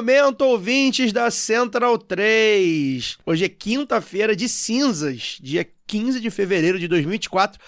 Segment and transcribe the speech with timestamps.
[0.00, 3.18] Momento, ouvintes da Central 3.
[3.26, 7.60] Hoje é quinta-feira de cinzas, dia 15 de fevereiro de 2024.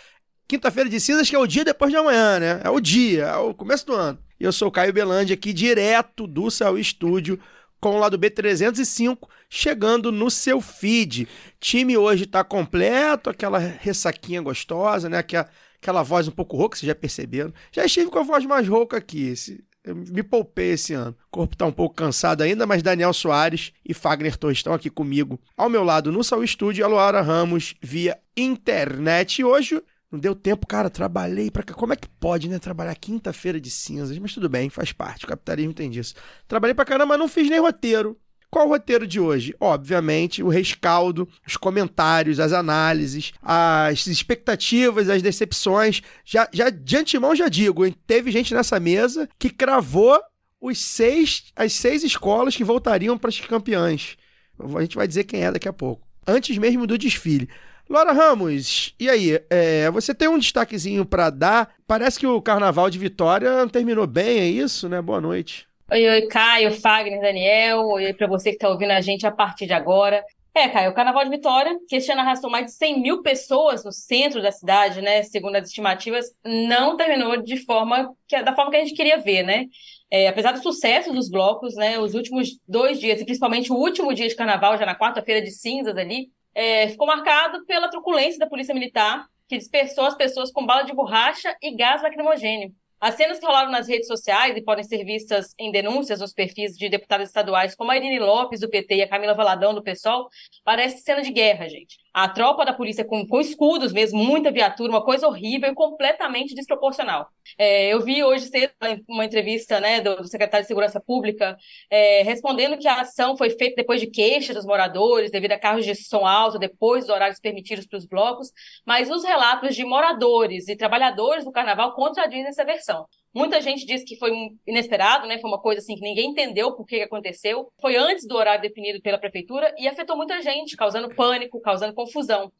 [0.48, 2.60] Quinta-feira de cinzas, que é o dia depois de amanhã, né?
[2.64, 4.18] É o dia, é o começo do ano.
[4.40, 7.38] E eu sou o Caio Belandi, aqui direto do Céu Estúdio,
[7.78, 11.28] com o lado B305, chegando no seu feed.
[11.60, 15.18] Time hoje tá completo, aquela ressaquinha gostosa, né?
[15.18, 17.52] Aquela, aquela voz um pouco rouca, vocês já perceberam.
[17.70, 19.28] Já estive com a voz mais rouca aqui.
[19.28, 21.16] Esse, eu me poupei esse ano.
[21.26, 24.88] O corpo tá um pouco cansado ainda, mas Daniel Soares e Fagner Torres estão aqui
[24.88, 25.40] comigo.
[25.56, 29.40] Ao meu lado, no Sal Estúdio, a Ramos via internet.
[29.40, 31.74] E hoje não deu tempo, cara, trabalhei cá.
[31.74, 32.58] Como é que pode, né?
[32.58, 36.14] Trabalhar quinta-feira de cinzas, mas tudo bem, faz parte, o capitalismo tem disso.
[36.46, 38.16] Trabalhei pra caramba, mas não fiz nem roteiro.
[38.52, 39.54] Qual o roteiro de hoje?
[39.58, 46.02] Obviamente, o rescaldo, os comentários, as análises, as expectativas, as decepções.
[46.22, 47.96] Já, já de antemão já digo, hein?
[48.06, 50.20] teve gente nessa mesa que cravou
[50.60, 54.18] os seis, as seis escolas que voltariam para as campeãs.
[54.58, 56.06] A gente vai dizer quem é daqui a pouco.
[56.26, 57.48] Antes mesmo do desfile.
[57.88, 59.40] Laura Ramos, e aí?
[59.48, 61.74] É, você tem um destaquezinho para dar?
[61.86, 65.00] Parece que o Carnaval de Vitória terminou bem, é isso, né?
[65.00, 65.66] Boa noite.
[65.90, 67.86] Oi, oi, Caio, Fagner, Daniel.
[67.88, 70.24] Oi para você que está ouvindo a gente a partir de agora.
[70.54, 73.84] É, Caio, o Carnaval de Vitória, que este ano arrastou mais de 100 mil pessoas
[73.84, 75.22] no centro da cidade, né?
[75.22, 79.42] Segundo as estimativas, não terminou de forma que, da forma que a gente queria ver,
[79.42, 79.66] né?
[80.10, 81.98] É, apesar do sucesso dos blocos, né?
[81.98, 85.50] Os últimos dois dias, e principalmente o último dia de Carnaval, já na quarta-feira de
[85.50, 90.64] cinzas ali, é, ficou marcado pela truculência da Polícia Militar, que dispersou as pessoas com
[90.64, 92.72] bala de borracha e gás lacrimogênio.
[93.02, 96.78] As cenas que rolaram nas redes sociais e podem ser vistas em denúncias nos perfis
[96.78, 100.28] de deputados estaduais, como a Irine Lopes, do PT, e a Camila Valadão, do PSOL,
[100.62, 101.98] parece cena de guerra, gente.
[102.12, 106.54] A tropa da polícia com, com escudos mesmo, muita viatura, uma coisa horrível e completamente
[106.54, 107.28] desproporcional.
[107.56, 108.72] É, eu vi hoje cedo
[109.08, 111.56] uma entrevista né, do, secretário de Segurança Pública
[111.90, 115.84] é, respondendo que a ação foi feita depois de queixas dos moradores, devido a carros
[115.84, 118.52] de som alto, depois dos horários permitidos para os blocos,
[118.86, 123.06] mas os relatos de moradores e trabalhadores do carnaval contradizem essa versão.
[123.34, 124.30] Muita gente disse que foi
[124.66, 125.38] inesperado, né?
[125.38, 127.72] Foi uma coisa assim que ninguém entendeu por que aconteceu.
[127.80, 132.52] Foi antes do horário definido pela prefeitura e afetou muita gente, causando pânico, causando confusão.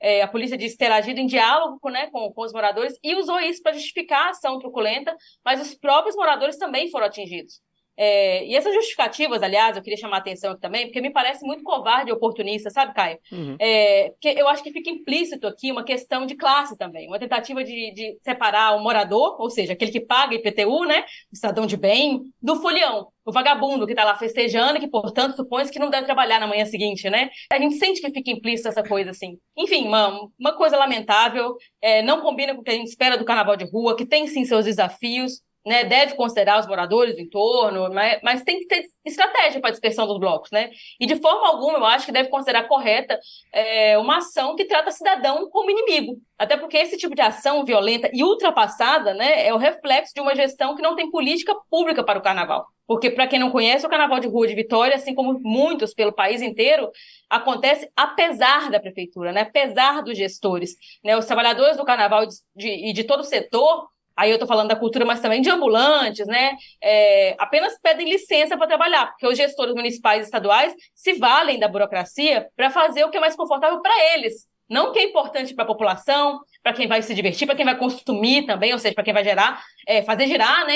[0.00, 3.40] É, a polícia disse ter agido em diálogo né, com, com os moradores e usou
[3.40, 7.60] isso para justificar a ação truculenta, mas os próprios moradores também foram atingidos.
[8.00, 11.44] É, e essas justificativas, aliás, eu queria chamar a atenção aqui também, porque me parece
[11.44, 13.18] muito covarde e oportunista, sabe, Caio?
[13.32, 13.56] Uhum.
[13.58, 17.64] É, porque eu acho que fica implícito aqui uma questão de classe também, uma tentativa
[17.64, 21.76] de, de separar o morador, ou seja, aquele que paga IPTU, né, o cidadão de
[21.76, 25.90] bem, do folião, o vagabundo que está lá festejando e que, portanto, supõe que não
[25.90, 27.28] deve trabalhar na manhã seguinte, né?
[27.52, 29.38] A gente sente que fica implícito essa coisa assim.
[29.56, 33.24] Enfim, uma, uma coisa lamentável, é, não combina com o que a gente espera do
[33.24, 37.92] carnaval de rua, que tem sim seus desafios, né, deve considerar os moradores do entorno,
[37.92, 40.70] mas, mas tem que ter estratégia para a dispersão dos blocos, né?
[40.98, 43.18] E de forma alguma eu acho que deve considerar correta
[43.52, 46.16] é, uma ação que trata cidadão como inimigo.
[46.38, 50.34] Até porque esse tipo de ação violenta e ultrapassada né, é o reflexo de uma
[50.34, 52.66] gestão que não tem política pública para o carnaval.
[52.86, 56.10] Porque, para quem não conhece, o Carnaval de Rua de Vitória, assim como muitos pelo
[56.10, 56.90] país inteiro,
[57.28, 59.42] acontece apesar da prefeitura, né?
[59.42, 60.74] apesar dos gestores.
[61.04, 61.14] Né?
[61.14, 63.86] Os trabalhadores do carnaval e de, de, de todo o setor
[64.18, 66.56] aí eu estou falando da cultura, mas também de ambulantes, né?
[66.82, 71.68] É, apenas pedem licença para trabalhar, porque os gestores municipais e estaduais se valem da
[71.68, 74.48] burocracia para fazer o que é mais confortável para eles.
[74.68, 77.64] Não o que é importante para a população, para quem vai se divertir, para quem
[77.64, 80.74] vai consumir também, ou seja, para quem vai gerar, é, fazer girar né,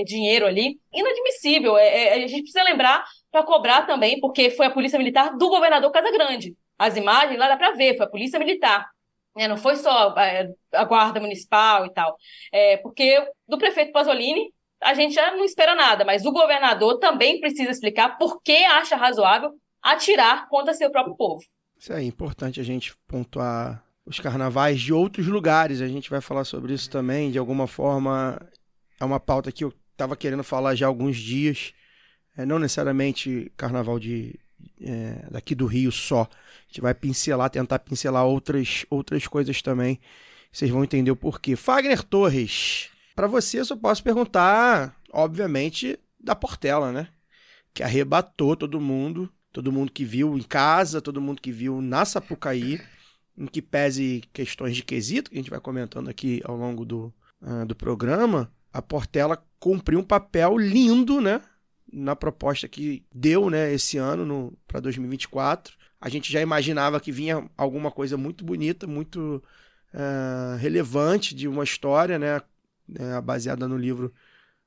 [0.00, 0.78] é, dinheiro ali.
[0.92, 1.76] Inadmissível.
[1.78, 5.48] É, é, a gente precisa lembrar para cobrar também, porque foi a Polícia Militar do
[5.48, 6.54] governador Casagrande.
[6.78, 8.86] As imagens lá dá para ver, foi a Polícia Militar.
[9.36, 12.16] É, não foi só é, a guarda municipal e tal.
[12.52, 14.52] É, porque do prefeito Pasolini,
[14.82, 18.96] a gente já não espera nada, mas o governador também precisa explicar por que acha
[18.96, 19.52] razoável
[19.82, 21.42] atirar contra seu próprio povo.
[21.78, 25.80] Isso é importante a gente pontuar os carnavais de outros lugares.
[25.80, 28.40] A gente vai falar sobre isso também, de alguma forma.
[29.00, 31.72] É uma pauta que eu estava querendo falar já há alguns dias.
[32.36, 34.38] É, não necessariamente carnaval de,
[34.80, 36.22] é, daqui do Rio só.
[36.22, 40.00] A gente vai pincelar, tentar pincelar outras, outras coisas também.
[40.52, 41.56] Vocês vão entender o porquê.
[41.56, 47.08] Fagner Torres, Pra você, eu só posso perguntar, obviamente, da Portela, né?
[47.74, 52.04] Que arrebatou todo mundo, todo mundo que viu em casa, todo mundo que viu na
[52.04, 52.80] Sapucaí,
[53.36, 57.12] em que pese questões de quesito, que a gente vai comentando aqui ao longo do,
[57.40, 61.42] ah, do programa, a Portela cumpriu um papel lindo, né?
[61.92, 65.76] Na proposta que deu, né, esse ano para 2024.
[66.00, 69.42] A gente já imaginava que vinha alguma coisa muito bonita, muito
[69.94, 72.40] ah, relevante de uma história, né?
[72.88, 74.12] né, baseada no livro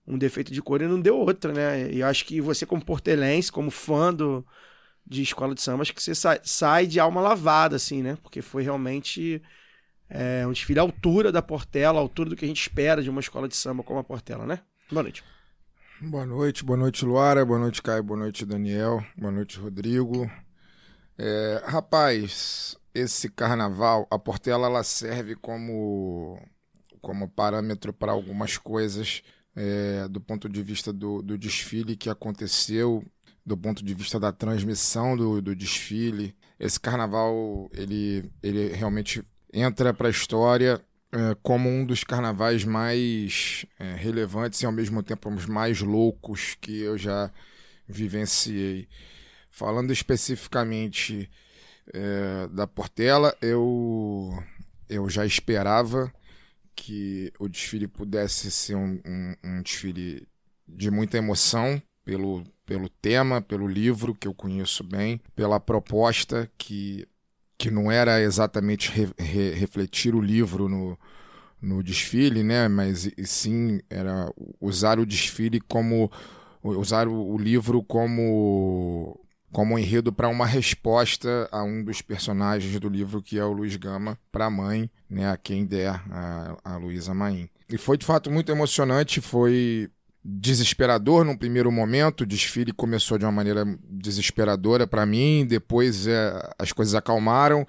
[0.08, 1.92] Um Defeito de Cor, e não deu outra, né?
[1.92, 4.46] E eu acho que você, como portelense, como fã do,
[5.06, 8.18] de escola de samba, acho que você sai, sai de alma lavada, assim, né?
[8.22, 9.42] Porque foi realmente
[10.10, 13.10] é, um desfile à altura da Portela, à altura do que a gente espera de
[13.10, 14.60] uma escola de samba como a Portela, né?
[14.92, 15.24] Boa noite.
[16.02, 20.30] Boa noite, boa noite, Luara, boa noite, Caio, boa noite, Daniel, boa noite, Rodrigo.
[21.18, 26.38] É, rapaz, esse carnaval, a Portela ela serve como,
[27.00, 29.24] como parâmetro para algumas coisas
[29.56, 33.02] é, do ponto de vista do, do desfile que aconteceu,
[33.46, 36.36] do ponto de vista da transmissão do, do desfile.
[36.60, 40.84] Esse carnaval, ele, ele realmente entra para a história
[41.16, 46.58] é, como um dos carnavais mais é, relevantes e ao mesmo tempo os mais loucos
[46.60, 47.32] que eu já
[47.88, 48.90] vivenciei.
[49.50, 51.30] Falando especificamente
[51.94, 54.38] é, da Portela, eu,
[54.90, 56.12] eu já esperava
[56.76, 60.28] que o desfile pudesse ser um, um, um desfile
[60.68, 67.08] de muita emoção pelo, pelo tema, pelo livro que eu conheço bem, pela proposta que,
[67.58, 70.98] que não era exatamente re, re, refletir o livro no,
[71.62, 72.68] no desfile, né?
[72.68, 76.12] Mas e sim era usar o desfile como
[76.64, 79.20] usar o, o livro como
[79.52, 83.54] como um enredo para uma resposta a um dos personagens do livro que é o
[83.54, 85.30] Luiz Gama para a mãe, né?
[85.30, 87.50] A quem der a, a Luísa Maim.
[87.70, 89.90] E foi de fato muito emocionante, foi
[90.26, 92.22] desesperador num primeiro momento.
[92.22, 97.66] O desfile começou de uma maneira desesperadora para mim, depois é, as coisas acalmaram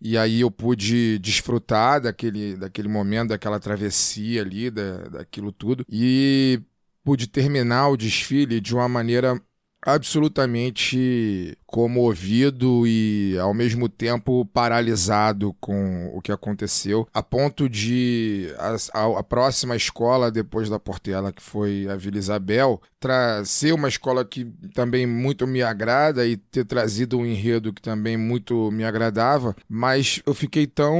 [0.00, 5.84] e aí eu pude desfrutar daquele, daquele momento, daquela travessia ali, da, daquilo tudo.
[5.88, 6.60] E
[7.04, 9.40] pude terminar o desfile de uma maneira
[9.82, 19.18] absolutamente comovido e ao mesmo tempo paralisado com o que aconteceu, a ponto de a,
[19.18, 22.80] a, próxima escola depois da Portela, que foi a Vila Isabel,
[23.44, 24.44] ser uma escola que
[24.74, 30.20] também muito me agrada e ter trazido um enredo que também muito me agradava, mas
[30.26, 30.98] eu fiquei tão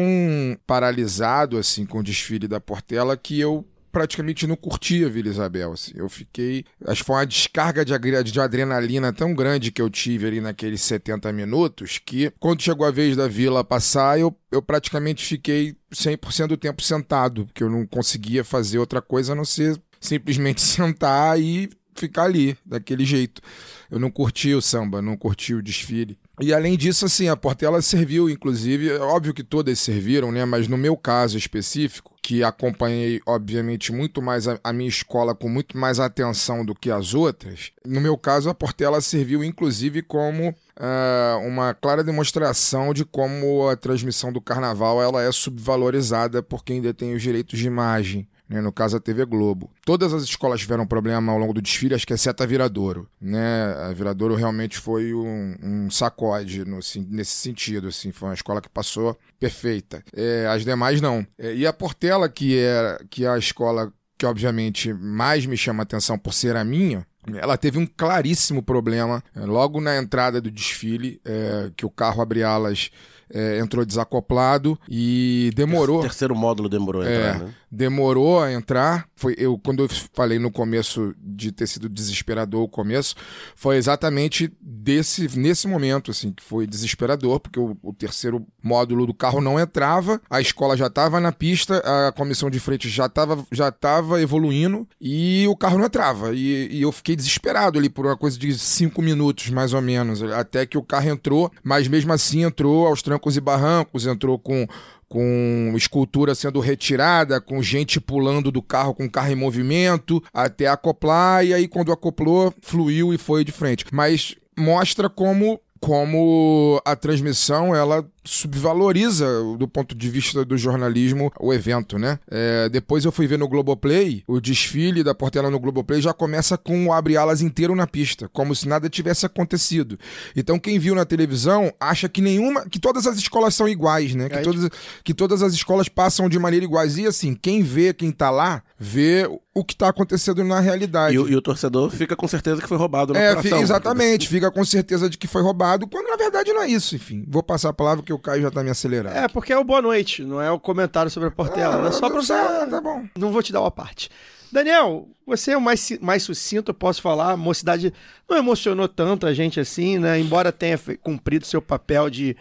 [0.66, 5.72] paralisado assim com o desfile da Portela que eu praticamente não curtia Vila Isabel.
[5.72, 5.92] Assim.
[5.94, 6.64] Eu fiquei.
[6.86, 10.82] Acho que foi uma descarga de, de adrenalina tão grande que eu tive ali naqueles
[10.82, 16.48] 70 minutos que, quando chegou a vez da vila passar, eu, eu praticamente fiquei 100%
[16.48, 21.40] do tempo sentado, porque eu não conseguia fazer outra coisa a não ser simplesmente sentar
[21.40, 23.42] e ficar ali, daquele jeito.
[23.90, 26.16] Eu não curti o samba, não curti o desfile.
[26.40, 30.44] E além disso, assim, a Portela serviu, inclusive, é óbvio que todas serviram, né?
[30.44, 35.48] Mas no meu caso específico, que acompanhei, obviamente, muito mais a, a, minha escola com
[35.48, 40.50] muito mais atenção do que as outras, no meu caso, a Portela serviu, inclusive, como
[40.50, 46.82] uh, uma clara demonstração de como a transmissão do carnaval ela é subvalorizada por quem
[46.82, 49.70] detém os direitos de imagem né, no caso a TV Globo.
[49.84, 53.08] Todas as escolas tiveram problema ao longo do desfile, acho que exceto a Viradouro.
[53.20, 53.74] Né?
[53.88, 58.60] A Viradouro realmente foi um, um sacode no, assim, nesse sentido, assim, foi uma escola
[58.60, 60.02] que passou perfeita.
[60.14, 61.26] É, as demais não.
[61.38, 65.84] É, e a Portela, que é, que é a escola que obviamente mais me chama
[65.84, 70.50] atenção por ser a minha, ela teve um claríssimo problema é, logo na entrada do
[70.50, 72.90] desfile, é, que o carro abre alas
[73.30, 75.98] é, entrou desacoplado e demorou.
[75.98, 77.54] O terceiro módulo demorou a é, entrar, né?
[77.70, 79.06] Demorou a entrar.
[79.14, 83.14] Foi eu quando eu falei no começo de ter sido desesperador o começo,
[83.54, 89.14] foi exatamente desse nesse momento assim que foi desesperador porque o, o terceiro módulo do
[89.14, 93.44] carro não entrava, a escola já estava na pista, a comissão de frente já estava
[93.50, 98.06] já tava evoluindo e o carro não entrava e, e eu fiquei desesperado ali por
[98.06, 102.12] uma coisa de cinco minutos mais ou menos até que o carro entrou, mas mesmo
[102.12, 104.66] assim entrou aos trancos e barrancos, entrou com,
[105.08, 110.66] com escultura sendo retirada, com gente pulando do carro com o carro em movimento, até
[110.66, 113.84] acoplar, e aí quando acoplou, fluiu e foi de frente.
[113.92, 119.26] Mas mostra como como a transmissão ela subvaloriza
[119.58, 122.18] do ponto de vista do jornalismo o evento, né?
[122.30, 126.58] É, depois eu fui ver no Globoplay, o desfile da Portela no Globoplay já começa
[126.58, 129.98] com o abre alas inteiro na pista, como se nada tivesse acontecido.
[130.36, 134.28] Então quem viu na televisão acha que nenhuma, que todas as escolas são iguais, né?
[134.28, 134.70] Que Aí, todas,
[135.02, 136.98] que todas as escolas passam de maneira iguais.
[136.98, 141.14] E assim, quem vê, quem tá lá, vê o que tá acontecendo na realidade.
[141.14, 143.60] E, o- e o torcedor fica com certeza que foi roubado na É, operação.
[143.60, 147.24] exatamente, fica com certeza de que foi roubado, quando na verdade não é isso, enfim.
[147.28, 149.16] Vou passar a palavra que o Caio já tá me acelerando.
[149.16, 151.88] É, porque é o boa noite, não é o comentário sobre a Portela.
[151.88, 152.32] é só pra você.
[152.32, 153.04] Ah, tá bom.
[153.18, 154.08] Não vou te dar uma parte.
[154.50, 157.32] Daniel, você é o mais, mais sucinto, eu posso falar.
[157.32, 157.92] A mocidade
[158.28, 160.18] não emocionou tanto a gente assim, né?
[160.18, 162.34] Embora tenha cumprido seu papel de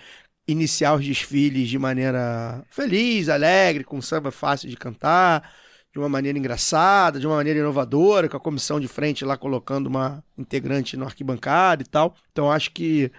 [0.48, 5.52] iniciar os desfiles de maneira feliz, alegre, com samba fácil de cantar,
[5.98, 9.88] de uma maneira engraçada, de uma maneira inovadora, com a comissão de frente lá colocando
[9.88, 12.14] uma integrante no arquibancada e tal.
[12.32, 13.12] Então acho que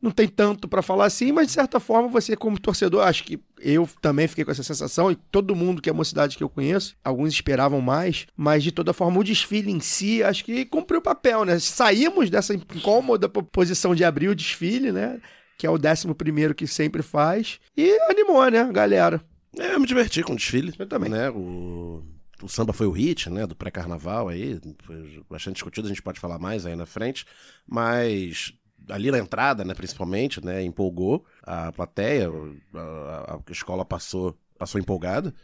[0.00, 3.40] não tem tanto pra falar assim, mas de certa forma você como torcedor, acho que
[3.58, 6.94] eu também fiquei com essa sensação e todo mundo que é mocidade que eu conheço,
[7.02, 11.02] alguns esperavam mais, mas de toda forma o desfile em si, acho que cumpriu o
[11.02, 11.58] papel, né?
[11.58, 15.20] Saímos dessa incômoda po- posição de abrir o desfile, né?
[15.58, 19.20] Que é o décimo primeiro que sempre faz e animou, né, galera?
[19.58, 20.74] É, eu me diverti com o desfile.
[20.78, 21.10] Eu também.
[21.10, 21.30] Né?
[21.30, 22.02] O,
[22.42, 23.46] o samba foi o hit, né?
[23.46, 24.60] Do pré-carnaval aí.
[24.82, 27.24] Foi bastante discutido, a gente pode falar mais aí na frente.
[27.66, 28.52] Mas
[28.88, 30.62] ali na entrada, né, principalmente, né?
[30.62, 32.28] Empolgou a plateia,
[32.74, 35.34] a, a- a escola passou, passou empolgada.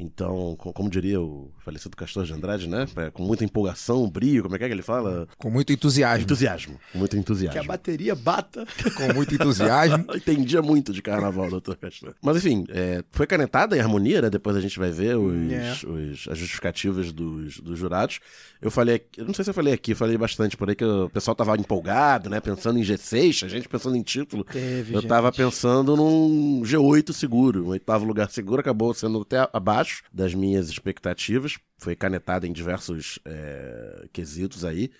[0.00, 2.86] Então, co- como diria o falecido Castor de Andrade, né?
[2.96, 5.28] é, Com muita empolgação, brio, como é que é que ele fala?
[5.38, 6.22] Com muito entusiasmo.
[6.24, 6.78] Entusiasmo.
[6.92, 7.64] com Muito Que a entusiasmo.
[7.64, 8.66] bateria bata.
[8.96, 10.04] Com muito entusiasmo.
[10.14, 12.14] Entendia muito de carnaval, doutor Castor.
[12.22, 14.30] Mas enfim, é, foi canetada em harmonia, né?
[14.30, 15.72] Depois a gente vai ver os, É.
[15.86, 18.20] os- as justificativas dos, dos jurados.
[18.60, 20.84] Eu falei, aqui- eu não sei se eu falei aqui, falei bastante por aí que
[20.84, 22.40] o pessoal tava empolgado, né?
[22.40, 24.44] Pensando em G6, a gente pensando em título.
[24.44, 25.08] Teve, Eu gente.
[25.08, 30.68] tava pensando num G8 seguro, um oitavo lugar seguro, acabou sendo até abaixo das minhas
[30.68, 31.58] expectativas.
[31.78, 34.90] Foi canetada em diversos é, quesitos aí.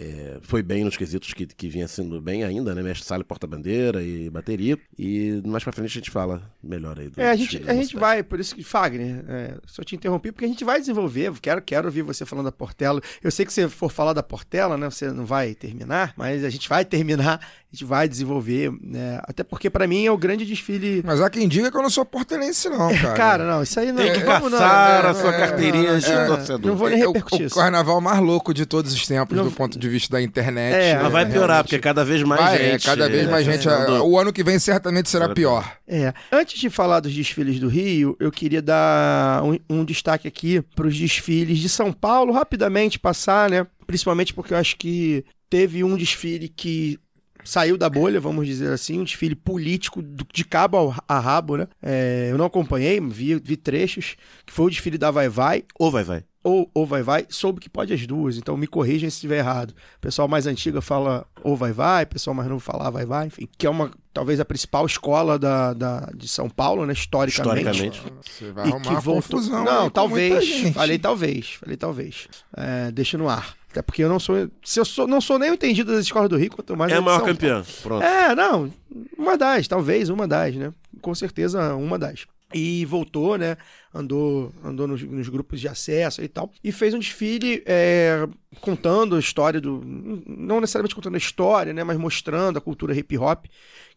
[0.00, 2.82] É, foi bem nos quesitos que, que vinha sendo bem ainda, né?
[2.82, 4.78] Mestre sala, porta-bandeira e bateria.
[4.96, 7.08] E mais pra frente a gente fala melhor aí.
[7.08, 10.30] do É, a gente, a gente vai, por isso que, Fagner, é, só te interrompi,
[10.30, 13.00] porque a gente vai desenvolver, quero, quero ouvir você falando da Portela.
[13.22, 16.50] Eu sei que se for falar da Portela, né, você não vai terminar, mas a
[16.50, 20.46] gente vai terminar, a gente vai desenvolver, né, até porque pra mim é o grande
[20.46, 21.02] desfile...
[21.04, 23.14] Mas há quem diga que eu não sou portelense, não, cara.
[23.14, 24.02] Cara, não, isso aí não...
[24.02, 26.70] Tem que vamos não, caçar né, a sua é, carteirinha não, de é, torcedor.
[26.70, 27.56] Não vou nem É o- repercutir o, isso.
[27.56, 30.74] carnaval mais louco de todos os tempos, Não- do ponto de vista da internet.
[30.74, 31.62] É, Mas vai É, piorar, realmente.
[31.64, 32.82] porque cada vez mais Vai, gente.
[32.88, 33.68] é, cada vez mais é, gente.
[33.68, 35.72] é, O ano que vem certamente será Será pior.
[35.86, 36.12] É.
[36.30, 40.86] Antes de falar dos desfiles do Rio, eu queria dar um, um destaque aqui para
[40.86, 43.66] os desfiles de São Paulo, rapidamente passar, né?
[43.86, 46.98] Principalmente porque eu acho que teve um desfile que
[47.44, 51.66] saiu da bolha, vamos dizer assim, um desfile político de cabo ao- a rabo, né?
[51.82, 54.16] É, eu não acompanhei, vi, vi trechos,
[54.46, 56.24] que foi o desfile da Vai Vai, Ou vai, vai.
[56.44, 59.70] ou, ou vai vai, soube que pode as duas, então me corrijam se estiver errado.
[59.96, 63.26] O pessoal mais antigo fala ou vai vai, o pessoal mais novo fala vai vai,
[63.26, 63.46] enfim.
[63.58, 67.68] Que é uma, talvez a principal escola da, da, de São Paulo, né, historicamente.
[67.68, 68.02] Historicamente.
[68.22, 69.22] Você vai E arrumar que voltou...
[69.38, 69.64] confusão.
[69.64, 70.70] Não, talvez.
[70.72, 71.50] Falei talvez.
[71.54, 72.28] Falei talvez.
[72.56, 73.57] É, deixa no ar.
[73.70, 74.48] Até porque eu não sou.
[74.64, 76.96] Se eu sou, não sou nem o entendido das escolas do Rio, quanto mais É
[76.96, 77.62] a maior campeã.
[77.82, 78.02] Pronto.
[78.02, 78.72] é, não.
[79.16, 80.72] Uma das, talvez uma das, né?
[81.02, 82.26] Com certeza uma das.
[82.54, 83.58] E voltou, né?
[83.92, 86.50] Andou, andou nos, nos grupos de acesso e tal.
[86.64, 88.26] E fez um desfile é,
[88.62, 89.82] contando a história do.
[89.84, 91.84] Não necessariamente contando a história, né?
[91.84, 93.44] Mas mostrando a cultura hip hop,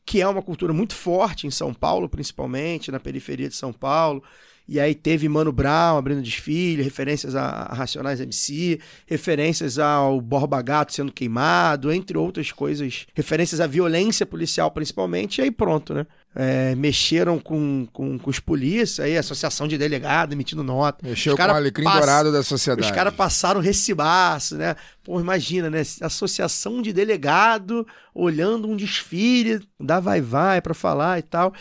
[0.06, 4.22] que é uma cultura muito forte em São Paulo, principalmente, na periferia de São Paulo.
[4.68, 10.94] E aí teve Mano Brown abrindo desfile, referências a Racionais MC, referências ao Borba Gato
[10.94, 16.06] sendo queimado, entre outras coisas, referências à violência policial principalmente, e aí pronto, né?
[16.34, 21.06] É, mexeram com, com, com os polícias, aí associação de delegado emitindo nota.
[21.06, 22.88] Mexeu com o alecrim passa- dourado da sociedade.
[22.88, 24.78] Os caras passaram recibaço, né?
[25.04, 25.82] Pô, imagina, né?
[26.00, 31.54] Associação de delegado olhando um desfile da Vai Vai pra falar e tal.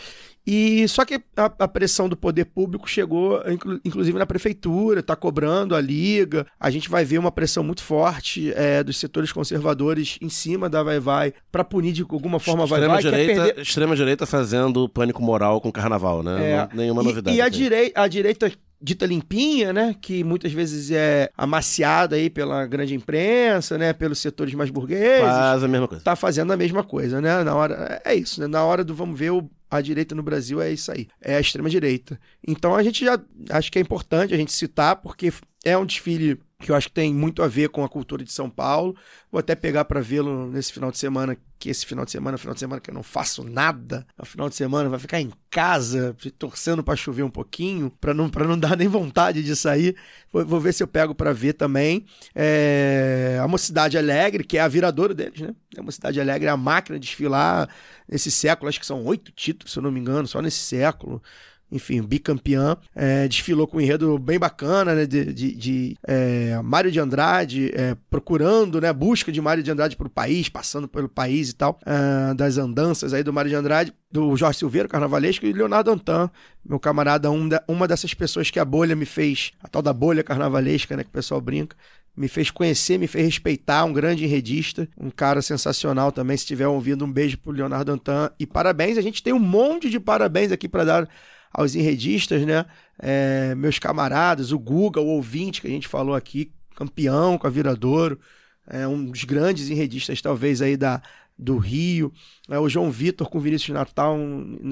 [0.45, 5.15] E só que a, a pressão do poder público chegou, inclu- inclusive na prefeitura, tá
[5.15, 6.47] cobrando a liga.
[6.59, 10.81] A gente vai ver uma pressão muito forte é, dos setores conservadores em cima da
[10.81, 13.03] Vai Vai pra punir de alguma forma a Vai Extrema Vai.
[13.03, 16.51] quer direita, perder- extrema direita fazendo pânico moral com carnaval, né?
[16.51, 16.69] É.
[16.75, 17.37] Nenhuma E- novidade.
[17.37, 17.57] E, a, aqui.
[17.57, 19.95] direi a direita dita limpinha, né?
[20.01, 23.93] Que muitas vezes é amaciada aí pela grande imprensa, né?
[23.93, 25.21] Pelos setores mais burgueses.
[25.21, 26.03] Faz a mesma coisa.
[26.03, 27.43] Tá fazendo a mesma coisa, né?
[27.43, 28.01] Na hora.
[28.03, 28.47] É isso, né?
[28.47, 31.07] Na hora do vamos ver o- a direita no Brasil é isso aí.
[31.21, 32.19] É a extrema direita.
[32.45, 33.17] Então a gente já
[33.51, 35.31] acho que é importante a gente citar, porque
[35.63, 38.31] é um desfile que eu acho que tem muito a ver com a cultura de
[38.31, 38.95] São Paulo.
[39.31, 42.37] Vou até pegar para vê-lo nesse final de semana, que esse final de semana é
[42.37, 44.05] final de semana que eu não faço nada.
[44.17, 48.29] É final de semana vai ficar em casa, torcendo para chover um pouquinho, para não,
[48.29, 49.95] não dar nem vontade de sair.
[50.31, 52.05] Vou, vou ver se eu pego para ver também.
[52.35, 55.53] É, a Mocidade Alegre, que é a viradora deles, né?
[55.77, 57.69] A Mocidade Alegre é a máquina de desfilar
[58.07, 61.21] nesse século, acho que são oito títulos, se eu não me engano, só nesse século
[61.71, 66.91] enfim, bicampeã, é, desfilou com um enredo bem bacana, né, de, de, de é, Mário
[66.91, 71.07] de Andrade, é, procurando, né, busca de Mário de Andrade para o país, passando pelo
[71.07, 75.45] país e tal, é, das andanças aí do Mário de Andrade, do Jorge Silveira, carnavalesco,
[75.45, 76.29] e Leonardo Antan,
[76.65, 79.93] meu camarada, um da, uma dessas pessoas que a bolha me fez, a tal da
[79.93, 81.77] bolha carnavalesca, né, que o pessoal brinca,
[82.15, 86.35] me fez conhecer, me fez respeitar, um grande enredista, um cara sensacional também.
[86.35, 88.97] Se tiver ouvindo, um beijo pro Leonardo Antan e parabéns.
[88.97, 91.09] A gente tem um monte de parabéns aqui para dar
[91.53, 92.65] aos enredistas, né?
[92.99, 97.49] É, meus camaradas, o Guga, o ouvinte que a gente falou aqui, campeão com a
[97.49, 98.19] Viradouro,
[98.67, 101.01] é um dos grandes enredistas, talvez, aí da,
[101.37, 102.13] do Rio.
[102.49, 104.17] É, o João Vitor com o Vinícius Natal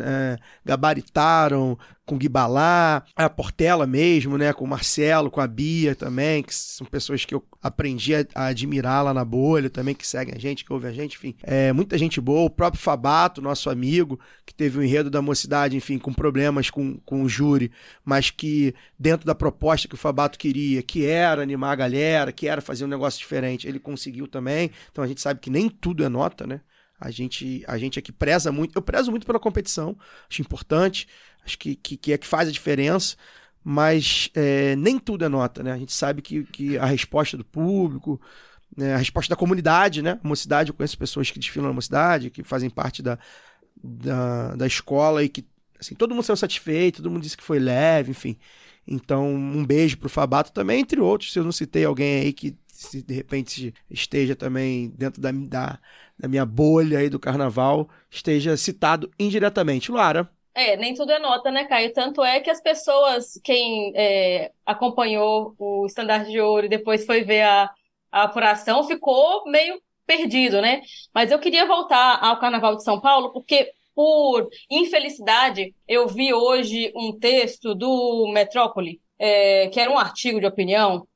[0.03, 1.77] é, gabaritaram
[2.09, 4.51] com o Guibalá, a Portela mesmo, né?
[4.51, 8.45] Com o Marcelo, com a Bia também, que são pessoas que eu aprendi a, a
[8.47, 11.35] admirar lá na bolha também, que seguem a gente, que ouvem a gente, enfim.
[11.43, 12.47] É, muita gente boa.
[12.47, 16.71] O próprio Fabato, nosso amigo, que teve o um enredo da mocidade, enfim, com problemas
[16.71, 17.71] com, com o júri,
[18.03, 22.47] mas que dentro da proposta que o Fabato queria, que era animar a galera, que
[22.47, 24.71] era fazer um negócio diferente, ele conseguiu também.
[24.91, 26.61] Então a gente sabe que nem tudo é nota, né?
[26.99, 29.97] A gente, a gente aqui preza muito, eu prezo muito pela competição,
[30.29, 31.07] acho importante,
[31.45, 33.15] acho que, que, que é que faz a diferença,
[33.63, 35.71] mas é, nem tudo é nota, né?
[35.71, 38.19] A gente sabe que, que a resposta do público,
[38.75, 40.19] né, a resposta da comunidade, né?
[40.23, 43.17] Mocidade, eu conheço pessoas que desfilam na mocidade, que fazem parte da,
[43.83, 45.45] da, da escola e que,
[45.79, 48.37] assim, todo mundo saiu satisfeito, todo mundo disse que foi leve, enfim.
[48.87, 52.57] Então, um beijo pro Fabato também, entre outros, se eu não citei alguém aí que
[52.67, 55.79] se de repente esteja também dentro da, da,
[56.17, 59.91] da minha bolha aí do carnaval, esteja citado indiretamente.
[59.91, 60.29] Luara.
[60.59, 61.93] É, nem tudo é nota, né, Caio?
[61.93, 67.23] Tanto é que as pessoas, quem é, acompanhou o Estandarte de Ouro e depois foi
[67.23, 67.71] ver a,
[68.11, 70.81] a apuração, ficou meio perdido, né?
[71.13, 76.91] Mas eu queria voltar ao Carnaval de São Paulo, porque por infelicidade, eu vi hoje
[76.93, 81.07] um texto do Metrópole, é, que era um artigo de opinião,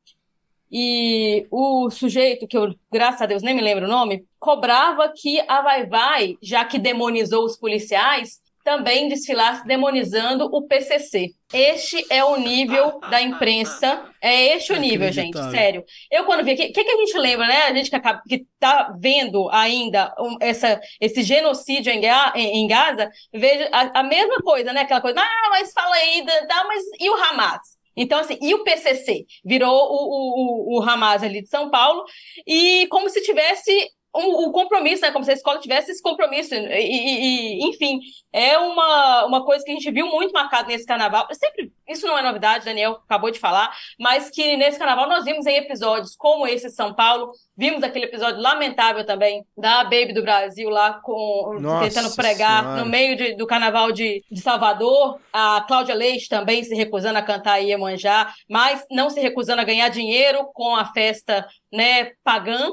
[0.71, 5.41] e o sujeito, que eu, graças a Deus, nem me lembro o nome, cobrava que
[5.49, 11.31] a Vai Vai, já que demonizou os policiais, também desfilasse demonizando o PCC.
[11.53, 14.09] Este é o nível da imprensa.
[14.21, 15.83] É este o nível, gente, sério.
[16.09, 17.63] Eu, quando vi aqui, o que, que a gente lembra, né?
[17.63, 22.01] A gente que, acaba, que tá vendo ainda um, essa, esse genocídio em,
[22.35, 24.81] em Gaza, veja a, a, mesma coisa, né?
[24.81, 27.61] Aquela coisa, ah, mas fala aí, tá, mas e o Hamas?
[27.95, 29.25] Então, assim, e o PCC?
[29.45, 32.03] Virou o, o, o Hamas ali de São Paulo,
[32.47, 35.11] e como se tivesse um, um, compromisso, né?
[35.11, 36.53] Como se a escola tivesse esse compromisso.
[36.53, 37.99] E, e, e, enfim,
[38.31, 41.27] é uma, uma coisa que a gente viu muito marcado nesse carnaval.
[41.31, 45.45] Sempre, isso não é novidade, Daniel acabou de falar, mas que nesse carnaval nós vimos
[45.45, 50.23] em episódios como esse de São Paulo, vimos aquele episódio lamentável também da Baby do
[50.23, 52.83] Brasil lá com Nossa tentando pregar senhora.
[52.83, 55.19] no meio de, do carnaval de, de Salvador.
[55.31, 59.89] A Cláudia Leite também se recusando a cantar Iemanjá, mas não se recusando a ganhar
[59.89, 62.71] dinheiro com a festa né, pagã.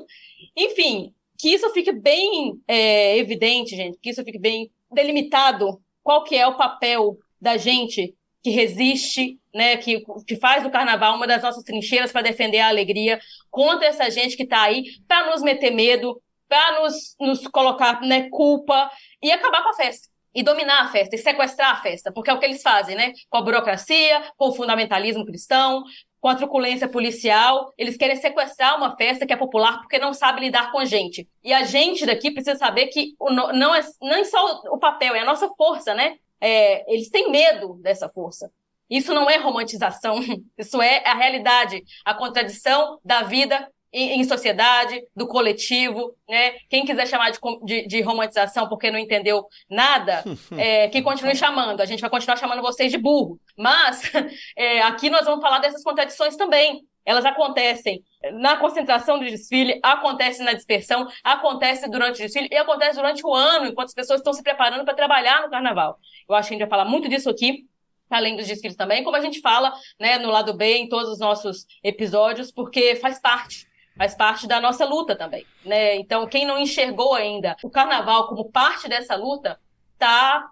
[0.57, 6.37] Enfim, que isso fique bem é, evidente, gente, que isso fique bem delimitado qual que
[6.37, 11.43] é o papel da gente que resiste, né, que, que faz do carnaval uma das
[11.43, 13.19] nossas trincheiras para defender a alegria
[13.51, 18.29] contra essa gente que está aí para nos meter medo, para nos, nos colocar né,
[18.31, 18.91] culpa
[19.23, 20.09] e acabar com a festa.
[20.33, 23.13] E dominar a festa, e sequestrar a festa, porque é o que eles fazem, né?
[23.29, 25.83] Com a burocracia, com o fundamentalismo cristão,
[26.21, 30.43] com a truculência policial, eles querem sequestrar uma festa que é popular porque não sabe
[30.43, 31.27] lidar com a gente.
[31.43, 35.25] E a gente daqui precisa saber que não é nem só o papel, é a
[35.25, 36.19] nossa força, né?
[36.41, 38.51] É, eles têm medo dessa força.
[38.89, 40.21] Isso não é romantização,
[40.59, 46.53] isso é a realidade, a contradição da vida em, em sociedade, do coletivo, né?
[46.69, 50.23] Quem quiser chamar de, de, de romantização porque não entendeu nada,
[50.57, 51.81] é, que continue chamando.
[51.81, 53.39] A gente vai continuar chamando vocês de burro.
[53.57, 54.03] Mas
[54.57, 56.83] é, aqui nós vamos falar dessas contradições também.
[57.05, 62.97] Elas acontecem na concentração do desfile, acontece na dispersão, acontece durante o desfile e acontece
[62.97, 65.99] durante o ano, enquanto as pessoas estão se preparando para trabalhar no carnaval.
[66.29, 67.65] Eu acho que a gente vai falar muito disso aqui,
[68.11, 71.19] além dos desfiles também, como a gente fala né, no lado B em todos os
[71.19, 75.97] nossos episódios, porque faz parte faz parte da nossa luta também, né?
[75.97, 79.59] Então, quem não enxergou ainda o carnaval como parte dessa luta,
[79.99, 80.49] tá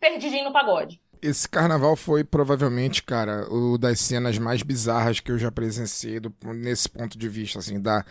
[0.00, 1.00] perdidinho no pagode.
[1.20, 6.32] Esse carnaval foi provavelmente, cara, o das cenas mais bizarras que eu já presenciei do-
[6.54, 8.04] nesse ponto de vista, assim, da,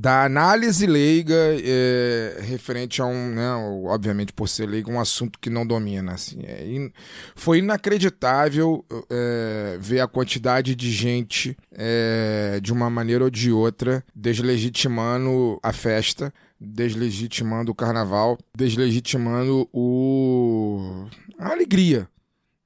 [0.00, 3.50] da análise leiga é, referente a um, né,
[3.84, 6.38] obviamente por ser leiga, um assunto que não domina, assim.
[6.44, 6.92] É in-
[7.34, 14.04] foi inacreditável é, ver a quantidade de gente, é, de uma maneira ou de outra,
[14.14, 21.08] deslegitimando a festa, deslegitimando o carnaval, deslegitimando o...
[21.40, 22.08] a alegria,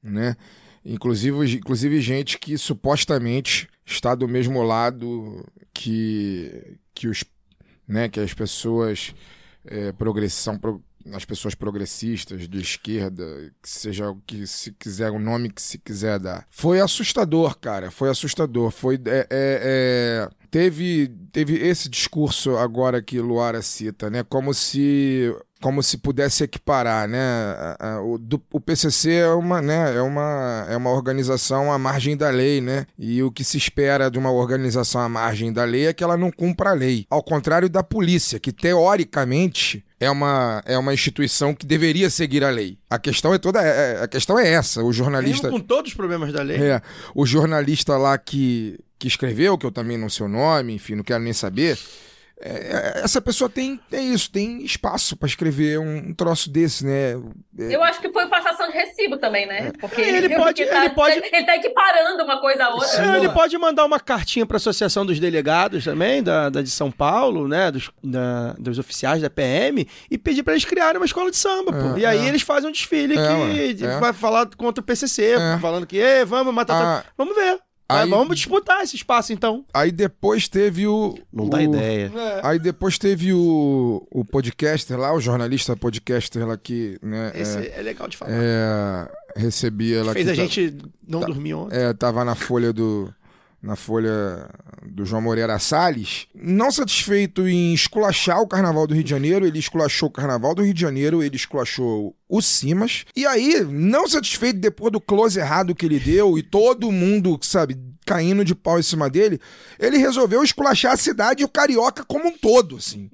[0.02, 0.36] né?
[0.84, 5.42] Inclusive, inclusive gente que supostamente está do mesmo lado
[5.72, 7.24] que, que os
[7.86, 9.14] né, que as pessoas
[9.64, 13.24] é, progress- são pro- as pessoas progressistas de esquerda,
[13.60, 16.46] que seja o que se quiser o nome que se quiser dar.
[16.48, 17.90] Foi assustador, cara.
[17.90, 18.70] Foi assustador.
[18.70, 24.22] Foi é, é, é, teve teve esse discurso agora que Luara cita, né?
[24.22, 27.18] Como se como se pudesse equiparar, né?
[28.04, 29.96] O, do- o PCC é uma, né?
[29.96, 32.84] É uma é uma organização à margem da lei, né?
[32.98, 36.16] E o que se espera de uma organização à margem da lei é que ela
[36.16, 37.06] não cumpra a lei.
[37.08, 42.50] Ao contrário da polícia, que teoricamente é uma, é uma instituição que deveria seguir a
[42.50, 42.76] lei.
[42.90, 44.82] A questão é toda é- é- a questão é essa.
[44.82, 46.56] O jornalista Mesmo com todos os problemas da lei.
[46.60, 46.82] é,
[47.14, 51.04] o jornalista lá que, que escreveu, que eu também não sei o nome, enfim, não
[51.04, 51.78] quero nem saber.
[52.44, 57.12] É, essa pessoa tem é isso, tem espaço pra escrever um, um troço desse, né?
[57.58, 59.72] É, Eu acho que foi passação de recibo também, né?
[59.80, 63.14] Porque É, ele pode- porque tá- ele pode- ele tá equiparando uma coisa a outra.
[63.14, 66.70] É, ele pode mandar uma cartinha para a Associação dos Delegados também, da, da de
[66.70, 67.70] São Paulo, né?
[67.70, 71.72] Dos, da- dos oficiais da PM, e pedir para eles criarem uma escola de samba,
[71.72, 71.96] pô.
[71.96, 72.28] É, E aí é.
[72.28, 73.98] eles fazem um desfile É, que é.
[73.98, 75.58] vai falar contra o PCC, É.
[75.58, 76.82] falando que, "Ê, vamos matar.
[76.82, 77.58] Ah, todo-" Vamos ver.
[77.92, 79.64] Mas aí- vamos disputar esse espaço, então.
[79.72, 81.16] Aí depois teve o.
[81.32, 82.10] Não o- dá ideia.
[82.42, 87.78] Aí depois teve o, o podcaster lá, o jornalista podcaster lá que né, Esse é,
[87.78, 88.32] é, legal de falar.
[88.32, 91.76] é, recebia lá Fez que a tá- gente não tá- dormir ontem.
[91.76, 93.12] é, tava na folha do
[93.62, 94.50] na folha
[94.84, 99.60] do João Moreira Salles, não satisfeito em esculachar o Carnaval do Rio de Janeiro, ele
[99.60, 104.58] esculachou o Carnaval do Rio de Janeiro, ele esculachou o Simas, e aí, não satisfeito
[104.58, 108.82] depois do close errado que ele deu e todo mundo, sabe, caindo de pau em
[108.82, 109.40] cima dele,
[109.78, 113.08] ele resolveu esculachar a cidade e o carioca como um todo, assim.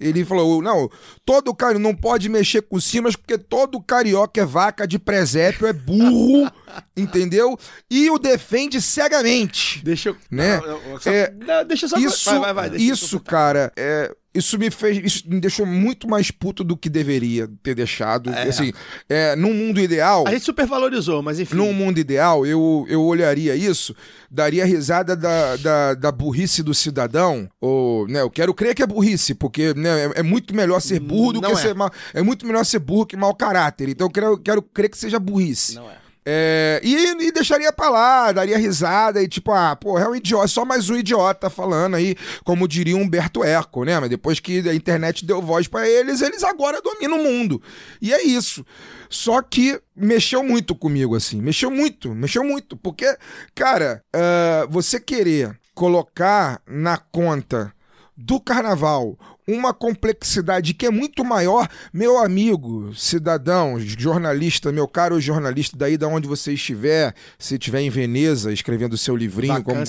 [0.00, 0.90] Ele falou: não,
[1.24, 5.68] todo carioca não pode mexer com o Simas porque todo carioca é vaca de presépio,
[5.68, 6.50] é burro,
[6.96, 7.58] entendeu?
[7.90, 10.16] E o defende cegamente, Deixa eu.
[10.30, 10.58] né?
[10.58, 11.96] Não, só- É, Não, deixa só.
[11.98, 16.08] isso, vai, vai, vai, deixa isso, cara, é, isso me fez, isso me deixou muito
[16.08, 18.30] mais puto do que deveria ter deixado.
[18.30, 18.72] Assim,
[19.08, 21.54] é, num mundo ideal, A gente supervalorizou, mas enfim.
[21.54, 23.94] num mundo ideal, eu, eu olharia isso,
[24.28, 28.86] daria risada da, da, da burrice do cidadão, ou, né, eu quero crer que é
[28.86, 31.60] burrice, porque, né, é, é muito melhor ser burro do Não que é.
[31.60, 34.90] ser mal, é muito melhor ser burro que mau caráter, então eu quero, quero crer
[34.90, 35.76] que seja burrice.
[35.76, 36.03] Não é.
[36.26, 40.48] É, e, e deixaria pra lá, daria risada e tipo, ah, pô, é um idiota,
[40.48, 44.00] só mais um idiota falando aí, como diria Humberto Eco, né?
[44.00, 47.62] Mas depois que a internet deu voz pra eles, eles agora dominam o mundo.
[48.00, 48.64] E é isso.
[49.10, 53.16] Só que mexeu muito comigo, assim, mexeu muito, mexeu muito, porque,
[53.54, 57.72] cara, ah, você querer colocar na conta
[58.16, 65.76] do carnaval uma complexidade que é muito maior, meu amigo, cidadão, jornalista, meu caro jornalista,
[65.76, 69.84] daí da onde você estiver, se estiver em Veneza escrevendo seu livrinho, como,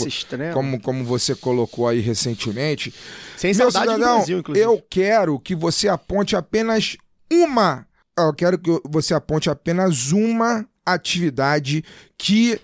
[0.53, 2.93] como, como você colocou aí recentemente,
[3.37, 6.97] Sem meu cidadão, Brasil, eu quero que você aponte apenas
[7.31, 7.87] uma.
[8.17, 11.83] Eu quero que você aponte apenas uma atividade
[12.17, 12.59] que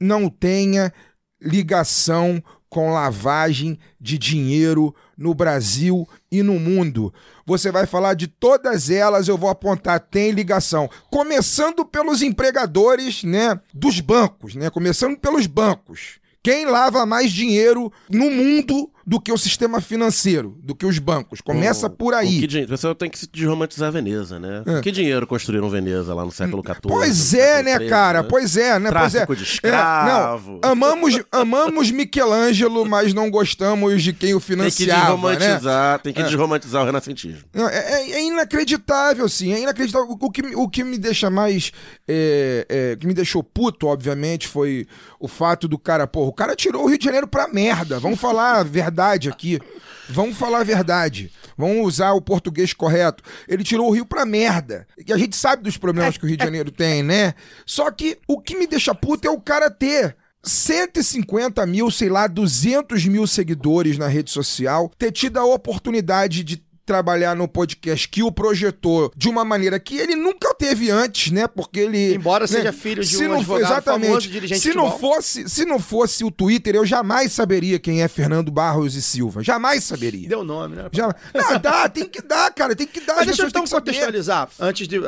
[0.00, 0.92] não tenha
[1.40, 2.42] ligação
[2.74, 7.14] com lavagem de dinheiro no Brasil e no mundo.
[7.46, 13.60] Você vai falar de todas elas, eu vou apontar tem ligação, começando pelos empregadores, né,
[13.72, 16.18] dos bancos, né, começando pelos bancos.
[16.42, 21.40] Quem lava mais dinheiro no mundo do que o sistema financeiro, do que os bancos?
[21.40, 22.46] Começa Com- por aí.
[22.46, 24.62] que Você tem que se desromantizar Veneza, né?
[24.66, 24.80] É.
[24.80, 26.80] Que dinheiro construíram Veneza lá no século XIV?
[26.82, 28.24] Pois no é, né, XIII, cara?
[28.24, 28.90] Pois é, né?
[28.90, 29.18] Pois é.
[29.26, 30.60] Tráfico de É, escravo.
[30.62, 35.36] não, amamos, amamos Michelangelo, mas não gostamos de quem o Tem que financiava, né?
[35.36, 37.42] desromantizar, tem que desromantizar o renascentismo.
[37.52, 40.08] Não, é, é- é inacreditável, sim, é inacreditável.
[40.08, 41.72] O, o que, o que me deixa mais.
[42.08, 44.86] É, é, que me deixou puto, obviamente, foi
[45.24, 47.98] o fato do cara, porra, o cara tirou o Rio de Janeiro pra merda.
[47.98, 49.58] Vamos falar a verdade aqui.
[50.06, 51.32] Vamos falar a verdade.
[51.56, 53.24] Vamos usar o português correto.
[53.48, 54.86] Ele tirou o Rio pra merda.
[54.98, 57.32] E a gente sabe dos problemas que o Rio de Janeiro tem, né?
[57.64, 62.26] Só que o que me deixa puto é o cara ter 150 mil, sei lá,
[62.26, 68.22] 200 mil seguidores na rede social, ter tido a oportunidade de trabalhar no podcast que
[68.22, 71.46] o projetou de uma maneira que ele nunca teve antes, né?
[71.46, 72.14] Porque ele.
[72.14, 74.06] Embora né, seja filho de se um não advogado exatamente.
[74.06, 78.08] famoso, dirigente se não fosse Se não fosse o Twitter, eu jamais saberia quem é
[78.08, 79.42] Fernando Barros e Silva.
[79.42, 80.28] Jamais saberia.
[80.28, 80.88] Deu nome, né?
[80.92, 81.14] Já...
[81.34, 83.14] Não, dá, tem que dar, cara, tem que dar.
[83.14, 85.00] Mas as deixa eu então contextualizar, antes, de,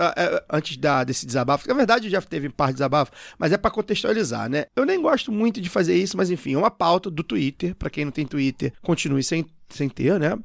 [0.50, 4.48] antes da, desse desabafo, na verdade já teve par de desabafo, mas é pra contextualizar,
[4.48, 4.66] né?
[4.74, 7.90] Eu nem gosto muito de fazer isso, mas enfim, é uma pauta do Twitter, pra
[7.90, 10.36] quem não tem Twitter, continue sem, sem ter, né?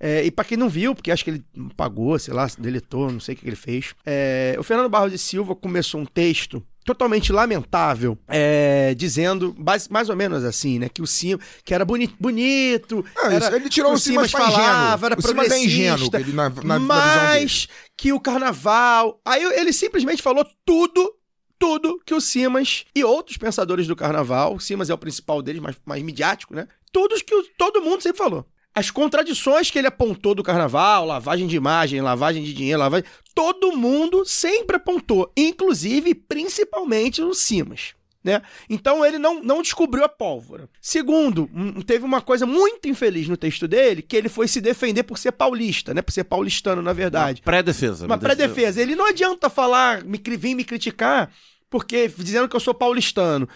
[0.00, 1.44] É, e pra quem não viu, porque acho que ele
[1.76, 3.94] pagou, sei lá, deletou, não sei o que ele fez.
[4.06, 10.08] é, o Fernando Barros de Silva começou um texto totalmente lamentável, é, dizendo mais, mais
[10.08, 10.88] ou menos assim, né?
[10.88, 13.04] Que o Sim, que era boni bonito.
[13.16, 16.48] Ah, era, ele tirou o Simas pra falava, era O Simas é ingênuo, ele na-
[16.48, 19.20] na- na mas que o carnaval.
[19.24, 21.14] Aí ele simplesmente falou tudo.
[21.60, 25.60] Tudo que o Simas e outros pensadores do carnaval, o Simas é o principal deles,
[25.60, 26.68] mais, mais midiático, né?
[26.92, 28.46] Todos que o- todo mundo sempre falou.
[28.78, 33.04] As contradições que ele apontou do carnaval, lavagem de imagem, lavagem de dinheiro, lavagem.
[33.34, 37.94] Todo mundo sempre apontou, inclusive, principalmente o Simas.
[38.22, 38.40] Né?
[38.70, 40.68] Então ele não, não descobriu a pólvora.
[40.80, 41.50] Segundo,
[41.84, 45.32] teve uma coisa muito infeliz no texto dele, que ele foi se defender por ser
[45.32, 46.00] paulista, né?
[46.00, 47.42] Por ser paulistano, na verdade.
[47.42, 48.06] Pré-defesa.
[48.06, 48.80] Uma deixa- pré-defesa.
[48.80, 51.32] Ele não adianta falar, me, vir me criticar,
[51.68, 53.48] porque dizendo que eu sou paulistano.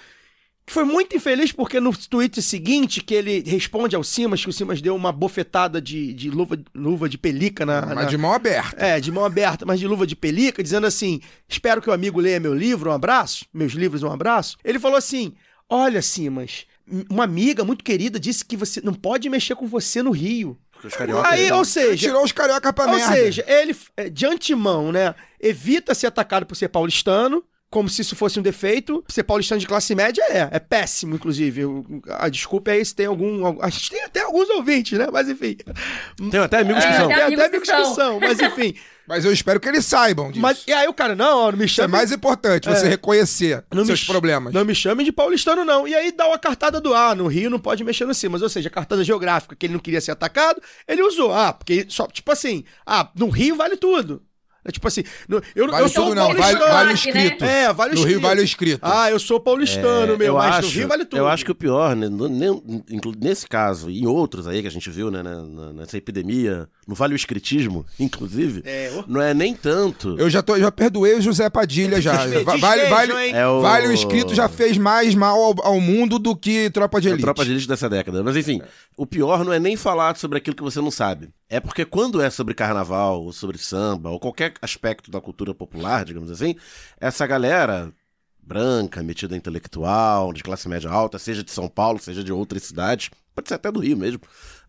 [0.73, 4.81] Foi muito infeliz porque no tweet seguinte, que ele responde ao Simas, que o Simas
[4.81, 8.85] deu uma bofetada de, de luva, luva de pelica na, Mas na- de mão aberta.
[8.85, 12.19] é, de mão aberta, mas de luva de pelica, dizendo assim: espero que o amigo
[12.21, 14.57] leia meu livro, um abraço, meus livros, um abraço.
[14.65, 15.35] Ele falou assim:
[15.69, 16.65] olha, Simas,
[17.11, 20.59] uma amiga muito querida disse que você não pode mexer com você no Rio.
[20.73, 23.13] Porque os cariocas- Aí, ou seja, Tirou os carioca pra ou merda.
[23.15, 28.15] seja, ele, é, de antemão, né, evita ser atacado por ser paulistano, como se isso
[28.15, 29.03] fosse um defeito.
[29.09, 31.63] Ser paulistano de classe média é, é péssimo, inclusive.
[32.11, 33.61] A desculpa é se tem algum.
[33.61, 35.09] A gente tem até alguns ouvintes, né?
[35.13, 35.57] Mas enfim.
[36.31, 37.09] Tem até amigos que É, são.
[37.09, 38.21] tem até que amigos que são.
[38.21, 38.75] mas enfim.
[39.05, 40.41] Mas eu espero que eles saibam disso.
[40.41, 41.93] Mas, e aí o cara, não, ó, não me Isso é chame.
[41.93, 42.91] mais importante, você É.
[42.91, 44.55] reconhecer Não me seus ch- problemas.
[44.55, 45.89] Não me chame de paulistano, não.
[45.89, 48.43] E aí dá uma cartada do ah, no Rio não pode mexer no Simas.
[48.43, 51.35] Ou seja, a cartada geográfica que ele não queria ser atacado, ele usou.
[51.35, 54.23] Ah, porque só, tipo assim, ah, no Rio vale tudo.
[54.65, 56.73] É tipo assim, no- eu, Vale eu sou tudo não, vale, paulistano.
[56.73, 56.95] vale né?
[56.95, 57.45] escrito.
[57.45, 58.23] É, vale o No Rio escrito.
[58.23, 58.81] vale o escrito.
[58.83, 61.19] Ah, eu sou paulistano, meu, eu mas acho, no Rio vale tudo.
[61.19, 62.29] Eu acho que o pior, né, no-
[63.21, 66.95] nesse caso e em outros aí que a gente viu, né, na- nessa epidemia, no
[66.97, 69.05] Vale o Escritismo, inclusive, É, ô.
[69.07, 70.17] não é nem tanto.
[70.19, 72.13] Eu já, tô, já perdoei o José Padilha já.
[72.59, 73.31] Vale, vale?
[73.31, 77.01] É o- vale o escrito já fez mais mal ao, ao mundo do que Tropa
[77.01, 77.25] de É a Elite.
[77.25, 78.23] tropa de elite dessa década.
[78.25, 78.61] Mas enfim,
[78.97, 81.31] o pior não é nem falar sobre aquilo que você não sabe.
[81.49, 86.05] É porque quando é sobre carnaval, ou sobre samba, ou qualquer aspecto da cultura popular,
[86.05, 86.57] digamos assim,
[87.01, 87.93] essa galera
[88.45, 93.09] branca, metida intelectual, de classe média alta, seja de São Paulo, seja de outras cidades,
[93.35, 94.21] pode ser até do Rio mesmo,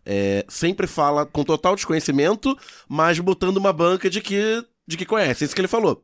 [0.04, 2.56] é, sempre fala com total desconhecimento,
[2.88, 5.44] mas botando uma banca de que, de que conhece.
[5.44, 6.02] Isso que ele falou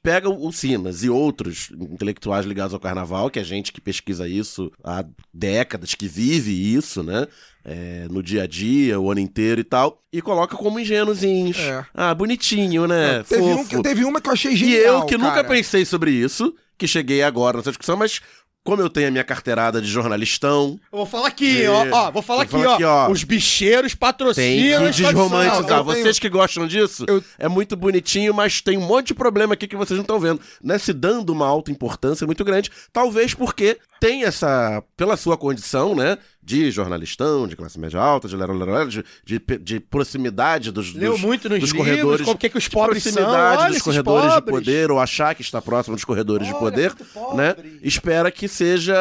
[0.00, 4.70] pega o Simas e outros intelectuais ligados ao carnaval, que é gente que pesquisa isso
[4.84, 5.04] há
[5.34, 7.26] décadas, que vive isso, né?
[7.64, 11.58] É, no dia a dia, o ano inteiro e tal, e coloca como ingênuozinhos.
[11.58, 11.84] É.
[11.92, 13.22] Ah, bonitinho, né?
[13.28, 15.48] teve, um, teve uma que eu achei E genial, eu que nunca cara.
[15.48, 18.20] pensei sobre isso, que cheguei agora nessa discussão, mas
[18.64, 22.22] como eu tenho a minha carteirada de jornalistão, Eu vou falar aqui, ó, ó, vou
[22.22, 23.10] falar aqui, falar ó, aqui, ó.
[23.10, 24.44] Os bicheiros tem patrocinam.
[24.56, 25.06] que as tradições.
[25.14, 25.66] desromantizar.
[25.66, 29.54] Tenho- Vocês que gostam disso, Eu- é muito bonitinho, mas tem um monte de problema
[29.54, 30.40] aqui que vocês não estão vendo.
[30.62, 30.78] Né?
[30.78, 36.18] Se dando uma alta importância muito grande, talvez porque tem essa, pela sua condição, né?
[36.44, 38.36] De jornalistão, de classe média alta, de,
[39.24, 42.24] de, de, de proximidade dos, Leu dos, muito nos dos livros, corredores.
[42.26, 43.12] como que, que os de pobres são.
[43.12, 44.58] proximidade Olha dos corredores de pobres.
[44.58, 47.36] poder, ou achar que está próximo dos corredores de Olha, poder, muito pobre.
[47.36, 47.54] né?
[47.82, 48.94] Espera que seja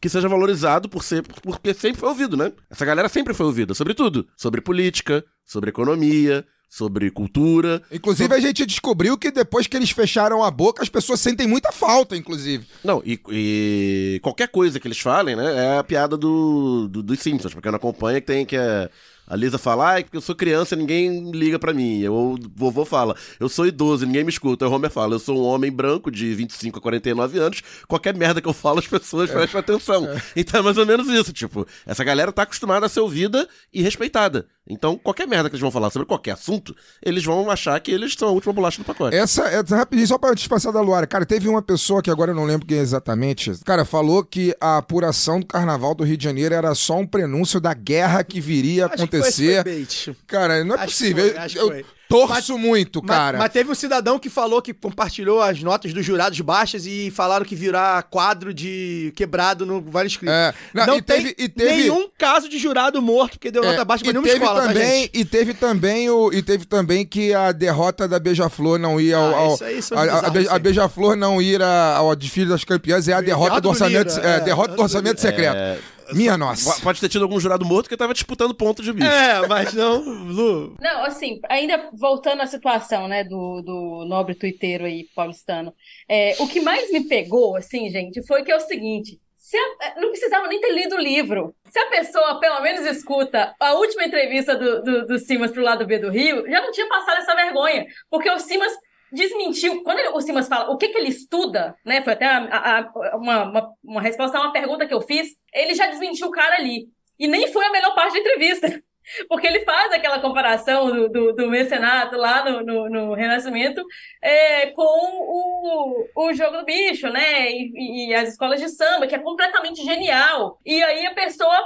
[0.00, 2.52] que seja valorizado por ser porque sempre foi ouvido, né?
[2.70, 7.82] Essa galera sempre foi ouvida sobre tudo, sobre política, sobre economia, sobre cultura.
[7.90, 11.72] Inclusive, a gente descobriu que depois que eles fecharam a boca, as pessoas sentem muita
[11.72, 12.66] falta, inclusive.
[12.84, 15.74] Não, e, e qualquer coisa que eles falem, né?
[15.74, 18.90] É a piada do, do- dos Simpsons, porque não acompanha que tem que é,
[19.26, 22.04] a Lisa fala, ah, porque eu sou criança ninguém liga pra mim.
[22.08, 24.64] Ou o vovô fala, eu sou idoso ninguém me escuta.
[24.64, 28.14] Aí o Homer fala, eu sou um homem branco de 25 a 49 anos, qualquer
[28.14, 30.06] merda que eu falo as pessoas prestam atenção.
[30.34, 33.82] Então é mais ou menos isso, tipo, essa galera tá acostumada a ser ouvida e
[33.82, 34.46] respeitada.
[34.68, 38.14] Então qualquer merda que eles vão falar sobre qualquer assunto, eles vão achar que eles
[38.18, 39.14] são a última bolacha do pacote.
[39.16, 41.06] Essa, essa rapidinho, só pra disfarçar da Luara.
[41.06, 43.52] Cara, teve uma pessoa que agora eu não lembro quem exatamente.
[43.64, 47.60] Cara, falou que a apuração do carnaval do Rio de Janeiro era só um prenúncio
[47.60, 49.62] da guerra que viria a Acho que foi- acontecer.
[49.62, 50.16] foi bait.
[50.26, 51.28] Cara, não é Acho que possível.
[51.28, 53.38] foi, acho que Eu- Torço muito, Mas- cara.
[53.38, 57.44] Mas, teve um cidadão que falou que compartilhou as notas dos jurados baixas e falaram
[57.44, 60.30] que virar quadro de quebrado no Vale Escrito.
[60.30, 63.64] É, não, Não, e tem teve- e teve- nenhum caso de jurado morto porque deu
[63.64, 65.10] É, nota baixa pra e nenhuma teve escola, tá, também, gente?
[65.14, 69.34] E teve também o e teve também que a derrota da Beija-Flor não ia ao,
[69.34, 70.58] Ah, ao- isso aí são a, a, isso a.
[70.58, 74.28] Beija-Flor não ir ao desfile das campeãs é a derrota, Derrota do do orçamento, Lira,
[74.28, 75.82] é, é, derrota do orçamento secreto.
[76.08, 76.80] É, Minha nossa.
[76.82, 79.06] Pode ter tido algum jurado morto que tava disputando ponto de bicho.
[79.06, 80.76] É, mas não, Lu.
[80.80, 85.72] Não, assim, ainda voltando à situação, né, do, do nobre tuiteiro aí, paulistano,
[86.08, 89.94] é, o que mais me pegou, assim, gente, foi que é o seguinte, se a-
[90.00, 91.54] não precisava nem ter lido o livro.
[91.70, 95.86] Se a pessoa, pelo menos, escuta a última entrevista do, do, do Simas pro lado
[95.86, 98.72] B do Rio, já não tinha passado essa vergonha, porque o Simas
[99.12, 102.38] desmentiu, quando ele- o Simas fala o que, que ele estuda, né, foi até a-
[102.50, 106.28] a- a- uma, uma, uma resposta a uma pergunta que eu fiz, ele já desmentiu
[106.28, 106.88] o cara ali.
[107.18, 108.68] E nem foi a melhor parte da entrevista.
[109.28, 113.80] Porque ele faz aquela comparação do, do, do mecenato lá no, no, no Renascimento
[114.20, 117.50] é, com o, o jogo do bicho, né?
[117.52, 120.58] E, e as escolas de samba, que é completamente genial.
[120.66, 121.56] E aí a pessoa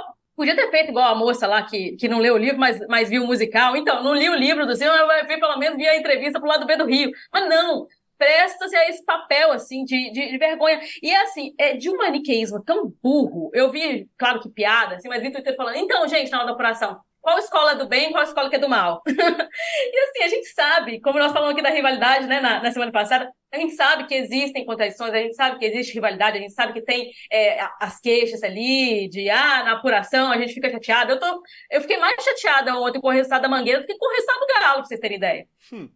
[0.41, 3.09] podia ter feito igual a moça lá que, que não leu o livro, mas, mas
[3.09, 3.77] viu o musical.
[3.77, 6.49] Então, não li o livro do Silvio, mas ver pelo menos vi a entrevista pro
[6.49, 7.11] lado B do Rio.
[7.31, 7.87] Mas não!
[8.17, 10.79] Presta-se a esse papel, assim, de, de, de vergonha.
[11.01, 13.51] E, assim, é de um maniqueísmo tão burro.
[13.53, 16.53] Eu vi, claro que piada, assim, mas vi Twitter falando, então, gente, na hora da
[16.53, 19.03] apuração, qual escola é do bem, qual escola que é do mal?
[19.07, 22.91] e assim, a gente sabe, como nós falamos aqui da rivalidade, né, na, na semana
[22.91, 26.53] passada, a gente sabe que existem contradições, a gente sabe que existe rivalidade, a gente
[26.53, 31.11] sabe que tem é, as queixas ali, de, ah, na apuração a gente fica chateado.
[31.11, 34.07] Eu, tô, eu fiquei mais chateada ontem com o resultado da Mangueira do que com
[34.07, 35.45] o resultado do Galo, pra vocês terem ideia.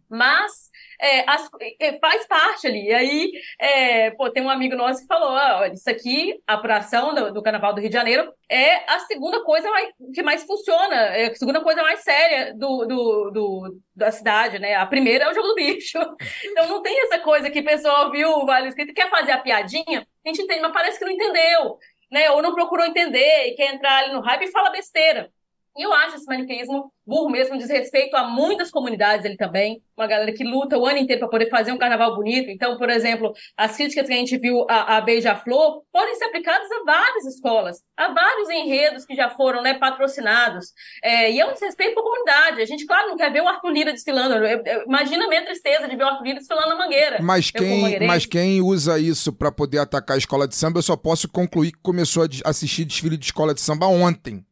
[0.08, 0.52] Mas
[1.00, 2.86] é, as- é, faz parte ali.
[2.88, 6.54] E aí, é, pô, tem um amigo nosso que falou: ah, olha, isso aqui, a
[6.54, 10.44] apuração do, do Carnaval do Rio de Janeiro, é a segunda coisa mais- que mais
[10.44, 14.74] funciona, é a segunda coisa mais séria do, do, do- da cidade, né?
[14.74, 15.98] A primeira é o jogo do bicho.
[16.44, 19.38] Então não tem essa coisa que o pessoal viu o Vale Escrito quer fazer a
[19.38, 21.78] piadinha, a gente entende, mas parece que não entendeu,
[22.10, 22.30] né?
[22.30, 25.30] Ou não procurou entender e quer entrar ali no hype e fala besteira.
[25.76, 29.80] E eu acho esse maniqueísmo burro mesmo, diz respeito a muitas comunidades ele também.
[29.96, 32.50] Uma galera que luta o ano inteiro para poder fazer um carnaval bonito.
[32.50, 36.68] Então, por exemplo, as críticas que a gente viu a, a Beija-Flor podem ser aplicadas
[36.72, 40.72] a várias escolas, a vários enredos que já foram né, patrocinados.
[41.02, 42.60] É, e é um desrespeito para a comunidade.
[42.62, 44.34] A gente, claro, não quer ver o Arthur Lira desfilando.
[44.44, 47.18] Eu- eu- Imagina a minha tristeza de ver o Arthur Lira desfilando na mangueira.
[47.22, 50.96] Mas quem, mas quem usa isso pra poder atacar a escola de samba, eu só
[50.96, 54.44] posso concluir que começou a assistir desfile de escola de samba ontem.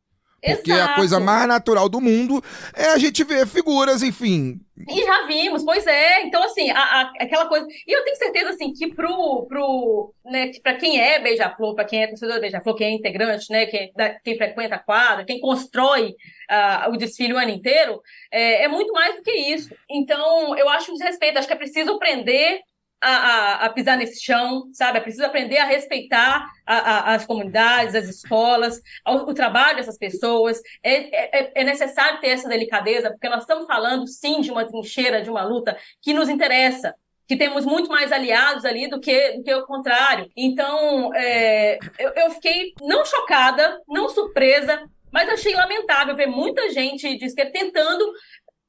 [0.44, 0.94] Porque a Exato.
[0.96, 2.42] coisa mais natural do mundo
[2.74, 4.61] é a gente ver figuras, enfim.
[4.88, 6.22] E já vimos, pois é.
[6.22, 7.66] Então, assim, a- a- aquela coisa.
[7.87, 9.46] E eu tenho certeza, assim, que pro.
[9.48, 12.90] pro né, que pra quem é Beija-Flor, pra quem é torcedor do Beija-Flor, quem é
[12.90, 16.14] integrante, né, quem, da- quem frequenta a quadra, quem constrói
[16.50, 18.00] ah, o desfile o ano inteiro,
[18.33, 19.74] é, é muito mais do que isso.
[19.88, 21.38] Então, eu acho um desrespeito.
[21.38, 22.61] Acho que é preciso aprender.
[23.00, 24.96] A, a- a pisar nesse chão, sabe?
[24.96, 30.59] É preciso aprender a respeitar a- as comunidades, as escolas, o, o trabalho dessas pessoas.
[30.83, 35.20] É, é- é necessário ter essa delicadeza, porque nós estamos falando, sim, de uma trincheira,
[35.20, 36.94] de uma luta que nos interessa,
[37.28, 40.30] que temos muito mais aliados ali do que, do que o contrário.
[40.35, 47.16] Então, é, eu, eu fiquei não chocada, não surpresa, mas achei lamentável ver muita gente
[47.18, 48.04] de esquerda tentando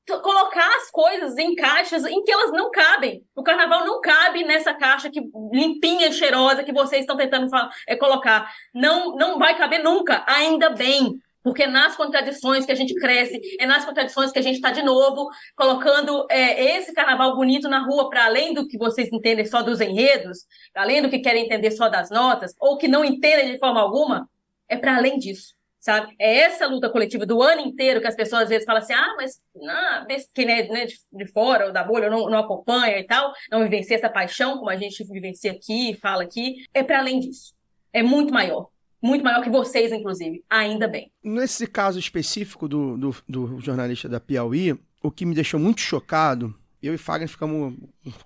[0.06, 3.24] colocar as coisas em caixas em que elas não cabem.
[3.36, 7.50] O carnaval não cabe nessa caixa que limpinha, cheirosa que vocês estão tentando
[7.88, 8.52] é, colocar.
[8.74, 11.20] Não, não vai caber nunca, ainda bem.
[11.44, 14.72] Porque é nas contradições que a gente cresce, é nas contradições que a gente está
[14.72, 19.46] de novo colocando é, esse carnaval bonito na rua, para além do que vocês entendem
[19.46, 20.40] só dos enredos,
[20.74, 24.28] além do que querem entender só das notas, ou que não entendem de forma alguma,
[24.68, 25.55] é para além disso
[25.86, 26.16] sabe?
[26.18, 29.14] É essa luta coletiva do ano inteiro que as pessoas às vezes falam assim, ah,
[29.16, 33.04] mas não, quem é né, de, de fora ou da bolha não, não acompanha e
[33.04, 37.20] tal, não vivencia essa paixão como a gente vivencia aqui, fala aqui, é para além
[37.20, 37.54] disso.
[37.94, 38.68] É muito maior.
[39.00, 40.44] Muito maior que vocês, inclusive.
[40.50, 41.12] Ainda bem.
[41.24, 46.56] Nesse caso específico do, do, do jornalista da Piauí, o que me deixou muito chocado,
[46.82, 47.76] eu e Fagner ficamos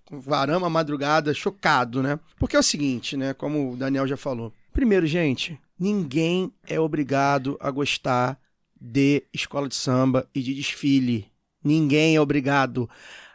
[0.10, 2.18] varama madrugada chocado, né?
[2.38, 3.34] Porque é o seguinte, né?
[3.34, 4.54] Como o Daniel já falou.
[4.72, 8.40] Primeiro, gente, ninguém é obrigado a gostar
[8.80, 11.32] de escola de samba e de desfile.
[11.64, 12.90] Ninguém é obrigado.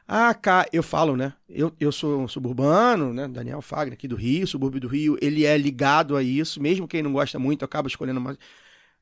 [0.06, 1.32] Ah, cá, eu falo, né?
[1.48, 3.26] Eu, eu sou um suburbano, né?
[3.26, 7.02] Daniel Fagner, aqui do Rio, subúrbio do Rio, ele é ligado a isso, mesmo quem
[7.02, 8.36] não gosta muito, acaba escolhendo mais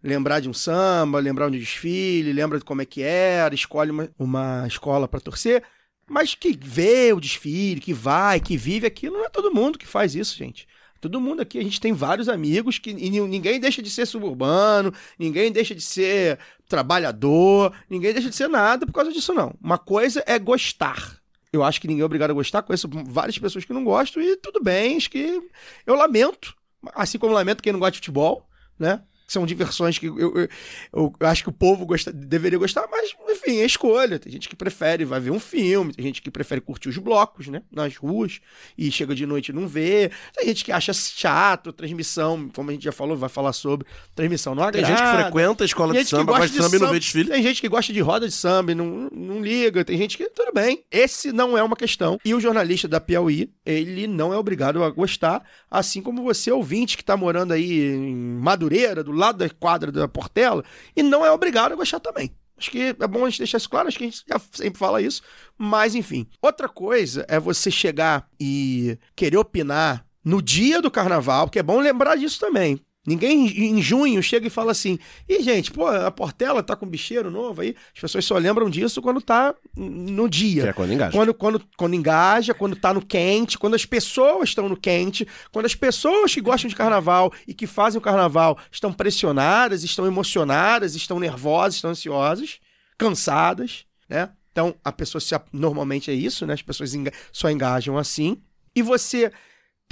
[0.03, 3.91] lembrar de um samba, lembrar de um desfile, lembra de como é que era, escolhe
[3.91, 5.63] uma, uma escola para torcer,
[6.09, 9.87] mas que vê o desfile, que vai, que vive aquilo, não é todo mundo que
[9.87, 10.67] faz isso, gente.
[11.03, 14.07] Todo mundo aqui, a gente tem vários amigos que e ni- ninguém deixa de ser
[14.07, 16.39] suburbano, ninguém deixa de ser
[16.69, 19.53] trabalhador, ninguém deixa de ser nada por causa disso, não.
[19.61, 21.19] Uma coisa é gostar.
[21.53, 24.37] Eu acho que ninguém é obrigado a gostar, conheço várias pessoas que não gostam e
[24.37, 25.43] tudo bem, acho que
[25.85, 26.55] eu lamento,
[26.95, 28.47] assim como lamento quem não gosta de futebol,
[28.79, 29.03] né?
[29.33, 30.49] São diversões que eu, eu,
[30.93, 34.19] eu acho que o povo gosta, deveria gostar, mas enfim, é escolha.
[34.19, 37.49] Tem gente que prefere vai ver um filme, tem gente que prefere curtir os blocos,
[37.49, 37.63] né?
[37.71, 38.41] Nas ruas
[38.77, 40.11] e chega de noite e não vê.
[40.37, 44.55] Tem gente que acha chato transmissão, como a gente já falou, vai falar sobre transmissão
[44.55, 44.87] não Tem agrada.
[44.87, 47.31] gente que frequenta a escola de samba, gosta de samba e não vê desfile.
[47.31, 49.85] Tem gente que gosta de roda de samba e não, não liga.
[49.85, 50.29] Tem gente que.
[50.29, 50.85] Tudo bem.
[50.91, 52.19] Esse não é uma questão.
[52.25, 55.43] E o jornalista da Piauí, ele não é obrigado a gostar.
[55.71, 60.09] Assim como você, ouvinte, que tá morando aí em Madureira, do lado da quadra da
[60.09, 60.65] Portela,
[60.95, 62.35] e não é obrigado a gostar também.
[62.57, 64.79] Acho que é bom a gente deixar isso claro, acho que a gente já sempre
[64.79, 65.23] fala isso.
[65.59, 66.29] Mas, enfim.
[66.41, 71.81] Outra coisa é você chegar e querer opinar no dia do carnaval, porque é bom
[71.81, 72.81] lembrar disso também.
[73.05, 74.97] Ninguém em junho chega e fala assim:
[75.29, 77.75] Ih, gente, pô, a Portela tá com bicheiro novo aí.
[77.93, 80.73] As pessoas só lembram disso quando tá no Que é dia.
[80.73, 81.11] quando engaja.
[81.13, 85.67] Quando, quando, quando engaja, quando tá no quente, quando as pessoas estão no quente, quando
[85.67, 90.95] as pessoas que gostam de carnaval e que fazem o carnaval estão pressionadas, estão emocionadas,
[90.95, 92.61] estão nervosas, estão ansiosas,
[92.97, 94.31] cansadas, né?
[94.53, 96.55] Então, a pessoa se, normalmente é isso, né?
[96.55, 98.37] As pessoas enga- só engajam assim.
[98.77, 99.33] E você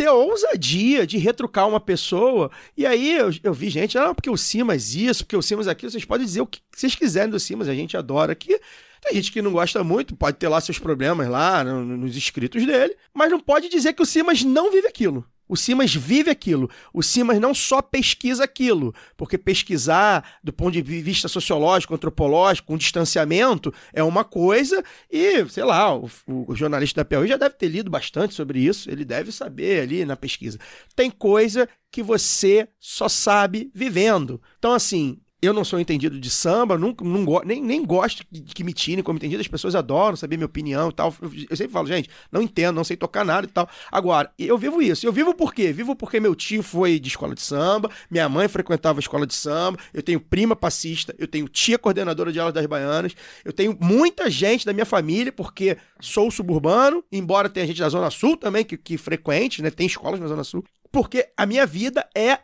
[0.00, 2.50] ter a ousadia de retrucar uma pessoa.
[2.74, 5.92] E aí eu, eu vi gente, ah, porque o Simas isso, porque o Simas aquilo.
[5.92, 8.58] Vocês podem dizer o que vocês quiserem do Simas, a gente adora aqui.
[9.00, 12.16] Tem gente que não gosta muito, pode ter lá seus problemas lá no- no- nos
[12.16, 15.24] escritos dele, mas não pode dizer que o Simas não vive aquilo.
[15.48, 16.70] O Simas vive aquilo.
[16.94, 22.76] O Simas não só pesquisa aquilo, porque pesquisar do ponto de vista sociológico, antropológico, com
[22.78, 27.66] distanciamento, é uma coisa, e, sei lá, o, o jornalista da Piauí já deve ter
[27.66, 30.56] lido bastante sobre isso, ele deve saber ali na pesquisa.
[30.94, 34.40] Tem coisa que você só sabe vivendo.
[34.56, 38.62] Então, assim, eu não sou entendido de samba, nunca, não nem, nem gosto de que
[38.62, 41.14] me tirem como entendido, as pessoas adoram saber minha opinião e tal.
[41.20, 43.68] Eu, eu sempre falo, gente, não entendo, não sei tocar nada e tal.
[43.90, 45.06] Agora, eu vivo isso.
[45.06, 45.72] Eu vivo por quê?
[45.72, 49.34] Vivo porque meu tio foi de escola de samba, minha mãe frequentava a escola de
[49.34, 53.14] samba, eu tenho prima passista, eu tenho tia coordenadora de aulas das baianas,
[53.44, 58.10] eu tenho muita gente da minha família, porque sou suburbano, embora tenha gente da Zona
[58.10, 59.70] Sul também que, que frequente, né?
[59.70, 60.64] Tem escolas na Zona Sul.
[60.92, 62.40] Porque a minha vida é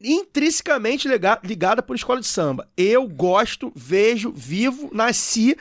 [0.00, 1.08] intrinsecamente
[1.42, 2.68] ligada por escola de samba.
[2.76, 5.56] Eu gosto, vejo, vivo, nasci.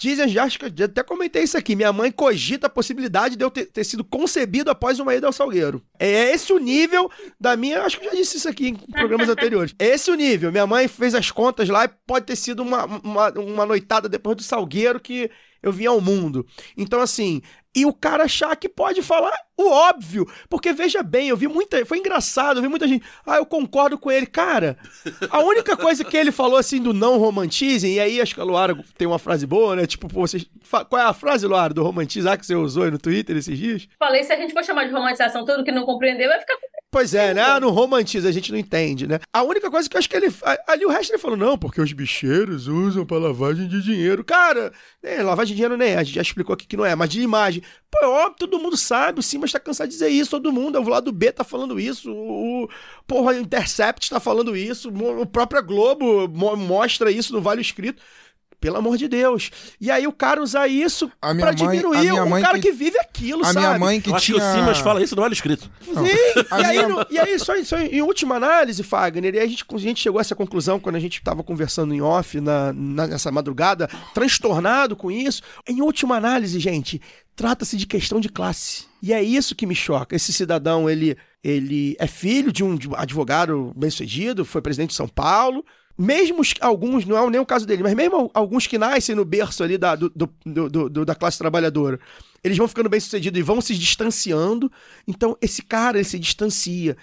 [0.00, 1.74] Dizem, já acho que eu até comentei isso aqui.
[1.74, 5.32] Minha mãe cogita a possibilidade de eu ter, ter sido concebido após uma ida ao
[5.32, 5.82] Salgueiro.
[5.98, 7.82] É esse o nível da minha.
[7.82, 9.74] Acho que eu já disse isso aqui em programas anteriores.
[9.76, 10.52] É esse o nível.
[10.52, 14.36] Minha mãe fez as contas lá e pode ter sido uma, uma, uma noitada depois
[14.36, 15.28] do Salgueiro que
[15.60, 16.46] eu vim ao mundo.
[16.76, 17.42] Então, assim,
[17.78, 20.26] e o cara achar que pode falar o óbvio.
[20.48, 21.84] Porque veja bem, eu vi muita.
[21.86, 23.04] Foi engraçado, eu vi muita gente.
[23.24, 24.26] Ah, eu concordo com ele.
[24.26, 24.76] Cara,
[25.30, 28.44] a única coisa que ele falou assim do não romantizem, e aí acho que a
[28.44, 29.86] Luara tem uma frase boa, né?
[29.86, 30.44] Tipo, pô, vocês.
[30.88, 33.88] Qual é a frase, Luara, do romantizar que você usou aí no Twitter esses dias?
[33.96, 36.56] Falei, se a gente for chamar de romantização tudo que não compreendeu, vai ficar
[36.90, 37.42] Pois é, né?
[37.42, 39.18] Ah, não romantiza, a gente não entende, né?
[39.30, 40.32] A única coisa que eu acho que ele.
[40.66, 44.24] Ali o resto ele falou, não, porque os bicheiros usam pra lavagem de dinheiro.
[44.24, 44.72] Cara,
[45.02, 47.10] né, lavagem de dinheiro nem é, a gente já explicou aqui que não é, mas
[47.10, 47.62] de imagem.
[47.90, 50.78] Pô, é óbvio, todo mundo sabe, o Simas tá cansado de dizer isso, todo mundo,
[50.80, 52.70] o lado B tá falando isso, o.
[53.06, 58.02] Porra, o Intercept tá falando isso, o próprio Globo mo- mostra isso no Vale Escrito.
[58.60, 59.50] Pelo amor de Deus.
[59.80, 62.42] E aí o cara usar isso A minha pra mãe- diminuir a minha um mãe
[62.42, 63.58] cara que- que, vive aquilo, A sabe?
[63.66, 64.38] minha mãe que Eu acho tinha...
[64.40, 65.70] que o Simas fala isso no olho escrito.
[65.80, 65.92] Sim,
[66.50, 69.38] A e, aí, minha- no- e aí, só, em- só em última análise, Fagner, e
[69.38, 72.00] aí a gente, a gente chegou a essa conclusão quando a gente estava conversando em
[72.00, 75.40] off na, na- nessa madrugada, transtornado com isso.
[75.66, 77.00] Em última análise, gente,
[77.36, 78.86] trata-se de questão de classe.
[79.00, 80.16] E é isso que me choca.
[80.16, 84.96] Esse cidadão, ele, ele é filho de um de um advogado bem-sucedido, foi presidente de
[84.96, 85.64] São Paulo.
[85.98, 89.24] Mesmo alguns, não é nem o caso dele, mas mesmo al- alguns que nascem no
[89.24, 91.98] berço ali da, do- do- do- da classe trabalhadora,
[92.44, 94.70] eles vão ficando bem-sucedidos e vão se distanciando.
[95.08, 96.96] Então, esse cara, ele se distancia.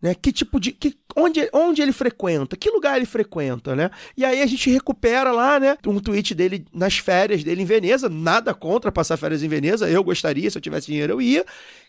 [0.00, 0.14] Né?
[0.14, 0.72] Que tipo de.
[0.72, 2.56] Que, onde, onde ele frequenta?
[2.56, 3.90] Que lugar ele frequenta, né?
[4.16, 5.76] E aí a gente recupera lá, né?
[5.86, 8.08] Um tweet dele nas férias dele em Veneza.
[8.08, 9.90] Nada contra passar férias em Veneza.
[9.90, 11.44] Eu gostaria, se eu tivesse dinheiro, eu ia.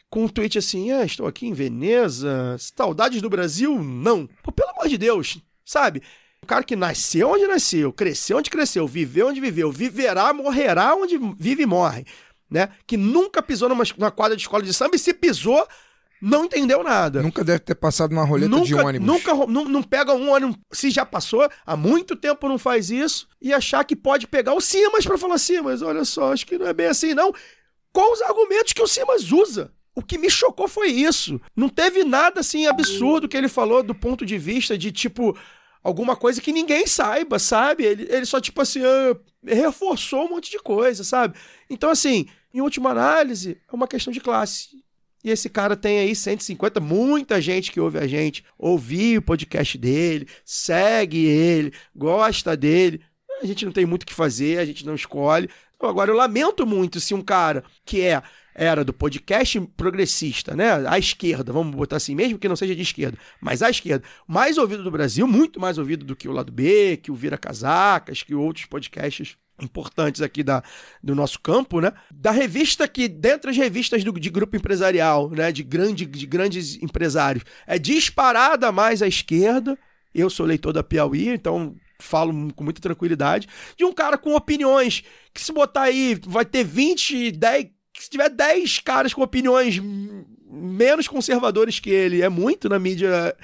[0.09, 2.55] Com um tweet assim: ah, estou aqui em Veneza.
[2.57, 3.81] Saudades do Brasil?
[3.81, 4.27] Não.
[4.41, 6.01] Pô, pelo amor de Deus, sabe?
[6.49, 11.61] Cara que nasceu onde nasceu, cresceu onde cresceu, viveu onde viveu, viverá, morrerá onde vive
[11.61, 12.07] e morre,
[12.49, 12.69] né?
[12.87, 15.67] Que nunca pisou numa, numa quadra de escola de samba e se pisou,
[16.19, 17.21] não entendeu nada.
[17.21, 19.07] Nunca deve ter passado uma roleta nunca, de ônibus.
[19.07, 23.27] Nunca, não, não pega um ônibus, se já passou, há muito tempo não faz isso,
[23.39, 26.65] e achar que pode pegar o Simas pra falar, Simas, olha só, acho que não
[26.65, 27.31] é bem assim, não.
[27.93, 29.71] Quais os argumentos que o Simas usa?
[29.93, 31.39] O que me chocou foi isso.
[31.55, 35.37] Não teve nada assim absurdo que ele falou do ponto de vista de tipo
[35.83, 37.83] alguma coisa que ninguém saiba, sabe?
[37.83, 39.15] Ele, ele só tipo assim, ah,
[39.45, 41.37] reforçou um monte de coisa, sabe?
[41.69, 44.79] Então assim, em última análise, é uma questão de classe.
[45.23, 49.77] E esse cara tem aí 150, muita gente que ouve a gente, ouviu o podcast
[49.77, 53.01] dele, segue ele, gosta dele.
[53.41, 55.49] A gente não tem muito o que fazer, a gente não escolhe.
[55.79, 58.21] Agora, eu lamento muito se um cara que é
[58.59, 60.85] era do podcast progressista, né?
[60.85, 64.57] À esquerda, vamos botar assim, mesmo que não seja de esquerda, mas à esquerda, mais
[64.57, 68.21] ouvido do Brasil, muito mais ouvido do que o lado B, que o Vira Casacas,
[68.21, 70.61] que outros podcasts importantes aqui da,
[71.01, 71.93] do nosso campo, né?
[72.11, 75.53] Da revista que, dentre as revistas do, de grupo empresarial, né?
[75.53, 79.79] De, grande, de grandes empresários, é disparada mais à esquerda.
[80.13, 83.47] Eu sou leitor da Piauí, então falo com muita tranquilidade.
[83.77, 85.03] De um cara com opiniões
[85.33, 87.78] que, se botar aí, vai ter 20, 10.
[88.03, 89.79] Se tiver 10 caras com opiniões
[90.49, 93.35] menos conservadores que ele, é muito na mídia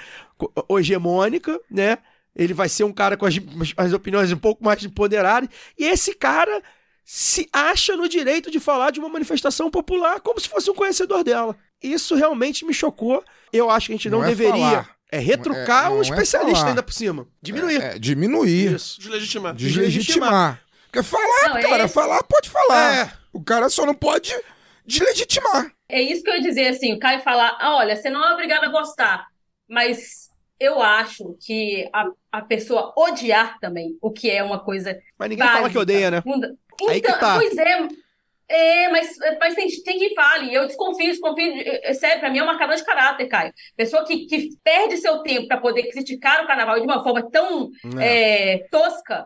[0.70, 1.97] hegemônica, né?
[2.36, 3.36] Ele vai ser um cara com as,
[3.78, 5.49] as opiniões um pouco mais ponderadas.
[5.78, 6.62] E esse cara
[7.03, 11.24] se acha no direito de falar de uma manifestação popular como se fosse um conhecedor
[11.24, 11.56] dela.
[11.82, 13.24] Isso realmente me chocou.
[13.53, 14.51] Eu acho que a gente não, Não é deveria.
[14.53, 14.95] falar.
[15.12, 16.70] É retrucar é- um é especialista falar.
[16.70, 17.28] ainda por cima.
[17.41, 17.82] Diminuir.
[17.82, 18.74] É, diminuir.
[18.74, 18.99] Isso.
[18.99, 19.53] Deslegitimar.
[19.56, 20.62] Deslegitimar.
[21.03, 22.95] Porque falar, Não, é cara, esse- falar pode falar.
[23.07, 23.11] É.
[23.33, 24.33] O cara só não pode
[24.85, 25.71] deslegitimar.
[25.89, 28.33] É isso que eu ia dizer, assim, o Caio falar, ah, olha, você não é
[28.33, 29.25] obrigado a gostar,
[29.67, 30.29] mas
[30.59, 35.45] eu acho que a, a pessoa odiar também, o que é uma coisa Mas ninguém
[35.45, 36.21] fala que básica, odeia, né?
[36.21, 36.55] funda-
[36.89, 37.35] Aí que Então, tá.
[37.35, 37.87] Pois é,
[38.47, 42.39] é, mas, mas tem, tem quem fale, eu desconfio, desconfio, de- é sério, pra mim
[42.39, 43.53] é um marcador de caráter, Caio.
[43.75, 47.69] Pessoa que, que perde seu tempo pra poder criticar o carnaval de uma forma tão
[47.99, 49.25] é, tosca,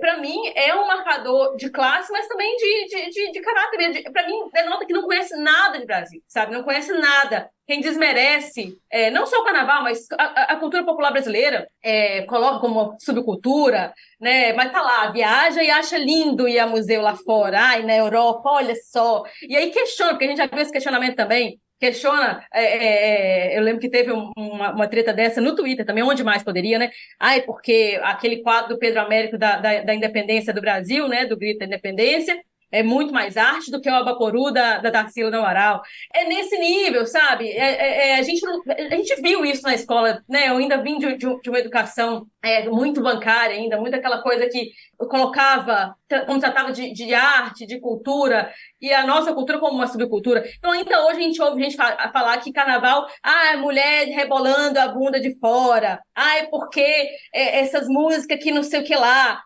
[0.00, 4.02] para mim é um marcador de classe, mas também de, de, de, de caráter.
[4.12, 6.52] Para mim, denota que não conhece nada de Brasil, sabe?
[6.54, 7.50] Não conhece nada.
[7.66, 12.60] Quem desmerece, é, não só o carnaval, mas a, a- cultura popular brasileira, é, coloca
[12.60, 14.52] como subcultura, né?
[14.52, 18.48] Mas tá lá, viaja e acha lindo ir a museu lá fora, ai, na Europa,
[18.50, 19.24] olha só.
[19.42, 21.60] E aí questiona, porque a gente já viu esse questionamento também.
[21.78, 25.84] Questiona, é, é, é, eu lembro que teve um- uma, uma treta dessa no Twitter
[25.84, 26.90] também, onde mais poderia, né?
[27.20, 31.26] Ai, porque aquele quadro do Pedro Américo da, da, da independência do Brasil, né?
[31.26, 32.34] Do Grito da Independência,
[32.72, 35.80] é muito mais arte do que o Abaporu da, da Tarsila do Amaral.
[36.12, 37.48] É nesse nível, sabe?
[37.50, 40.48] É, é- é, a, gente, a gente viu isso na escola, né?
[40.48, 44.48] Eu ainda vim de, de- de uma educação é, muito bancária ainda, muito aquela coisa
[44.48, 44.70] que
[45.08, 45.94] colocava,
[46.26, 50.44] como tratava de, de arte, de cultura, e a nossa cultura como uma subcultura.
[50.58, 54.78] Então, ainda hoje a gente ouve gente fa- falar que carnaval, ah, é mulher rebolando
[54.78, 59.42] a bunda de fora, ah, é porque essas músicas que não sei o que lá.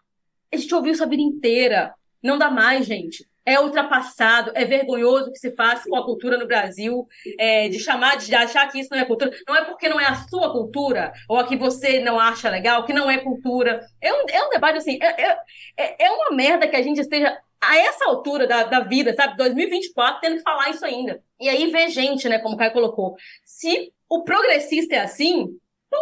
[0.52, 1.94] A gente ouviu isso a vida inteira.
[2.22, 3.28] Não dá mais, gente.
[3.44, 7.06] É ultrapassado, é vergonhoso que se faz com a cultura no Brasil,
[7.38, 9.30] é, de chamar, de achar que isso não é cultura.
[9.48, 12.84] Não é porque não é a sua cultura, ou a que você não acha legal,
[12.84, 13.80] que não é cultura.
[14.00, 15.38] É um, é um debate assim, é, é,
[15.76, 19.36] é- é uma merda que a gente esteja a essa altura da, da vida, sabe?
[19.36, 21.22] 2024, tendo que falar isso ainda.
[21.38, 23.16] E aí ver gente, né, como o Caio colocou.
[23.44, 25.46] Se o progressista é assim,
[25.90, 25.96] pô,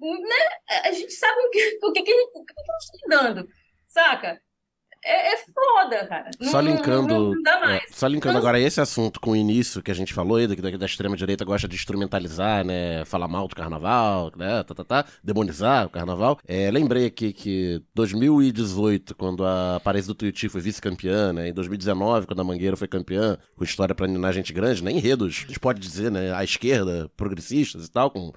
[0.00, 3.48] né, a gente sabe o que, o que, o que nós estamos lidando,
[3.86, 4.40] saca?
[5.04, 6.30] É, é foda, cara.
[6.40, 7.82] Não- Só linkando, Não, não dá mais.
[7.82, 10.46] é, só linkando Então, agora esse assunto com o início que a gente falou, aí,
[10.46, 14.84] da, da extrema direita gosta de instrumentalizar, né, falar mal do carnaval, né, tá, tá,
[14.84, 16.38] tá, demonizar o carnaval.
[16.46, 22.26] É, lembrei aqui que 2018, quando a Paris do Tuiuti foi vice-campeã, né, em 2019,
[22.26, 25.58] quando a Mangueira foi campeã, com história pra ninar gente grande, né, enredos, a gente
[25.60, 28.32] pode dizer, né, à esquerda, progressistas e tal, com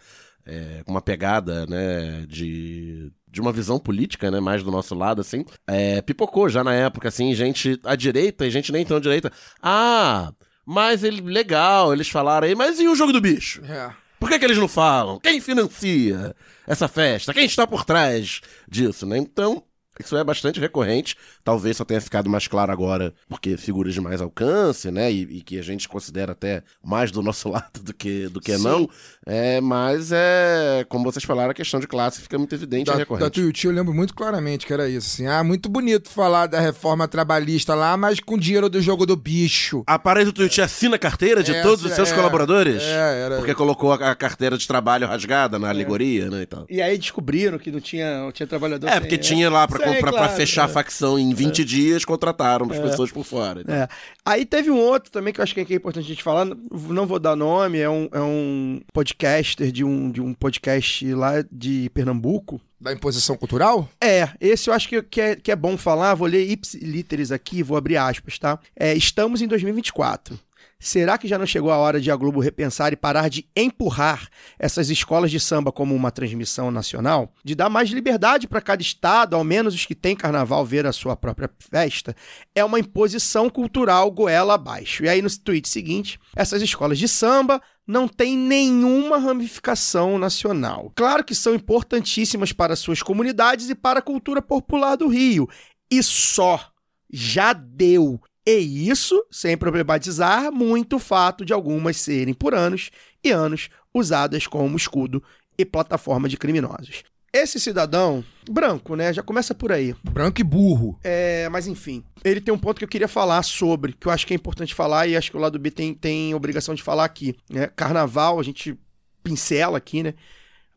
[0.46, 5.22] é, com uma pegada, né, de, de uma visão política, né, mais do nosso lado,
[5.22, 9.00] assim, é, pipocou já na época, assim, gente à direita e gente nem tão à
[9.00, 9.32] direita.
[9.62, 10.32] Ah,
[10.66, 13.64] mas ele, legal, eles falaram aí, mas e o jogo do bicho?
[13.66, 13.94] É.
[14.20, 15.20] Por que, que eles não falam?
[15.20, 16.36] Quem financia
[16.66, 17.34] essa festa?
[17.34, 19.18] Quem está por trás disso, né?
[19.18, 19.64] Então,
[20.00, 21.16] isso é bastante recorrente.
[21.46, 25.12] Talvez só tenha ficado mais claro agora, porque figuras de mais alcance, né?
[25.12, 28.58] E, e que a gente considera até mais do nosso lado do que, do que
[28.58, 28.64] Sim.
[28.64, 28.90] não.
[29.28, 32.94] É, mas é, como vocês falaram, a questão de classe fica muito evidente e Da,
[32.94, 33.30] da recorrente.
[33.32, 35.28] Tuiuti eu lembro muito claramente que era isso, assim.
[35.28, 39.84] Ah, muito bonito falar da reforma trabalhista lá, mas com dinheiro do jogo do bicho.
[39.86, 42.82] A parede do Tuiuti assina a carteira de É, todos os seus é, colaboradores?
[42.82, 46.66] é, era- Porque colocou a, a carteira de trabalho rasgada na alegoria, né, e tal.
[46.70, 49.78] E aí descobriram que não tinha, não tinha trabalhador É, sem- porque tinha lá pra,
[49.78, 50.74] comprar, pra claro, fechar a é.
[50.74, 53.62] facção em 20 dias, contrataram as pessoas por fora.
[53.62, 53.76] então.
[53.76, 53.88] É.
[54.26, 57.06] Aí teve um outro também que eu acho que é importante a gente falar, não
[57.06, 61.90] vou dar nome, é um, é um podcaster de um, de um podcast lá de
[61.94, 62.60] Pernambuco.
[62.80, 63.90] Da imposição cultural?
[64.02, 67.64] É, esse eu acho que, que, é, que é bom falar, vou ler ipsiliteres aqui,
[67.64, 68.60] vou abrir aspas, tá?
[68.76, 70.38] É, estamos em 2024.
[70.80, 74.30] Será que já não chegou a hora de a Globo repensar e parar de empurrar
[74.60, 77.34] essas escolas de samba como uma transmissão nacional?
[77.44, 80.92] De dar mais liberdade para cada estado, ao menos os que têm carnaval, ver a
[80.92, 82.16] sua própria festa?
[82.54, 85.06] É uma imposição cultural goela abaixo.
[85.06, 90.92] E aí no tweet seguinte, essas escolas de samba não têm nenhuma ramificação nacional.
[90.96, 95.48] Claro que são importantíssimas para suas comunidades e para a cultura popular do Rio.
[95.90, 96.72] E só.
[97.12, 98.20] Já deu.
[98.46, 102.92] E isso sem problematizar muito o fato de algumas serem por anos
[103.24, 105.24] e anos usadas como escudo
[105.58, 107.04] e plataforma de criminosos.
[107.34, 109.12] Esse cidadão, branco, né?
[109.12, 109.94] Já começa por aí.
[110.04, 110.98] Branco e burro.
[111.04, 114.26] É, mas enfim, ele tem um ponto que eu queria falar sobre, que eu acho
[114.26, 117.04] que é importante falar e acho que o lado B tem, tem obrigação de falar
[117.04, 117.36] aqui.
[117.50, 117.68] Né?
[117.76, 118.78] Carnaval, a gente
[119.22, 120.14] pincela aqui, né?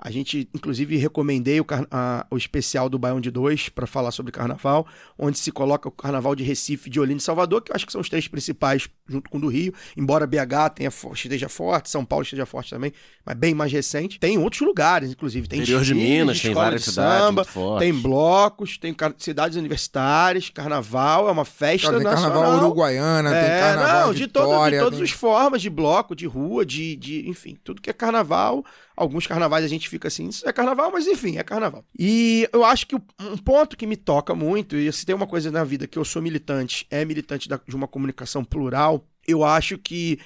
[0.01, 4.13] A gente, inclusive, recomendei o, car- a- o especial do Baião de 2 para falar
[4.13, 4.87] sobre carnaval,
[5.19, 7.91] onde se coloca o carnaval de Recife, de Olinda e Salvador, que eu acho que
[7.91, 9.75] são os três principais, junto com o do Rio.
[9.97, 12.93] Embora BH tenha, esteja forte, São Paulo esteja forte também,
[13.27, 14.21] mas bem mais recente.
[14.21, 15.49] Tem outros lugares, inclusive.
[15.49, 17.19] Tem Interior de Minas, tem várias de cidades
[17.53, 22.33] samba, tem blocos, tem cidades universitárias, carnaval é uma festa Cara, tem nacional.
[22.43, 25.69] carnaval uruguaiana, tem É, carnaval não, de, todo- de Vitória, todas tem- as formas, de
[25.71, 27.29] bloco, de rua, de, de.
[27.29, 28.65] Enfim, tudo que é carnaval.
[28.99, 31.85] Alguns carnavais a gente fica assim, isso é carnaval, mas enfim, é carnaval.
[31.99, 35.51] E eu acho que um ponto que me toca muito, e se tem uma coisa
[35.51, 39.79] na vida que eu sou militante, é militante da- de uma comunicação plural, eu acho
[39.79, 40.19] que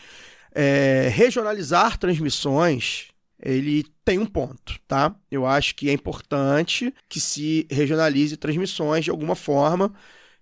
[0.54, 3.08] é, regionalizar transmissões
[3.42, 5.14] ele tem um ponto, tá?
[5.30, 9.92] Eu acho que é importante que se regionalize transmissões de alguma forma.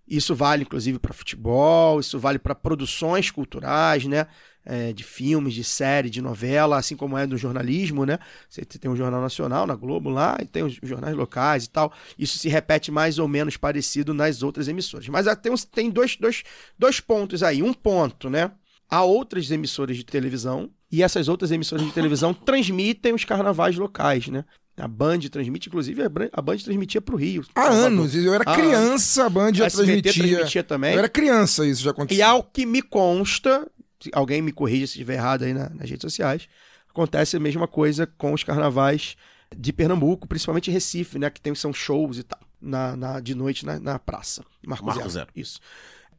[0.06, 4.26] Isso vale, inclusive, para futebol, isso vale para produções culturais, né?
[4.72, 8.20] É, de filmes, de série, de novela, assim como é do jornalismo, né?
[8.48, 11.92] Você tem um jornal nacional na Globo lá e tem os jornais locais e tal.
[12.16, 15.08] Isso se repete mais ou menos parecido nas outras emissoras.
[15.08, 16.44] Mas tem, tem dois, dois,
[16.78, 17.64] dois pontos aí.
[17.64, 18.52] Um ponto, né?
[18.88, 24.28] Há outras emissoras de televisão e essas outras emissoras de televisão transmitem os carnavais locais,
[24.28, 24.44] né?
[24.76, 26.02] A Band transmite, inclusive,
[26.32, 27.44] a Band transmitia para o Rio.
[27.54, 28.14] Há anos.
[28.14, 30.12] Eu era criança, a Band já transmitia.
[30.12, 30.92] transmitia também.
[30.94, 32.18] Eu era criança, isso já acontecia.
[32.18, 33.66] E ao que me consta,
[34.12, 36.48] alguém me corrija se estiver errado aí na- nas redes sociais,
[36.88, 39.16] acontece a mesma coisa com os carnavais
[39.56, 41.28] de Pernambuco, principalmente em Recife, né?
[41.30, 44.44] Que tem, são shows e tal, na, na- de noite na, na praça.
[44.66, 45.10] Marco, Marco Zero.
[45.10, 45.28] Zero.
[45.34, 45.60] Isso.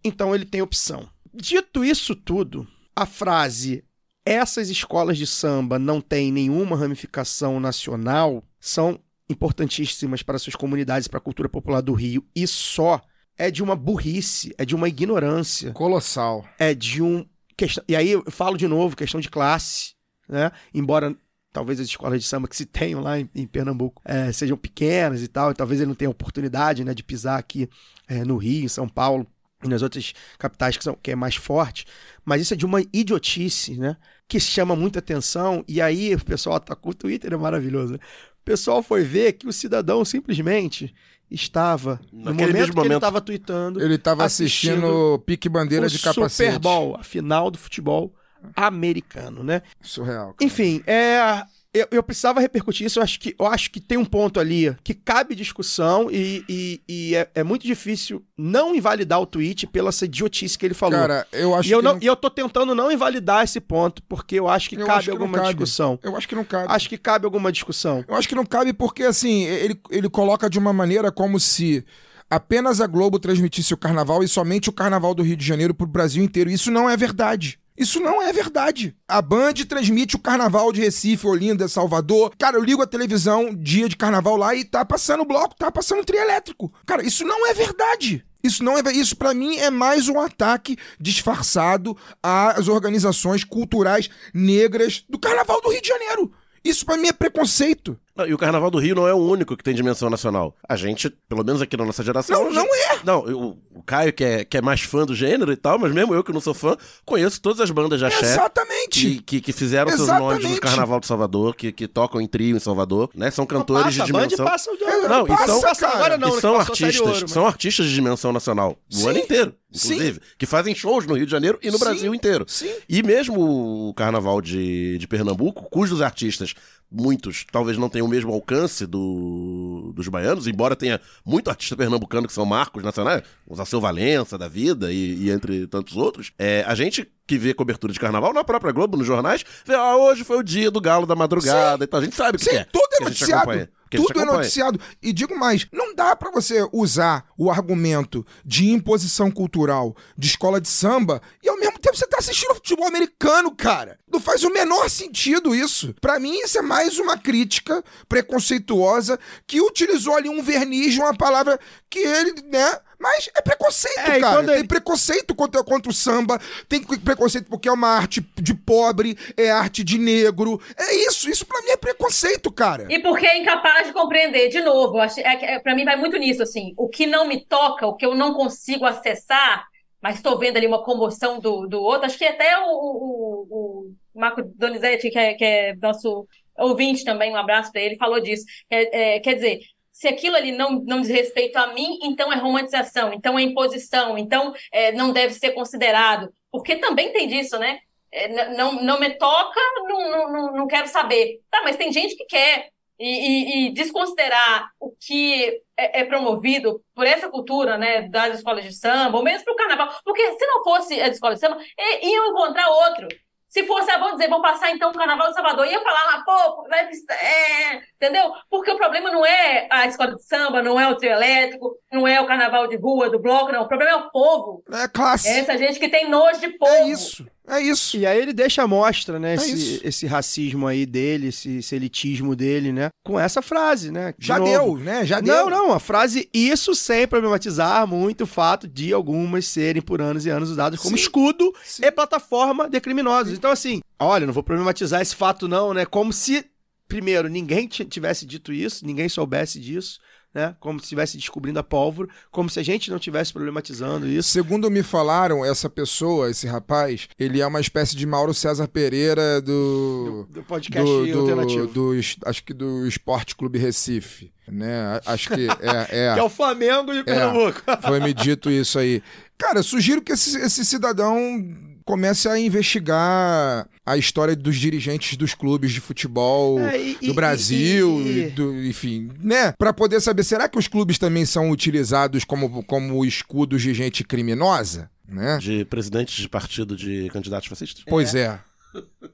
[0.04, 1.08] Então ele tem opção.
[1.34, 3.84] Dito isso tudo, a frase
[4.26, 11.18] essas escolas de samba não têm nenhuma ramificação nacional são importantíssimas para suas comunidades, para
[11.18, 13.02] a cultura popular do Rio, e só
[13.38, 16.46] é de uma burrice, é de uma ignorância Colossal.
[16.60, 17.26] é de um.
[17.62, 19.94] Questão, e aí eu falo de novo, questão de classe,
[20.28, 20.52] né?
[20.74, 21.16] Embora
[21.54, 25.22] talvez as escolas de samba que se tenham lá em, em Pernambuco eh, sejam pequenas
[25.22, 27.70] e tal, e talvez ele não tenha oportunidade né, de pisar aqui
[28.08, 29.28] eh, no Rio, em São Paulo
[29.64, 31.86] e nas outras capitais que, são, que é mais forte,
[32.26, 33.96] mas isso é de uma idiotice, né?
[34.28, 38.00] Que chama muita atenção, e aí o pessoal atacou o Twitter, é maravilhoso, né?
[38.42, 40.96] O pessoal foi ver que o cidadão simplesmente
[41.32, 42.98] estava, no Naquele momento mesmo que ele momento.
[42.98, 46.52] estava tweetando, Ele tava Assistindo assistindo Pique Bandeira o de capacete.
[46.54, 48.14] Super Bowl, a final do futebol
[48.56, 49.62] americano, né?
[49.82, 50.34] Surreal.
[50.34, 50.36] cara.
[50.42, 51.44] Enfim, é,
[51.74, 53.00] eu, eu precisava repercutir isso.
[53.00, 56.82] Eu acho que, eu acho que tem um ponto ali que cabe discussão e, e-
[56.88, 61.00] e é, é muito difícil não invalidar o tweet pela essa idiotice que ele falou.
[61.00, 63.60] Cara, eu acho e, eu que não, não- e eu tô tentando não invalidar esse
[63.62, 65.48] ponto, porque eu acho que Eu cabe acho que alguma cabe.
[65.50, 66.00] discussão.
[66.04, 66.66] Eu acho que não cabe.
[66.70, 68.04] Acho que cabe alguma discussão.
[68.08, 71.86] Eu acho que não cabe porque, assim, ele, ele coloca de uma maneira como se
[72.30, 75.86] apenas a Globo transmitisse o carnaval e somente o carnaval do Rio de Janeiro pro
[75.88, 76.50] Brasil inteiro.
[76.50, 77.60] Isso não é verdade.
[77.82, 78.96] Isso não é verdade.
[79.08, 82.32] A Band transmite o carnaval de Recife, Olinda, Salvador.
[82.38, 86.06] Cara, eu ligo a televisão dia de carnaval lá e tá passando bloco, tá passando
[86.06, 86.72] trio elétrico.
[86.86, 88.24] Cara, isso não é verdade.
[88.44, 95.04] Isso não é isso para mim é mais um ataque disfarçado às organizações culturais negras
[95.10, 96.32] do Carnaval do Rio de Janeiro.
[96.64, 98.00] Isso pra mim é preconceito.
[98.16, 100.56] Não, E o Carnaval do Rio não é o único que tem dimensão nacional.
[100.68, 102.44] A gente, pelo menos aqui na nossa geração.
[102.44, 103.00] Não, a não gente- é.
[103.06, 105.92] Não, eu- o Caio, que é, que é mais fã do gênero e tal, mas
[105.94, 108.26] mesmo eu que não sou fã, conheço todas as bandas de axé.
[108.26, 108.90] Exatamente.
[108.92, 110.44] Que, que, que fizeram seus Exatamente.
[110.44, 113.32] nomes no Carnaval de Salvador, que, que tocam em trio em Salvador, né?
[113.32, 114.46] São cantores passa, de dimensão.
[114.46, 114.76] passa o
[115.08, 117.86] Não, e passa, são- passa agora não, e né, são artistas, Ouro, mas- são artistas
[117.88, 119.10] de dimensão nacional o Sim.
[119.10, 119.94] ano inteiro, Sim.
[119.94, 121.84] inclusive, que fazem shows no Rio de Janeiro e no Sim.
[121.84, 122.46] Brasil inteiro.
[122.48, 122.72] Sim.
[122.90, 126.54] E mesmo o carnaval de, de Pernambuco, cujos artistas,
[126.92, 132.28] muitos, talvez não tenham o mesmo alcance do, dos baianos, embora tenha muito artista pernambucano
[132.28, 136.64] que são marcos nacionais, o Zaceu Valença da vida e, e entre tantos outros, é,
[136.68, 140.26] a gente que vê cobertura de carnaval na própria Globo, nos jornais, vê, ah, hoje
[140.26, 142.02] foi o dia do galo da madrugada e tal.
[142.02, 142.66] A gente sabe o que Sim, é.
[142.66, 143.70] tudo é noticiado.
[143.98, 144.80] Acompanha, que a gente Tudo é noticiado.
[145.02, 150.60] E digo mais, não dá pra você usar o argumento de imposição cultural de escola
[150.62, 154.00] de samba e ao mesmo Você tá assistindo futebol americano, cara.
[154.12, 155.94] Não faz o menor sentido isso.
[156.00, 161.60] Pra mim, isso é mais uma crítica preconceituosa que utilizou ali um verniz, uma palavra
[161.90, 162.80] que ele, né?
[163.02, 164.46] Mas é preconceito, É, cara.
[164.46, 166.40] Tem ele- preconceito contra, contra o samba,
[166.70, 170.62] tem preconceito porque é uma arte de pobre, é arte de negro.
[170.78, 172.86] É isso, isso pra mim é preconceito, cara.
[172.90, 176.18] E porque é incapaz de compreender, de novo, é, que- é, para mim vai muito
[176.18, 179.66] nisso, assim, o que não me toca, o que eu não consigo acessar,
[180.02, 184.20] mas estou vendo ali uma comoção do, do outro, acho que até o, o, o
[184.20, 186.28] Marco Donizete, que é, que é nosso
[186.58, 188.44] ouvinte também, um abraço para ele, falou disso.
[188.70, 189.60] É, é, quer dizer,
[190.02, 194.18] se aquilo ali não, não diz respeito a mim, então é romantização, então é imposição,
[194.18, 197.82] então é, não deve ser considerado, porque também tem disso, né?
[198.12, 201.40] É, não, não me toca, não, não, não, quero saber.
[201.52, 202.70] Tá, mas tem gente que quer.
[203.00, 208.64] E, e- e desconsiderar o que é, é promovido por essa cultura, né, das escolas
[208.64, 211.60] de samba, ou mesmo para o carnaval, porque se não fosse as escolas de samba,
[212.04, 213.08] iam encontrar outro.
[213.52, 216.24] Se fosse, ah, vamos dizer, vamos passar então o Carnaval de Salvador, ia falar lá,
[216.24, 218.32] pô, vai, é, entendeu?
[218.50, 222.08] Porque o problema não é a escola de samba, não é o trio elétrico, não
[222.08, 223.64] é o carnaval de rua, do bloco, não.
[223.64, 224.64] O problema é o povo.
[224.72, 225.28] É classe.
[225.28, 226.72] É essa gente que tem nojo de povo.
[226.72, 227.28] É isso.
[227.52, 227.98] É isso.
[227.98, 231.76] E aí ele deixa à mostra, né, É esse, esse racismo aí dele, esse, esse
[231.76, 234.14] elitismo dele, né, com essa frase, né.
[234.18, 234.50] de Já novo.
[234.50, 235.06] deu, né?
[235.06, 235.50] Já deu.
[235.50, 240.26] Não, não, a frase isso sem problematizar muito o fato de algumas serem por anos
[240.26, 241.04] e anos usadas como Sim.
[241.04, 241.84] escudo Sim.
[241.86, 243.34] e plataforma de criminosos.
[243.34, 245.86] Então, assim, olha, não vou problematizar esse fato, não, né?
[245.86, 246.46] Como se,
[246.88, 250.00] primeiro, ninguém tivesse dito isso, ninguém soubesse disso,
[250.34, 250.56] né?
[250.60, 254.30] Como se estivesse descobrindo a pólvora, como se a gente não estivesse problematizando isso.
[254.30, 259.42] Segundo me falaram, essa pessoa, esse rapaz, ele é uma espécie de Mauro César Pereira
[259.42, 260.28] do.
[260.30, 261.68] Do podcast do, do, alternativo.
[261.68, 261.92] do
[262.26, 265.00] acho que do Esporte Clube Recife, né?
[265.06, 266.14] Acho que é, é.
[266.14, 267.62] Que é o Flamengo de Pernambuco.
[267.82, 269.04] Foi me dito isso aí.
[269.38, 275.34] Cara, eu sugiro que esse, esse cidadão comece a investigar a história dos dirigentes dos
[275.34, 279.54] clubes de futebol É, e- do Brasil, e- e- e do- enfim, né?
[279.58, 284.04] Pra poder saber, será que os clubes também são utilizados como, como escudos de gente
[284.04, 284.90] criminosa?
[285.08, 285.38] Né?
[285.40, 287.84] De presidentes de partido de candidatos fascistas?
[287.88, 288.40] Pois é.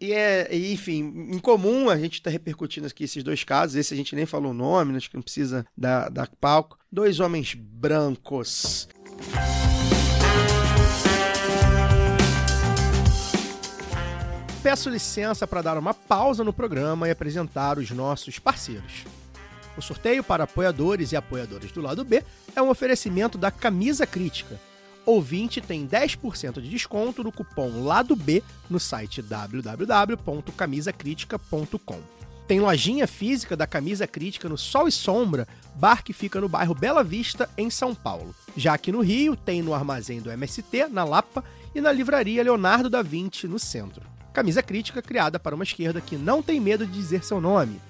[0.00, 3.74] E é, e, enfim, em comum a gente tá repercutindo aqui esses dois casos.
[3.74, 6.78] Esse a gente nem falou o nome, acho que não precisa dar, dar palco.
[6.92, 8.86] Dois homens brancos.
[14.62, 19.04] Peço licença para dar uma pausa no programa e apresentar os nossos parceiros.
[19.76, 22.24] O sorteio para apoiadores e apoiadoras do lado B
[22.56, 24.60] é um oferecimento da Camisa Crítica.
[25.06, 32.00] Ouvinte tem 10% de desconto no cupom Lado B no site www.camisacritica.com.
[32.48, 35.46] Tem lojinha física da Camisa Crítica no Sol e Sombra,
[35.76, 38.34] bar que fica no bairro Bela Vista, em São Paulo.
[38.56, 41.44] Já aqui no Rio, tem no armazém do MST, na Lapa,
[41.74, 44.17] e na livraria Leonardo da Vinci, no centro.
[44.32, 47.80] Camisa Crítica criada para uma esquerda que não tem medo de dizer seu nome.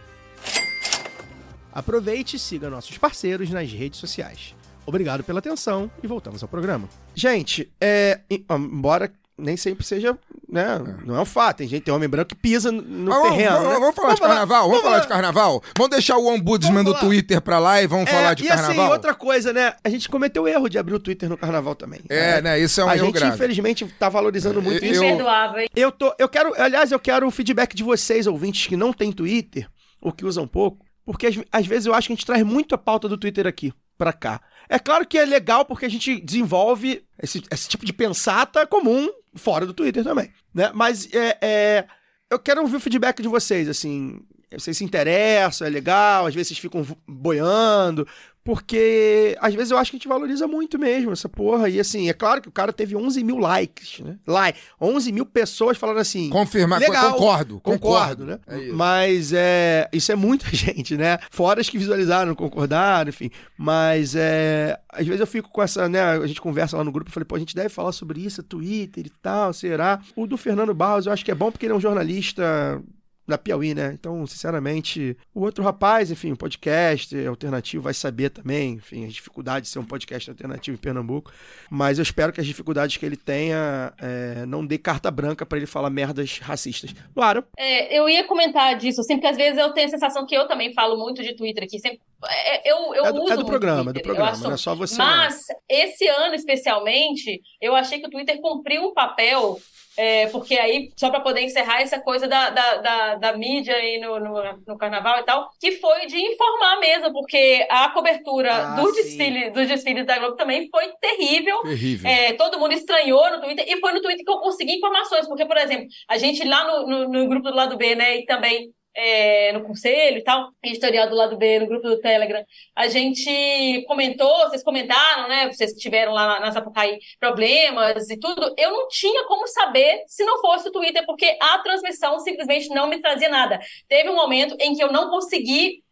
[1.71, 4.55] Aproveite e siga nossos parceiros nas redes sociais.
[4.85, 6.89] Obrigado pela atenção e voltamos ao programa.
[7.13, 10.17] Gente, é, embora nem sempre seja,
[10.47, 11.57] né, não é um fato.
[11.57, 13.51] Tem gente, tem homem branco que pisa no- vamos, terreno.
[13.57, 13.79] vamos- né?
[13.79, 14.67] vamos falar de carnaval?
[14.67, 15.63] Vamos, falar de carnaval?
[15.77, 17.05] Vamos deixar o ombudsman Vamos do falar.
[17.07, 18.85] Twitter pra lá e vamos falar de e carnaval?
[18.85, 19.73] assim, outra coisa, né?
[19.83, 22.01] A gente cometeu o erro de abrir o Twitter no carnaval também.
[22.09, 22.59] É, né?
[22.59, 23.35] Isso é um a erro gente, grave.
[23.35, 25.03] infelizmente, tá valorizando muito Eu- isso.
[25.03, 25.69] Imperdoável, hein?
[25.75, 29.11] Eu tô, eu quero, aliás, eu quero o feedback de vocês, ouvintes que não têm
[29.11, 29.67] Twitter,
[30.01, 32.75] ou que usam pouco, porque às, às vezes eu acho que a gente traz muito
[32.75, 34.39] a pauta do Twitter aqui pra cá.
[34.69, 39.09] É claro que é legal porque a gente desenvolve esse, esse tipo de pensata comum
[39.35, 40.71] fora do Twitter também, né?
[40.73, 41.85] Mas é, é,
[42.29, 44.19] eu quero ouvir o feedback de vocês, assim,
[44.51, 48.07] vocês se interessam, é legal, às vezes vocês ficam boiando,
[48.43, 51.69] porque às vezes eu acho que a gente valoriza muito mesmo essa porra.
[51.69, 54.17] E assim, é claro que o cara teve 11 mil likes, né?
[54.25, 56.29] Like, 11 mil pessoas falando assim.
[56.29, 57.13] Confirmar, Legal.
[57.13, 58.25] concordo, Concordo, concordo.
[58.25, 58.39] né?
[58.47, 58.75] É isso.
[58.75, 61.17] Mas é, isso é muita gente, né?
[61.29, 63.29] Fora as que visualizaram, concordaram, enfim.
[63.57, 66.01] Mas é, às vezes eu fico com essa, né?
[66.01, 68.41] A gente conversa lá no grupo, eu falei, pô, a gente deve falar sobre isso,
[68.41, 69.99] Twitter e tal, será?
[70.15, 72.81] O do Fernando Barros eu acho que é bom porque ele é um jornalista
[73.29, 73.91] na Piauí, né?
[73.93, 79.73] Então, sinceramente, o outro rapaz, enfim, podcast alternativo vai saber também, enfim, as dificuldades de
[79.73, 81.31] ser um podcast alternativo em Pernambuco.
[81.69, 85.57] Mas eu espero que as dificuldades que ele tenha é, não dê carta branca pra
[85.57, 86.93] ele falar merdas racistas.
[87.13, 90.35] Claro, É, eu ia comentar disso, assim, porque às vezes eu tenho a sensação que
[90.35, 91.79] eu também falo muito de Twitter aqui.
[91.79, 94.53] Sempre, é, eu eu é do, uso é do programa, é do Twitter, programa, não
[94.53, 94.97] é só você.
[94.97, 95.05] não.
[95.05, 99.59] Mas esse ano especialmente, eu achei que o Twitter cumpriu um papel,
[100.01, 103.99] é, porque aí, só para poder encerrar essa coisa da, da, da, da mídia aí
[103.99, 104.33] no, no,
[104.65, 109.49] no carnaval e tal, que foi de informar mesmo, porque a cobertura Ah, do desfile,
[109.49, 111.59] dos desfiles da Globo também foi terrível.
[111.63, 112.09] Terrível.
[112.09, 115.45] É, todo mundo estranhou no Twitter, e foi no Twitter que eu consegui informações, porque,
[115.45, 118.71] por exemplo, a gente lá no, no, no grupo do lado B, né, e também
[118.95, 122.43] é, no conselho e tal, editorial do lado B, no grupo do Telegram,
[122.75, 128.53] a gente comentou, vocês comentaram, né, vocês que tiveram lá na, Sapucaí problemas e tudo,
[128.57, 132.87] eu não tinha como saber se não fosse o Twitter, porque a transmissão simplesmente não
[132.87, 133.59] me trazia nada.
[133.87, 135.83] Teve um momento em que eu não consegui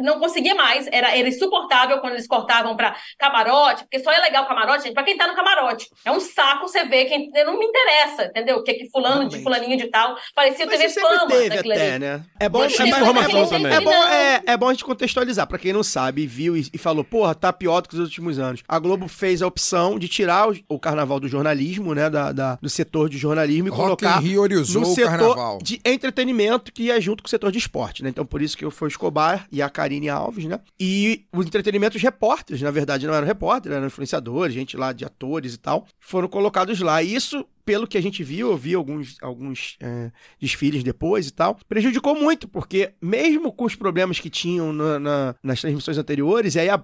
[0.00, 4.46] não conseguia mais, era, era insuportável quando eles cortavam pra camarote, porque só é legal
[4.46, 5.88] camarote, gente, pra quem tá no camarote.
[6.04, 7.30] É um saco você ver quem.
[7.44, 8.56] Não me interessa, entendeu?
[8.58, 9.36] O que que fulano Realmente.
[9.36, 10.16] de fulaninho de tal.
[10.34, 12.24] Parecia o Mas TV Fama teve até, né?
[12.40, 13.72] É bom, Mas é, informação é também.
[13.72, 15.46] É bom, é, é bom a gente contextualizar.
[15.46, 18.38] Pra quem não sabe, viu e, e falou, porra, tá pior do que os últimos
[18.38, 18.62] anos.
[18.68, 22.08] A Globo fez a opção de tirar o, o carnaval do jornalismo, né?
[22.10, 25.58] Da, da- do setor de jornalismo e Rock colocar no o setor carnaval.
[25.62, 28.08] de entretenimento que ia junto com o setor de esporte, né?
[28.10, 30.58] Então por isso que foi o Escobar e a Karine Alves, né?
[30.80, 35.04] E os entretenimentos os repórteres, na verdade não eram repórteres, eram influenciadores, gente lá de
[35.04, 37.02] atores e tal, foram colocados lá.
[37.02, 41.32] E isso, pelo que a gente viu, eu vi alguns, alguns é, desfiles depois e
[41.32, 46.54] tal, prejudicou muito, porque mesmo com os problemas que tinham na- na- nas transmissões anteriores,
[46.54, 46.82] e aí a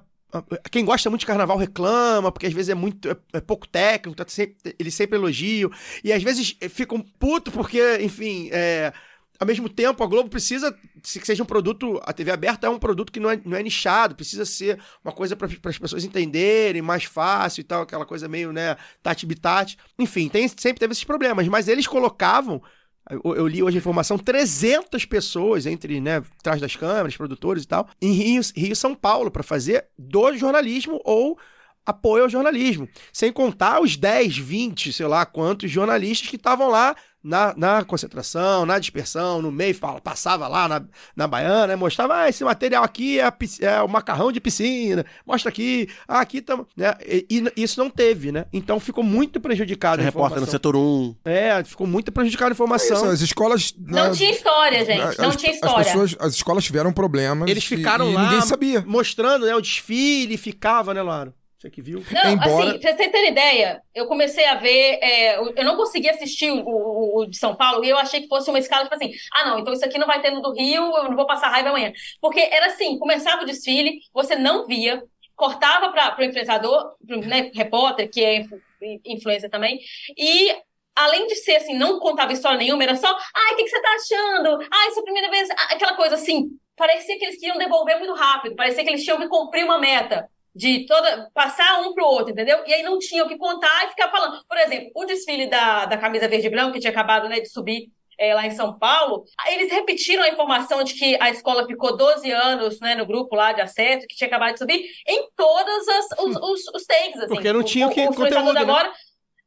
[0.70, 4.14] quem gosta muito de carnaval reclama, porque às vezes é muito é, é pouco técnico,
[4.14, 5.70] tá sempre, eles sempre elogiam,
[6.04, 8.92] e às vezes ficam puto porque, enfim, é,
[9.38, 12.78] ao mesmo tempo a Globo precisa que seja um produto, a TV aberta é um
[12.78, 16.82] produto que não é, não é nichado, precisa ser uma coisa para as pessoas entenderem,
[16.82, 19.78] mais fácil e tal, aquela coisa meio, né, tati bitati.
[19.98, 22.62] Enfim, tem, sempre teve esses problemas, mas eles colocavam
[23.10, 27.66] eu, eu li hoje a informação, 300 pessoas entre, né, atrás das câmeras, produtores e
[27.66, 31.38] tal, em Rio, Rio São Paulo, para fazer do jornalismo ou
[31.86, 32.86] apoio ao jornalismo.
[33.12, 38.64] Sem contar os 10, 20, sei lá quantos jornalistas que estavam lá na, na concentração,
[38.64, 40.82] na dispersão, no meio, fala- passava lá na,
[41.16, 45.04] na baiana, né, mostrava, ah, esse material aqui é, a é o macarrão de piscina,
[45.26, 46.66] mostra aqui, ah, aqui estamos...
[46.76, 48.46] Né, e, e isso não teve, né?
[48.52, 51.16] Então ficou muito prejudicado a Repórter no setor 1.
[51.24, 52.96] É, ficou muito prejudicada a É informação.
[52.96, 53.74] isso, as escolas.
[53.78, 55.18] Não né, tinha história, gente.
[55.18, 55.84] Não as- tinha As, história.
[55.84, 57.50] pessoas, as escolas tiveram problemas.
[57.50, 58.84] Eles ficaram e lá Ninguém sabia.
[58.86, 61.34] mostrando né, o desfile, ficava, né, Laro?
[61.58, 62.04] Você que viu?
[62.12, 66.08] Não, Embora- assim, pra você ter ideia, eu comecei a ver, é, eu não consegui
[66.08, 68.94] assistir o, o- o de São Paulo e eu achei que fosse uma escala, tipo
[68.94, 71.26] assim, ah, não, então isso aqui não vai ter no do Rio, eu não vou
[71.26, 71.92] passar raiva amanhã.
[72.20, 75.02] Porque era assim, começava o desfile, você não via,
[75.34, 78.60] cortava para o influenciador, pro, né, repórter, que é influ-
[79.04, 79.80] influencer também,
[80.16, 80.56] e
[80.94, 83.82] além de ser assim, não contava história nenhuma, era só, ai, o que, que você
[83.82, 84.58] tá achando?
[84.72, 87.98] Ai, essa é a primeira vez, Ah, aquela coisa assim, parecia que eles queriam devolver
[87.98, 90.28] muito rápido, parecia que eles tinham que cumprir uma meta
[90.58, 92.58] de toda passar um pro outro, entendeu?
[92.66, 94.42] E aí não tinha o que contar e ficar falando.
[94.48, 97.48] Por exemplo, o desfile da, da camisa verde e branco, que tinha acabado né, de
[97.48, 97.88] subir
[98.18, 102.28] é, lá em São Paulo, eles repetiram a informação de que a escola ficou 12
[102.32, 106.06] anos né, no grupo lá de acesso, que tinha acabado de subir, em todas as,
[106.18, 107.28] os, os, os takes, assim.
[107.28, 108.60] Porque não tinha o que- o influenciador conteúdo, né?
[108.72, 108.92] agora.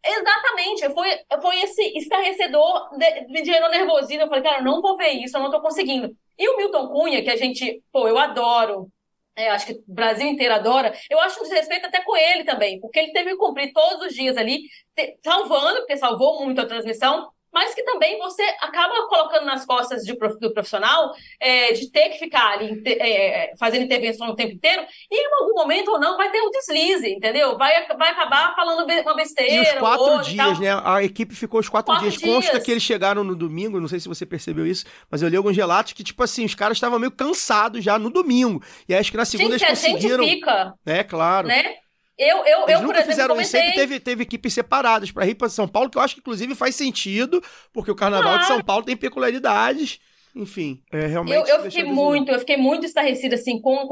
[0.04, 1.10] Exatamente, foi,
[1.42, 4.24] foi esse estarrecedor, de- me gerou nervosismo.
[4.24, 6.10] Eu falei, cara, eu não vou ver isso, eu não tô conseguindo.
[6.40, 8.88] E o Milton Cunha, que a gente, pô, eu adoro,
[9.36, 12.80] é, acho que o Brasil inteiro adora, eu acho um desrespeito até com ele também,
[12.80, 14.62] porque ele teve que cumprir todos os dias ali,
[14.96, 20.04] te- salvando, porque salvou muito a transmissão, mas que também você acaba colocando nas costas
[20.04, 24.84] de do profissional é, de ter que ficar ali é, fazendo intervenção o tempo inteiro,
[25.10, 27.58] e em algum momento ou não vai ter um deslize, entendeu?
[27.58, 29.54] Vai, vai acabar falando uma besteira.
[29.54, 30.70] E os quatro ou dias, né?
[30.84, 32.22] A equipe ficou os quatro, Quatro dias.
[32.22, 32.64] Consta dias.
[32.64, 35.56] que eles chegaram no domingo, não sei se você percebeu isso, mas eu li alguns
[35.58, 38.62] relatos que, tipo assim, os caras estavam meio cansados já no domingo.
[38.88, 40.24] E acho que na segunda Gente, a eles gente conseguiram.
[40.24, 41.48] fica, É, claro.
[41.48, 41.76] né?
[42.18, 43.88] Eu, eu, Eles eu por nunca exemplo, fizeram isso, sempre comentei.
[43.88, 46.54] teve, teve equipes separadas pra Rio e pra São Paulo, que eu acho que inclusive
[46.56, 47.42] faz sentido,
[47.74, 48.54] porque o carnaval de Claro.
[48.54, 50.00] São Paulo tem peculiaridades.
[50.34, 51.50] Enfim, é realmente.
[51.50, 53.86] Eu, eu fiquei muito, eu fiquei muito estarrecida, assim, com...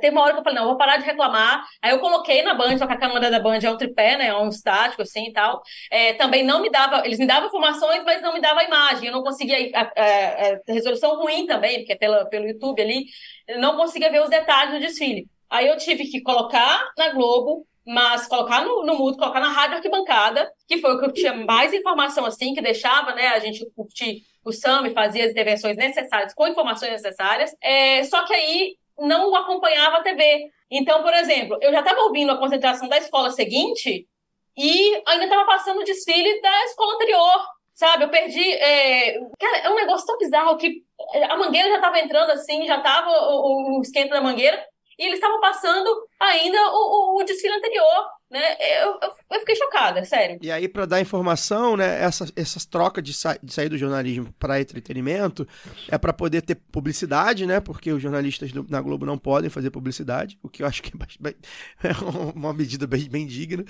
[0.00, 1.62] Teve uma hora que eu falei, não, eu vou parar de reclamar.
[1.82, 4.28] Aí eu coloquei na Band, só que a câmera da Band é um tripé, né,
[4.28, 5.60] é um estático, assim, e tal.
[5.90, 7.04] É, também não me dava...
[7.04, 9.08] Eles me davam informações, mas não me dava a imagem.
[9.08, 9.70] Eu não conseguia...
[9.74, 13.04] A, a- a resolução ruim também, porque é pela, pelo YouTube ali.
[13.46, 15.26] Eu não conseguia ver os detalhes do desfile.
[15.52, 19.76] Aí eu tive que colocar na Globo, mas colocar no, no mudo, colocar na rádio
[19.76, 23.68] arquibancada, que foi o que eu tinha mais informação, assim, que deixava, né, a gente
[23.76, 29.34] curtir o SAMI fazia as intervenções necessárias, com informações necessárias, é, só que aí não
[29.34, 30.50] acompanhava a TV.
[30.70, 34.08] Então, por exemplo, eu já estava ouvindo a concentração da escola seguinte
[34.56, 37.46] e ainda estava passando o desfile da escola anterior.
[37.74, 38.52] Sabe, eu perdi.
[38.52, 39.18] É...
[39.38, 40.82] Cara, é um negócio tão bizarro que
[41.28, 44.62] a mangueira já estava entrando assim, já estava o, o esquenta da mangueira,
[45.02, 48.56] e eles estavam passando ainda o, o, o desfile anterior né?
[48.58, 50.38] Eu, eu, eu, fiquei chocada, sério.
[50.40, 52.02] E aí, para dar informação, né?
[52.02, 55.46] Essas, essas trocas de, sa de sair do jornalismo para entretenimento
[55.88, 57.60] é para poder ter publicidade, né?
[57.60, 60.96] Porque os jornalistas do, na Globo não podem fazer publicidade, o que eu acho que
[60.96, 61.34] é, bem,
[61.84, 61.92] é
[62.34, 63.64] uma medida bem, bem digna.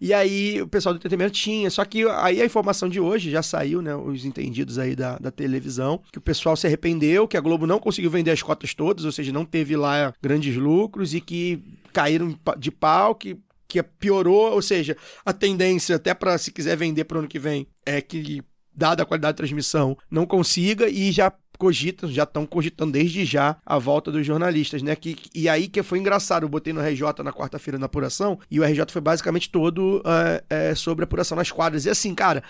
[0.00, 1.68] E aí, o pessoal do entretenimento tinha.
[1.68, 3.96] Só que aí a informação de hoje já saiu, né?
[3.96, 7.80] Os entendidos aí da, da televisão, que o pessoal se arrependeu, que a Globo não
[7.80, 11.60] conseguiu vender as cotas todas, ou seja, não teve lá grandes lucros e que
[11.92, 13.36] caíram de pau, que
[13.74, 17.40] que piorou, ou seja, a tendência até para se quiser vender para o ano que
[17.40, 18.40] vem é que
[18.72, 23.56] dada a qualidade de transmissão não consiga e já cogitam, já estão cogitando desde já
[23.64, 24.94] a volta dos jornalistas, né?
[24.94, 28.60] Que, e aí que foi engraçado, eu botei no RJ na quarta-feira na apuração, e
[28.60, 31.84] o RJ foi basicamente todo é, é, sobre apuração nas quadras.
[31.84, 32.42] E assim, cara,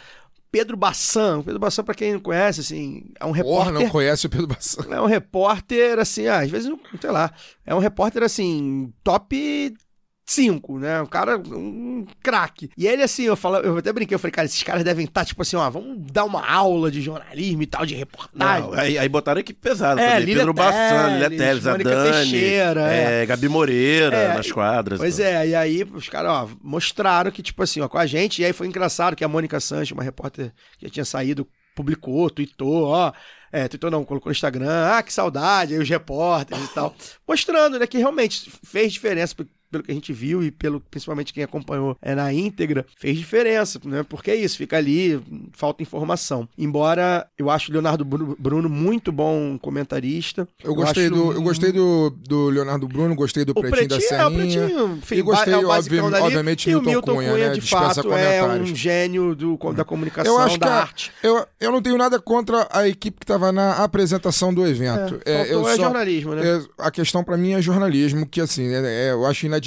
[0.50, 1.42] Pedro Bassan.
[1.42, 3.72] Pedro Bassan, para quem não conhece, assim, é um repórter.
[3.72, 4.86] Porra, não conhece o Pedro Bassan.
[4.90, 6.70] É um repórter, assim, ah, às vezes,
[7.00, 7.30] sei lá,
[7.66, 9.74] é um repórter, assim, top
[10.26, 11.00] cinco, né?
[11.02, 12.70] Um cara, um craque.
[12.76, 15.24] E ele, assim, eu falo, eu até brinquei, eu falei, cara, esses caras devem estar,
[15.24, 18.70] tipo assim, ó, vamos dar uma aula de jornalismo e tal, de reportagem.
[18.70, 20.18] Não, aí, aí botaram equipe pesada É.
[20.18, 24.98] Lília Pedro Bassan, Lília Teles, a Dani, Teixeira, é, Gabi Moreira É, nas quadras.
[24.98, 25.30] Pois então.
[25.30, 28.44] é, e aí os caras, ó, mostraram que, tipo assim, ó, com a gente, e
[28.44, 32.84] aí foi engraçado que a Mônica Sanches, uma repórter que já tinha saído, publicou, tweetou,
[32.84, 33.12] ó,
[33.52, 36.94] é, não, colocou no Instagram, ah, que saudade, aí os repórteres e tal,
[37.26, 39.34] mostrando, né, que realmente fez diferença,
[39.74, 43.80] pelo que a gente viu e pelo principalmente quem acompanhou é, na íntegra, fez diferença,
[43.84, 44.04] né?
[44.08, 45.20] Porque é isso, fica ali,
[45.52, 46.48] falta informação.
[46.56, 50.46] Embora eu acho o Leonardo Bru- Bruno muito bom comentarista.
[50.62, 53.96] Eu gostei, acho do, eu gostei do, do Leonardo Bruno, gostei do o Pretinho, da
[53.96, 54.60] Pretinho, é, o Serrinha.
[54.66, 56.22] Pretinho, enfim, E gostei, é o obvi- dali.
[56.24, 57.54] obviamente, e o Milton Cunha, Cunha, né?
[57.54, 61.10] de fato, é um gênio do, da comunicação, Eu acho que da a- arte.
[61.22, 65.20] eu, eu não tenho nada contra a equipe que estava na apresentação do evento.
[65.24, 66.42] É, eu faltou é só- jornalismo, né?
[66.46, 69.63] é, a questão pra mim é jornalismo, que assim, é- é, eu acho inadmissível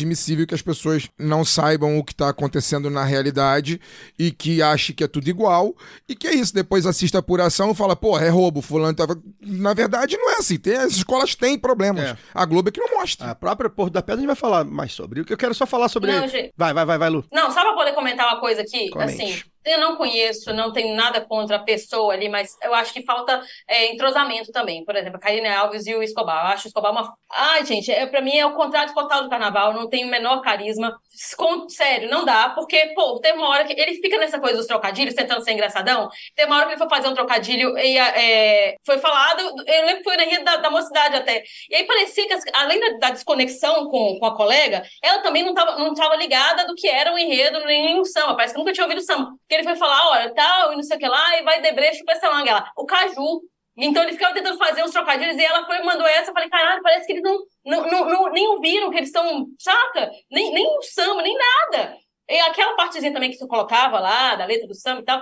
[0.47, 3.79] que as pessoas não saibam o que tá acontecendo na realidade
[4.17, 5.75] e que achem que é tudo igual
[6.07, 6.53] e que é isso.
[6.53, 9.19] Depois assiste a apuração e fala, pô, é roubo, fulano tava.
[9.41, 10.57] Na verdade, não é assim.
[10.57, 12.03] Tem, as escolas têm problemas.
[12.03, 12.17] É.
[12.33, 13.31] A Globo é que não mostra.
[13.31, 15.21] A própria Porto da Pedra a gente vai falar mais sobre.
[15.21, 16.11] O que eu quero só falar sobre.
[16.11, 16.53] Não, gente.
[16.57, 17.25] Vai, vai, vai, vai, Lu.
[17.31, 19.21] Não, só pra poder comentar uma coisa aqui, Comente.
[19.21, 19.41] assim,
[19.71, 23.41] eu não conheço, não tenho nada contra a pessoa ali, mas eu acho que falta
[23.67, 24.83] é, entrosamento também.
[24.85, 26.45] Por exemplo, a Karine Alves e o Escobar.
[26.45, 27.13] Eu acho o Escobar uma.
[27.31, 30.41] Ai, gente, é, pra mim é o contrário total do carnaval, não tem o menor
[30.41, 30.97] carisma.
[31.35, 34.67] Com- sério, não dá, porque, pô, tem uma hora que ele fica nessa coisa dos
[34.67, 36.07] trocadilhos, tentando ser engraçadão.
[36.35, 39.97] Tem uma hora que ele foi fazer um trocadilho e é, foi falado, eu lembro
[39.97, 41.43] que foi na Ria da, da Mocidade até.
[41.69, 45.49] E aí parecia que, além da, da desconexão com, com a colega, ela também não
[45.53, 48.35] estava não tava ligada do que era o enredo nem o samba.
[48.35, 49.31] Parece que nunca tinha ouvido samba.
[49.39, 52.03] Porque ele foi falar, olha, tal, e não sei o que lá, e vai debrecho
[52.05, 52.49] pra essa manga.
[52.51, 53.41] Ela, o caju.
[53.79, 56.31] Então ele ficava tentando fazer uns trocadilhos e ela foi mandou essa.
[56.31, 59.45] Eu falei, caralho, parece que eles não, não, não, não- nem ouviram que eles estão,
[59.59, 60.09] saca?
[60.31, 61.95] Nem, nem o samba, nem nada.
[62.29, 65.21] E aquela partezinha também que tu colocava lá, da letra do samba e tal,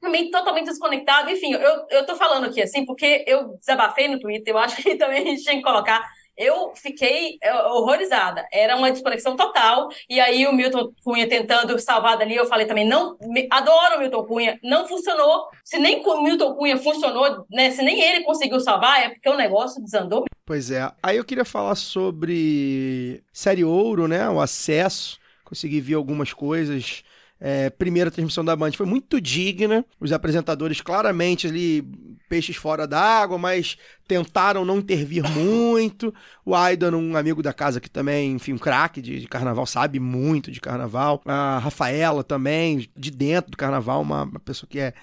[0.00, 1.30] também totalmente desconectado.
[1.30, 4.96] Enfim, eu, eu tô falando aqui assim, porque eu desabafei no Twitter, eu acho que
[4.98, 6.02] também a gente tinha que colocar.
[6.40, 8.46] Eu fiquei é, horrorizada.
[8.50, 9.90] Era uma desconexão total.
[10.08, 13.18] E aí o Milton Cunha tentando salvar dali, eu falei também, não,
[13.50, 15.48] adoro o Milton Cunha, não funcionou.
[15.62, 17.70] Se nem o Milton Cunha funcionou, né?
[17.70, 20.24] Se nem ele conseguiu salvar, é porque o negócio desandou.
[20.46, 20.90] Pois é.
[21.02, 24.26] Aí eu queria falar sobre Série Ouro, né?
[24.30, 25.18] O acesso.
[25.44, 27.04] Consegui ver algumas coisas.
[27.40, 29.84] É, primeira transmissão da Band foi muito digna.
[29.98, 31.84] Os apresentadores claramente ali,
[32.30, 33.76] peixes fora d'água, mas
[34.06, 36.14] tentaram não intervir muito.
[36.46, 39.98] O Aidan, um amigo da casa que também, enfim, um craque de, de carnaval, sabe
[39.98, 41.20] muito de carnaval.
[41.26, 44.94] A Rafaela também, de dentro do carnaval, uma, uma pessoa que é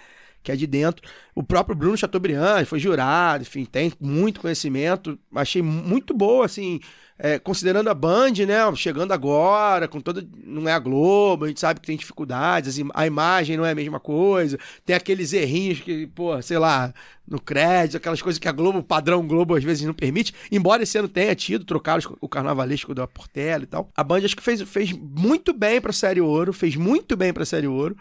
[0.47, 1.05] que é de dentro.
[1.35, 5.19] O próprio Bruno Chateaubriand foi jurado, enfim, tem muito conhecimento.
[5.35, 6.79] Achei muito boa, assim,
[7.19, 10.25] é, considerando a Band, né, chegando agora, com toda.
[10.45, 13.65] Não é a Globo, a gente sabe que tem dificuldades, as im- a imagem não
[13.65, 16.93] é a mesma coisa, tem aqueles errinhos que, pô, sei lá,
[17.27, 20.83] no crédito, aquelas coisas que a Globo, o padrão Globo, às vezes não permite, embora
[20.83, 23.89] esse ano tenha tido, trocaram o carnavalesco da Portela e tal.
[23.97, 27.43] A Band acho que fez, fez muito bem pra Série Ouro, fez muito bem pra
[27.43, 27.97] Série Ouro.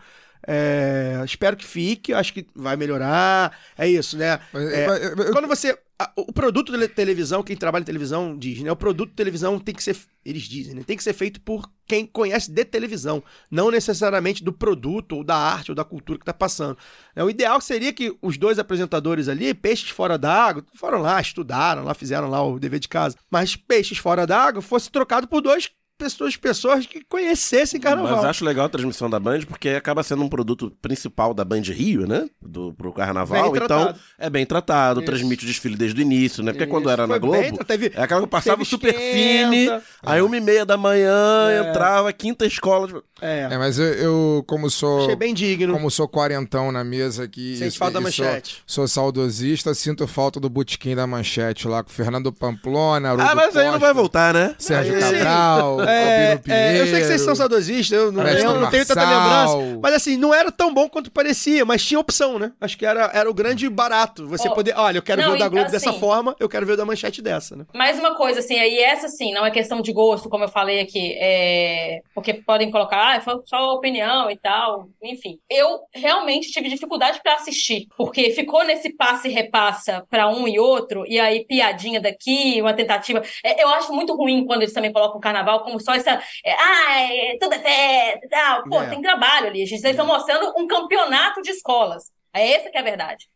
[0.47, 3.57] É, espero que fique, acho que vai melhorar.
[3.77, 4.39] É isso, né?
[4.55, 4.87] É,
[5.33, 5.77] Quando você.
[5.99, 8.71] a- O produto da televisão, quem trabalha em televisão diz, né?
[8.71, 9.97] O produto de televisão tem que ser.
[10.25, 10.83] Eles dizem, né?
[10.87, 13.23] Tem que ser feito por quem conhece de televisão.
[13.51, 16.77] Não necessariamente do produto, ou da arte, ou da cultura que tá passando.
[17.15, 21.83] É, o ideal seria que os dois apresentadores ali, peixes fora d'água, foram lá, estudaram
[21.85, 23.17] lá, fizeram lá o dever de casa.
[23.31, 28.17] Mas peixes fora d'água fosse trocado por dois pessoas, pessoas que conhecessem carnaval.
[28.17, 31.63] Mas acho legal a transmissão da Band, porque acaba sendo um produto principal da Band
[31.63, 32.29] Rio, né?
[32.41, 33.51] Do, pro carnaval.
[33.53, 34.01] Bem então, tratado.
[34.19, 35.07] é bem tratado, Isso.
[35.07, 36.53] transmite o desfile desde o início, né?
[36.53, 38.93] Porque Isso, quando era na foi bem, Globo, teve- é aquela que passava o super
[38.95, 39.83] fine, esquenta.
[40.03, 41.69] aí uma e meia da manhã É.
[41.71, 42.87] entrava, quinta escola.
[42.87, 45.05] tipo, É, É, mas eu, eu, como sou.
[45.05, 45.73] achei bem digno.
[45.73, 47.57] Como sou quarentão na mesa aqui.
[47.57, 48.63] Sente e- falta da e sou- manchete.
[48.67, 53.57] Sou, saudosista, sinto falta do botequim da manchete lá com Fernando Pamplona, Haroldo Ah, mas
[53.57, 54.55] aí não Costa, vai voltar, né?
[54.59, 55.01] Sérgio.
[55.01, 59.01] Cabral, É, é, eu sei que vocês são saudosistas, eu não, eu não tenho tanta
[59.03, 59.79] lembrança.
[59.83, 62.53] Mas assim, não era tão bom quanto parecia, mas tinha opção, né?
[62.61, 64.27] Acho que era, era o grande barato.
[64.29, 66.49] Você Ó, poder, olha, eu quero não, ver o da Globo dessa assim- forma, eu
[66.49, 67.65] quero ver o da manchete dessa, né?
[67.75, 70.81] Mais uma coisa, assim, aí essa sim, não é questão de gosto, como eu falei
[70.81, 72.01] aqui, é...
[72.15, 75.39] porque podem colocar, ah, foi só opinião e tal, enfim.
[75.51, 80.59] Eu realmente tive dificuldade pra assistir, porque ficou nesse passe e repassa pra um e
[80.59, 83.23] outro, e aí piadinha daqui, uma tentativa.
[83.45, 86.53] É, eu acho muito ruim quando eles também colocam o carnaval como só essa, é,
[86.53, 88.65] ah, é, tudo é festa e tal.
[88.65, 88.89] Pô, É.
[88.91, 92.13] tem trabalho ali, gente, vocês estão mostrando um campeonato de escolas.
[92.35, 93.27] É essa que é a verdade.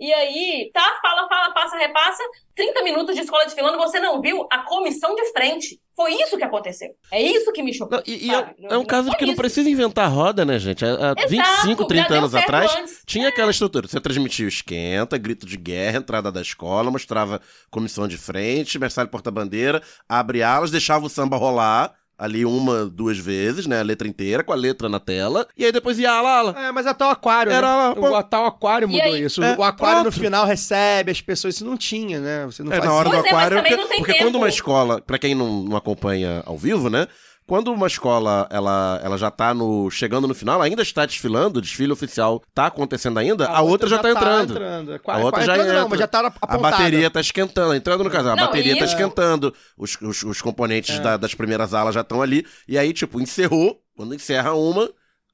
[0.00, 2.22] E aí, tá, fala, fala, passa, repassa,
[2.54, 5.80] 30 minutos de escola desfilando, você não viu a comissão de frente.
[5.96, 6.90] Foi isso que aconteceu.
[7.10, 7.98] É isso que me chocou.
[7.98, 10.56] Não, e e é, é um caso de foi que não precisa inventar roda, né,
[10.58, 10.84] gente?
[10.84, 13.02] Há, há Exato, 25, já 30 deu anos atrás, antes.
[13.04, 13.88] tinha aquela estrutura.
[13.88, 19.08] Você transmitia o esquenta, grito de guerra, entrada da escola, mostrava comissão de frente, mestre
[19.08, 21.92] porta-bandeira, abre alas, deixava o samba rolar.
[22.18, 23.78] Ali uma, duas vezes, né?
[23.78, 25.46] A letra inteira, com a letra na tela.
[25.56, 26.54] E aí depois ia ala, ala.
[26.58, 28.00] É, mas até o aquário, Era- né?
[28.00, 29.40] O, a tal aquário mudou isso.
[29.42, 30.20] É, o aquário no pronto.
[30.20, 32.44] final recebe as pessoas, isso não tinha, né?
[32.46, 33.18] Você não É, faz na hora isso.
[33.22, 33.56] do é, mas aquário.
[33.58, 34.24] também porque não tem porque tempo.
[34.24, 37.06] quando uma escola, pra quem não, não acompanha ao vivo, né?
[37.48, 41.62] Quando uma escola ela, ela já tá no chegando no final, ainda está desfilando, o
[41.62, 44.52] desfile oficial tá acontecendo ainda, a, outra, já tá entrando.
[44.52, 45.00] entrando.
[45.06, 45.88] A outra já entrando, não, entra.
[45.88, 46.58] mas já tá A apontada.
[46.58, 48.34] bateria tá esquentando, entrando no casal.
[48.34, 51.00] A Não, bateria tá isso- esquentando, os, os, os componentes É.
[51.00, 52.44] da- das primeiras alas já estão ali.
[52.68, 53.80] E aí, tipo, encerrou.
[53.96, 54.88] Quando encerra uma,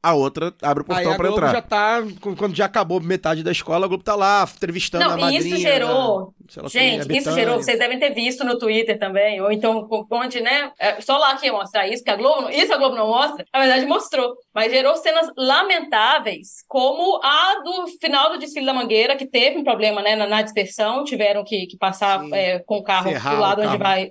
[0.05, 1.53] a outra abre o Aí portão a Globo entrar.
[1.53, 2.03] já tá,
[2.37, 5.41] quando já acabou metade da escola, a Globo tá lá entrevistando a Não, madrinha.
[5.41, 6.35] e isso gerou.
[6.57, 10.41] lá, Gente, a isso gerou, vocês devem ter visto no Twitter também, ou então onde,
[10.41, 10.71] né?
[10.79, 13.07] é, Só lá que ia mostrar isso, que a Globo, não- isso a Globo não
[13.09, 14.35] mostra, na verdade mostrou.
[14.55, 19.65] Mas gerou cenas lamentáveis, como a do final do desfile da Mangueira, que teve um
[19.65, 22.35] problema, né, na, na dispersão, tiveram que, que passar Sim.
[22.35, 24.09] é, com o carro Ferrar do lado onde vai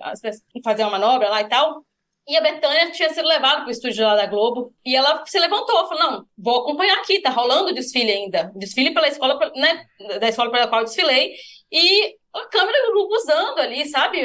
[0.64, 1.82] fazer uma manobra lá e tal.
[2.28, 4.74] E a Betânia tinha sido levada para o estúdio lá da Globo.
[4.86, 8.52] E ela se levantou, falou: Não, vou acompanhar aqui, tá rolando o desfile ainda.
[8.56, 9.86] Desfile pela escola, né?
[10.20, 11.34] Da escola pela qual eu desfilei.
[11.72, 12.78] E a câmera
[13.12, 14.22] usando ali, sabe?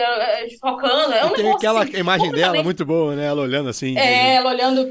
[0.60, 1.12] Focando.
[1.12, 3.26] É um E tem negócio aquela assim, imagem dela muito boa, né?
[3.26, 3.98] Ela olhando assim.
[3.98, 4.90] É, ela olhando eles.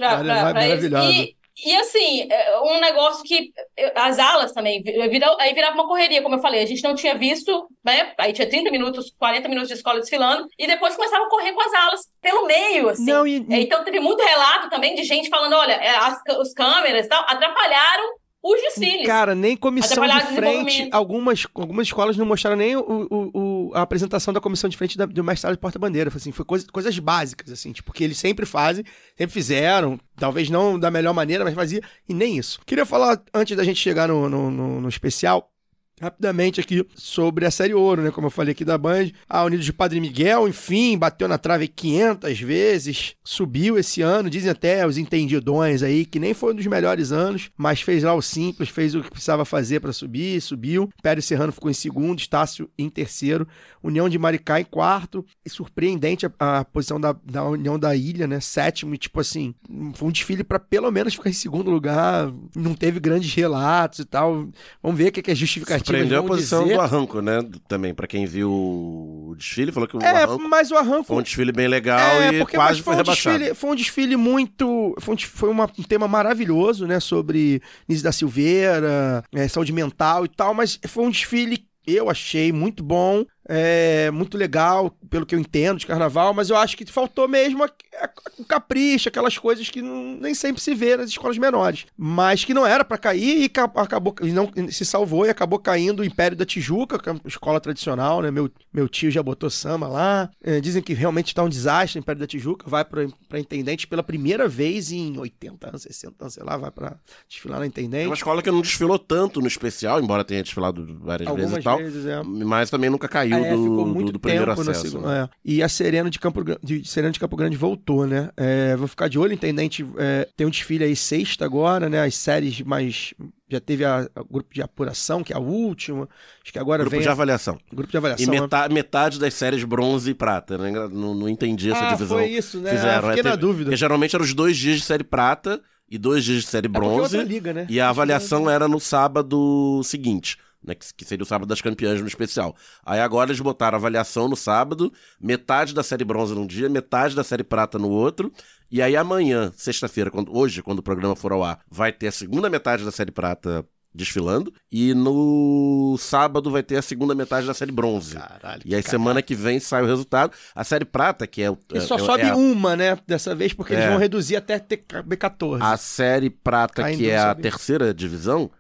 [0.53, 1.11] maravilhosa.
[1.11, 3.51] E, e assim, é, um negócio que.
[3.77, 6.61] eh, As alas também, vi- vira- aí virava uma correria, como eu falei.
[6.61, 8.13] A gente não tinha visto, né?
[8.17, 11.61] Aí tinha 30 minutos, 40 minutos de escola desfilando, e depois começava a correr com
[11.61, 13.05] as alas pelo meio, assim.
[13.05, 16.53] Não, e, É, Então teve muito relato também de gente falando: olha, é, as, os
[16.53, 19.05] câmeras e tal atrapalharam os desfiles.
[19.05, 20.87] Cara, nem comissão de frente.
[20.91, 23.31] Algumas, algumas escolas não mostraram nem o, o- o-
[23.73, 26.11] a apresentação da comissão de frente da- do mestrado de porta-bandeira.
[26.13, 28.83] Assim, foi coisa- coisas básicas, assim, tipo, que eles sempre fazem,
[29.17, 32.59] sempre fizeram, talvez não da melhor maneira, mas fazia, e nem isso.
[32.65, 35.51] Queria falar, antes da gente chegar no, no, no- no especial,
[35.99, 38.11] rapidamente aqui sobre a série Ouro, né?
[38.11, 39.09] Como eu falei aqui da Band.
[39.27, 44.51] A Unidos de Padre Miguel, enfim, bateu na trave 500 vezes, subiu esse ano, dizem
[44.51, 48.21] até os entendidões aí, que nem foi um dos melhores anos, mas fez lá o
[48.21, 50.89] simples, fez o que precisava fazer para subir, subiu.
[51.01, 53.47] Pérez Serrano ficou em segundo, Estácio em terceiro,
[53.83, 58.27] União de Maricá em quarto, e surpreendente a, a posição da, da União da Ilha,
[58.27, 58.39] né?
[58.39, 59.53] Sétimo, e tipo assim,
[59.93, 64.05] foi um desfile para pelo menos ficar em segundo lugar, não teve grandes relatos e
[64.05, 64.47] tal.
[64.81, 65.86] Vamos ver o que, é justificativa.
[65.87, 66.75] Surpreendeu a posição dizer.
[66.75, 67.39] do arranco, né?
[67.67, 71.17] Também, pra quem viu o desfile, falou que o É, arranco mas o arranco foi
[71.17, 73.37] um desfile bem legal é, e porque quase foi, foi um rebaixado.
[73.37, 74.95] desfile, foi um desfile muito.
[74.99, 76.99] Foi um, foi uma- um tema maravilhoso, né?
[76.99, 81.65] Sobre Nise da Silveira, é, saúde mental e tal, mas foi um desfile.
[81.85, 83.23] Eu achei muito bom.
[83.47, 87.63] É muito legal, pelo que eu entendo de carnaval, mas eu acho que faltou mesmo
[87.63, 87.67] a-
[88.01, 91.85] a- o capricho, aquelas coisas que não- nem sempre se vê nas escolas menores.
[91.97, 95.59] Mas que não era pra cair e ca- acabou e não se salvou e acabou
[95.59, 98.29] caindo o Império da Tijuca, que é uma escola tradicional, né?
[98.31, 100.29] Meu, meu tio já botou samba lá.
[100.43, 103.87] É, dizem que realmente tá um desastre o Império da Tijuca, vai pra, pra intendente
[103.87, 106.97] pela primeira vez em 80 anos, 60 anos, sei lá, vai pra
[107.29, 108.07] desfilar na É intendente.
[108.07, 111.63] uma escola que não desfilou tanto no especial, embora tenha desfilado várias vezes Algumas e
[111.63, 111.77] tal.
[111.77, 112.21] vezes, é.
[112.23, 114.89] Mas também nunca caiu É, do, ficou do- muito do primeiro tempo no acesso.
[114.89, 115.23] segundo- né?
[115.23, 115.29] é.
[115.45, 118.29] E a Serena de Campo, de, de Campo Grande voltou, né?
[118.37, 119.85] É, vou ficar de olho, intendente.
[119.97, 122.01] é, tem um desfile aí sexta agora, né?
[122.03, 123.13] As séries mais.
[123.49, 126.09] Já teve a, a grupo de apuração, que é a última.
[126.43, 127.57] Acho que agora Grupo vem de a- avaliação.
[127.71, 128.33] grupo de E avaliação.
[128.33, 128.41] né?
[128.41, 130.71] metade, metade das séries bronze e prata, né?
[130.91, 132.17] Não, não entendi essa ah, divisão.
[132.17, 132.71] foi isso, né?
[132.71, 133.07] Fizeram.
[133.07, 133.63] Ah, fiquei É, na teve- dúvida.
[133.65, 136.69] Porque geralmente eram os dois dias de série prata e dois dias de série É
[136.69, 137.15] é bronze.
[137.15, 137.65] outra liga, né?
[137.69, 140.75] E a avaliação era no sábado seguinte, né?
[140.75, 142.55] Que, que seria o sábado das campeãs no especial.
[142.85, 147.23] Aí agora eles botaram avaliação no sábado, metade da série bronze num dia, metade da
[147.23, 148.31] série prata no outro.
[148.69, 152.11] E aí amanhã, sexta-feira, quando, hoje, quando o programa for ao ar, vai ter a
[152.11, 153.65] segunda metade da série prata
[153.95, 154.53] desfilando.
[154.71, 158.15] E no sábado vai ter a segunda metade da série bronze.
[158.15, 158.61] Caralho.
[158.65, 160.33] E aí que semana que vem sai o resultado.
[160.53, 161.57] A série prata, que é o.
[161.73, 162.97] E é- só é- sobe é a- uma, né?
[163.07, 163.89] Dessa vez, porque eles É.
[163.89, 165.61] vão reduzir até ter B14.
[165.63, 168.51] A série prata, que é a terceira divisão,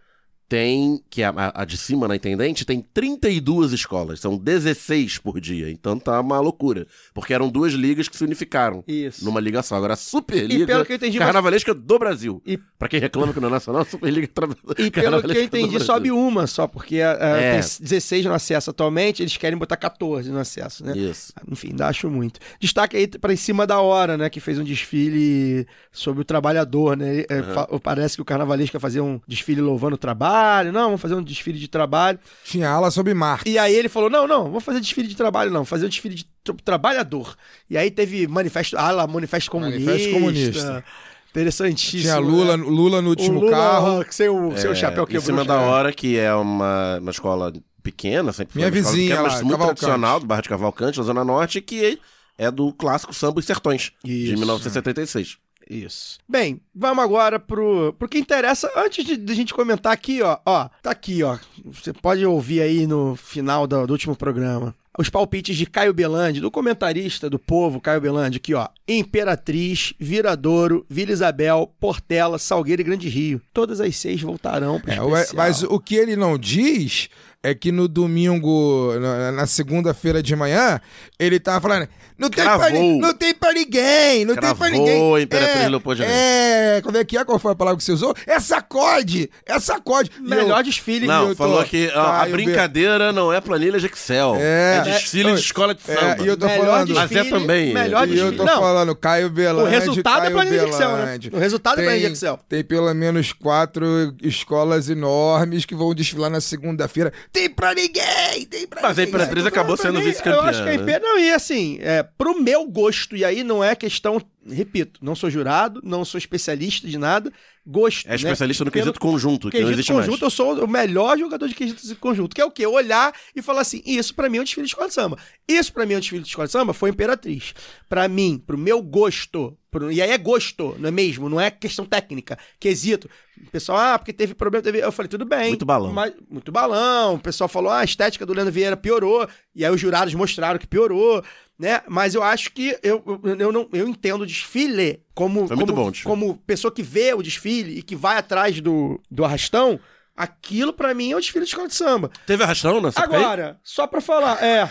[0.49, 5.39] tem, que é a, a de cima na Intendente, tem 32 escolas, são 16 por
[5.41, 5.69] dia.
[5.69, 6.87] Então tá uma loucura.
[7.13, 9.25] Porque eram duas ligas que se unificaram Isso.
[9.25, 9.75] numa liga só.
[9.75, 12.41] Agora a E Superliga pelo que eu entendi, Carnavalesca do Brasil.
[12.45, 14.45] E- Pra quem reclama que não é nacional, a Superliga tra...
[14.45, 17.51] E pelo que eu Carnavalesca entendi, sobe uma só, porque ah, ah, É.
[17.59, 20.95] tem 16 no acesso atualmente, eles querem botar 14 no acesso, né?
[20.95, 21.33] Isso.
[21.51, 22.39] Enfim, ainda acho muito.
[22.59, 24.29] Destaque aí para em cima da hora, né?
[24.29, 27.25] Que fez um desfile sobre o trabalhador, né?
[27.27, 30.36] É, fa- Parece que o carnavalesco ia fazer um desfile louvando o trabalho.
[30.73, 32.19] Não, vamos fazer um desfile de trabalho.
[32.43, 33.43] Tinha ala sobre Marx.
[33.45, 35.89] E aí ele falou: não, não, vamos fazer desfile de trabalho, não, vamos fazer um
[35.89, 37.35] desfile de tra- trabalhador.
[37.69, 39.79] E aí teve manifesto, lá, manifesto comunista.
[39.85, 40.83] Manifesto comunista.
[41.29, 42.01] Interessantíssimo.
[42.01, 42.63] Tinha Lula, né?
[42.63, 44.05] Lula no O último Lula, carro.
[44.09, 45.21] Seu, seu É, chapéu Em quebrou.
[45.25, 47.53] cima da hora, que é uma, uma escola
[47.83, 49.79] pequena, sempre foi Minha vizinha pequena, lá, muito Cavalcante.
[49.79, 51.99] tradicional, do bairro de Cavalcante, na Zona Norte, que
[52.37, 54.37] é do clássico Samba Os Sertões, de Isso.
[54.39, 55.37] 1976.
[55.69, 56.17] Isso.
[56.27, 58.71] Bem, vamos agora pro, pro que interessa.
[58.75, 61.37] Antes de, de a gente comentar aqui, ó, ó, tá aqui, ó.
[61.65, 64.73] Você pode ouvir aí no final do, do último programa.
[64.99, 68.67] Os palpites de Caio Belandi, do comentarista do povo Caio Belandi, aqui, ó.
[68.87, 73.41] Imperatriz, Viradouro, Vila Isabel, Portela, Salgueiro e Grande Rio.
[73.53, 75.35] Todas as seis voltarão pro É, especial.
[75.35, 77.09] mas o que ele não diz
[77.49, 80.79] é que no domingo, na, na segunda-feira de manhã,
[81.19, 81.87] ele tava falando:
[82.17, 82.81] não tem, pra, Cravou.
[82.81, 85.21] ni- não tem pra ninguém, não tem pra Cravou ninguém.
[85.23, 86.07] Imperatriz é, Leopoldina.
[86.09, 87.23] É, como é que é?
[87.23, 88.13] Qual foi a palavra que você usou?
[88.25, 89.29] É sacode!
[89.45, 90.11] É sacode!
[90.17, 91.07] E Melhor eu- desfile.
[91.07, 94.35] Não, eu tô- falou que ó, a brincadeira não é planilha de Excel.
[94.39, 94.77] É.
[94.77, 96.23] É, desfile É, de escola de é, samba.
[96.23, 98.37] e eu tô melhor falando- Mas é também, Melhor E eu desfile.
[98.37, 99.69] tô Não, falando, Caio o Belandi.
[99.69, 101.05] resultado é Caio planilha de Excel, né?
[101.05, 101.29] Belandi.
[101.33, 102.39] O resultado é planilha de Excel.
[102.49, 103.85] Tem pelo menos quatro
[104.21, 107.13] escolas enormes que vão desfilar na segunda-feira.
[107.37, 108.45] Tem pra ninguém!
[108.49, 109.13] Tem pra Mas a ninguém!
[109.13, 110.39] Imperatriz Tô acabou falando sendo vice-campeã.
[110.39, 110.93] Eu acho que a né?
[110.93, 114.19] IP, não, e assim, é, pro meu gosto, e aí não é questão,
[114.49, 117.31] repito, não sou jurado, não sou especialista de nada,
[117.65, 118.07] gosto.
[118.09, 120.21] É especialista no Pelo quesito conjunto, que não quesito existe conjunto, mais.
[120.21, 122.65] eu sou o melhor jogador de quesito conjunto, que é o quê?
[122.65, 125.17] Olhar e falar assim, isso pra mim é um desfile de escola de samba.
[125.47, 127.53] Isso pra mim é um desfile de escola de samba, foi Imperatriz.
[127.89, 131.29] Pra mim, pro meu gosto, pro- e aí é gosto, não é mesmo?
[131.29, 133.09] Não é questão técnica, quesito.
[133.45, 134.79] O pessoal, ah, porque teve problema, teve...
[134.79, 135.49] Eu falei, tudo bem.
[135.49, 135.93] Muito balão.
[135.93, 137.13] Mas, muito balão.
[137.15, 139.27] O pessoal falou, ah, a estética do Leandro Vieira piorou.
[139.55, 141.23] E aí os jurados mostraram que piorou,
[141.57, 141.81] né?
[141.87, 145.73] Mas eu acho que eu, eu, eu não, eu entendo o desfile como, muito como,
[145.73, 149.79] bom como pessoa que vê o desfile e que vai atrás do, do arrastão.
[150.15, 152.09] Aquilo pra mim é o desfile de escola de samba.
[152.25, 154.67] Teve arrastão nessa Agora, só pra falar, é,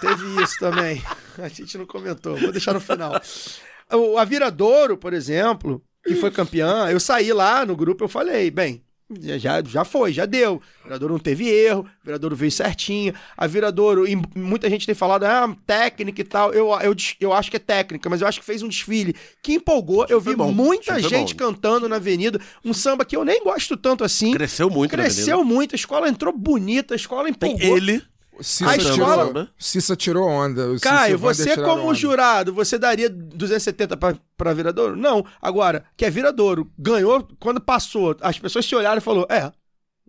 [0.00, 1.02] teve isso também.
[1.38, 3.12] A gente não comentou, vou deixar no final.
[3.92, 8.50] O, a Viradouro, por exemplo, que foi campeã, eu saí lá no grupo, eu falei,
[8.50, 8.82] bem,
[9.38, 10.60] já, já foi, já deu.
[10.80, 13.14] O Viradouro não teve erro, o Viradouro veio certinho.
[13.36, 16.52] A Viradouro, e muita gente tem falado, ah, técnica e tal.
[16.52, 19.54] Eu, eu, eu acho que é técnica, mas eu acho que fez um desfile que
[19.54, 20.06] empolgou.
[20.08, 22.40] Eu vi bom, muita gente cantando na avenida.
[22.64, 24.32] Um samba que eu nem gosto tanto assim.
[24.32, 27.76] Cresceu muito Cresceu muito, a escola entrou bonita, a escola Tem empolgou.
[27.76, 28.02] ele.
[28.40, 30.70] Cissa, A tirou, escola- Cissa tirou onda.
[30.72, 31.94] O Caio, você como onda.
[31.94, 34.96] jurado, você daria 270 pra, pra Viradouro?
[34.96, 35.24] Não.
[35.42, 39.52] Agora, que é Viradouro, ganhou, quando passou, as pessoas se olharam e falaram, é,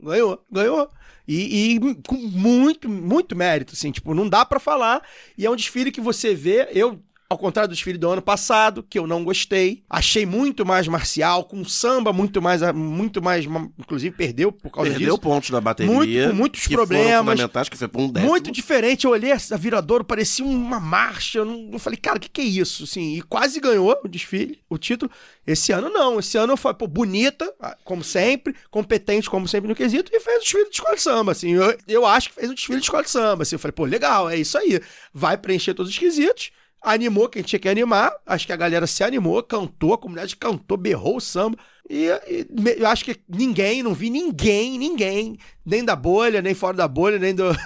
[0.02, 0.90] ganhou, ganhou.
[1.28, 5.04] E, e com muito, muito mérito, assim, tipo, não dá pra falar.
[5.38, 7.00] E é um desfile que você vê, eu
[7.32, 9.84] Ao contrário do desfile do ano passado, que eu não gostei.
[9.88, 12.60] Achei muito mais marcial, com samba muito mais.
[12.74, 13.46] muito mais
[13.78, 15.20] inclusive, perdeu por causa Perdeu disso.
[15.20, 15.94] pontos da bateria.
[15.94, 17.20] Muito- com muitos que foram problemas.
[17.20, 18.32] fundamentais, que foi por um décimo.
[18.32, 19.06] Muito diferente.
[19.06, 21.38] Eu olhei a Viradouro, parecia uma marcha.
[21.38, 22.86] Eu, não, eu falei, cara, o que, que é isso?
[22.86, 25.12] Assim, e quase ganhou o desfile, o título.
[25.46, 26.18] Esse ano não.
[26.20, 30.38] Esse ano foi, pô, bonita, ah, como sempre, competente, como sempre no quesito, e fez
[30.38, 31.32] o desfile de escola de samba.
[31.34, 33.44] Assim, eu, eu acho que fez um desfile de escola de samba.
[33.44, 34.82] Assim, eu falei, pô, legal, é isso aí.
[35.14, 36.50] Vai preencher todos os quesitos.
[36.82, 38.14] Animou quem tinha que animar.
[38.26, 41.58] Acho que a galera se animou, cantou, a comunidade cantou, berrou o samba.
[41.90, 46.54] E, e me- eu acho que ninguém, não vi ninguém, ninguém, nem da bolha, nem
[46.54, 47.44] fora da bolha, nem do.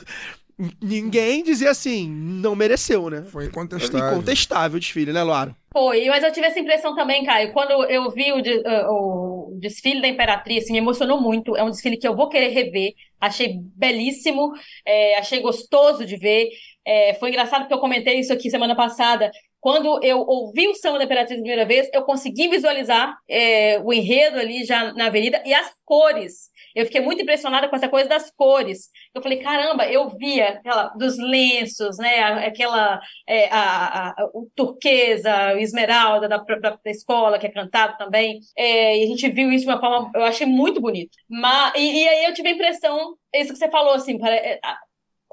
[0.81, 3.23] Ninguém dizer assim, não mereceu, né?
[3.23, 4.11] Foi incontestável.
[4.11, 5.55] Incontestável o desfile, né, Laura?
[5.71, 7.51] Foi, mas eu tive essa impressão também, Caio.
[7.51, 11.57] Quando eu vi o, de- o desfile da Imperatriz, me emocionou muito.
[11.57, 12.93] É um desfile que eu vou querer rever.
[13.19, 14.51] Achei belíssimo,
[14.85, 16.49] eh, achei gostoso de ver.
[16.85, 19.31] Eh, foi engraçado porque eu comentei isso aqui semana passada.
[19.59, 23.93] Quando eu ouvi o samba da Imperatriz pela primeira vez, eu consegui visualizar eh, o
[23.93, 26.51] enredo ali já na avenida e as cores.
[26.75, 28.89] Eu fiquei muito impressionada com essa coisa das cores.
[29.13, 32.19] Eu falei, caramba, eu via aquela dos lenços, né?
[32.19, 37.47] a- Aquela é, a, a- a- o turquesa, o esmeralda da, da, da escola, que
[37.47, 38.39] é cantado também.
[38.57, 41.11] É, e a gente viu isso de uma forma, eu achei muito bonito.
[41.29, 44.59] Mas, e, e aí eu tive a impressão, isso que você falou, assim, pare- é,
[44.63, 44.77] a-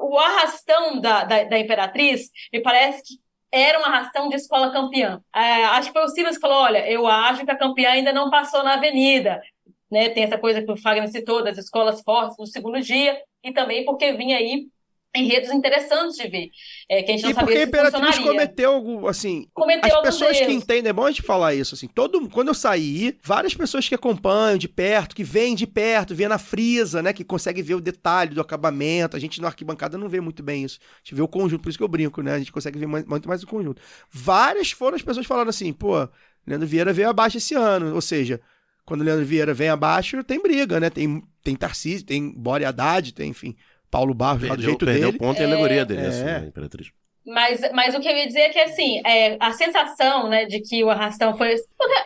[0.01, 3.20] o arrastão da, da, da Imperatriz, me parece que
[3.52, 5.20] era um arrastão de escola campeã.
[5.35, 8.12] É, acho que foi o Silas que falou: olha, eu acho que a campeã ainda
[8.12, 9.43] não passou na avenida.
[9.90, 13.52] Né, tem essa coisa que o Fagner citou das escolas fortes no segundo dia, e
[13.52, 14.68] também porque vinha aí
[15.15, 16.51] enredos interessantes de ver,
[16.89, 19.49] é, que a gente não E porque a Imperatriz cometeu algo, assim.
[19.53, 20.55] Cometeu As pessoas que erros.
[20.55, 21.89] entendem, é bom a gente falar isso, assim.
[21.89, 26.28] Todo, quando eu saí, várias pessoas que acompanham de perto, que veem de perto, vê
[26.28, 27.12] na frisa, né?
[27.12, 29.16] Que consegue ver o detalhe do acabamento.
[29.16, 30.78] A gente na arquibancada não vê muito bem isso.
[30.81, 32.35] A gente vê o conjunto, por isso que eu brinco, né?
[32.35, 33.82] A gente consegue ver muito mais o conjunto.
[34.11, 36.09] Várias foram as pessoas falando assim, pô,
[36.47, 37.95] Leandro Vieira veio abaixo esse ano.
[37.95, 38.41] Ou seja,
[38.85, 40.89] quando o Leandro Vieira vem abaixo, tem briga, né?
[40.89, 43.57] Tem, tem Tarcísio, tem Bore Haddad, tem, enfim,
[43.91, 45.17] Paulo Barros lá do Perdeu, jeito perdeu dele.
[45.17, 46.07] o ponto e a alegoria dele, É.
[46.07, 46.89] assim, né, Imperatriz.
[47.27, 50.61] Mas, mas o que eu ia dizer é que, assim, é, a sensação, né, de
[50.61, 51.55] que o arrastão foi...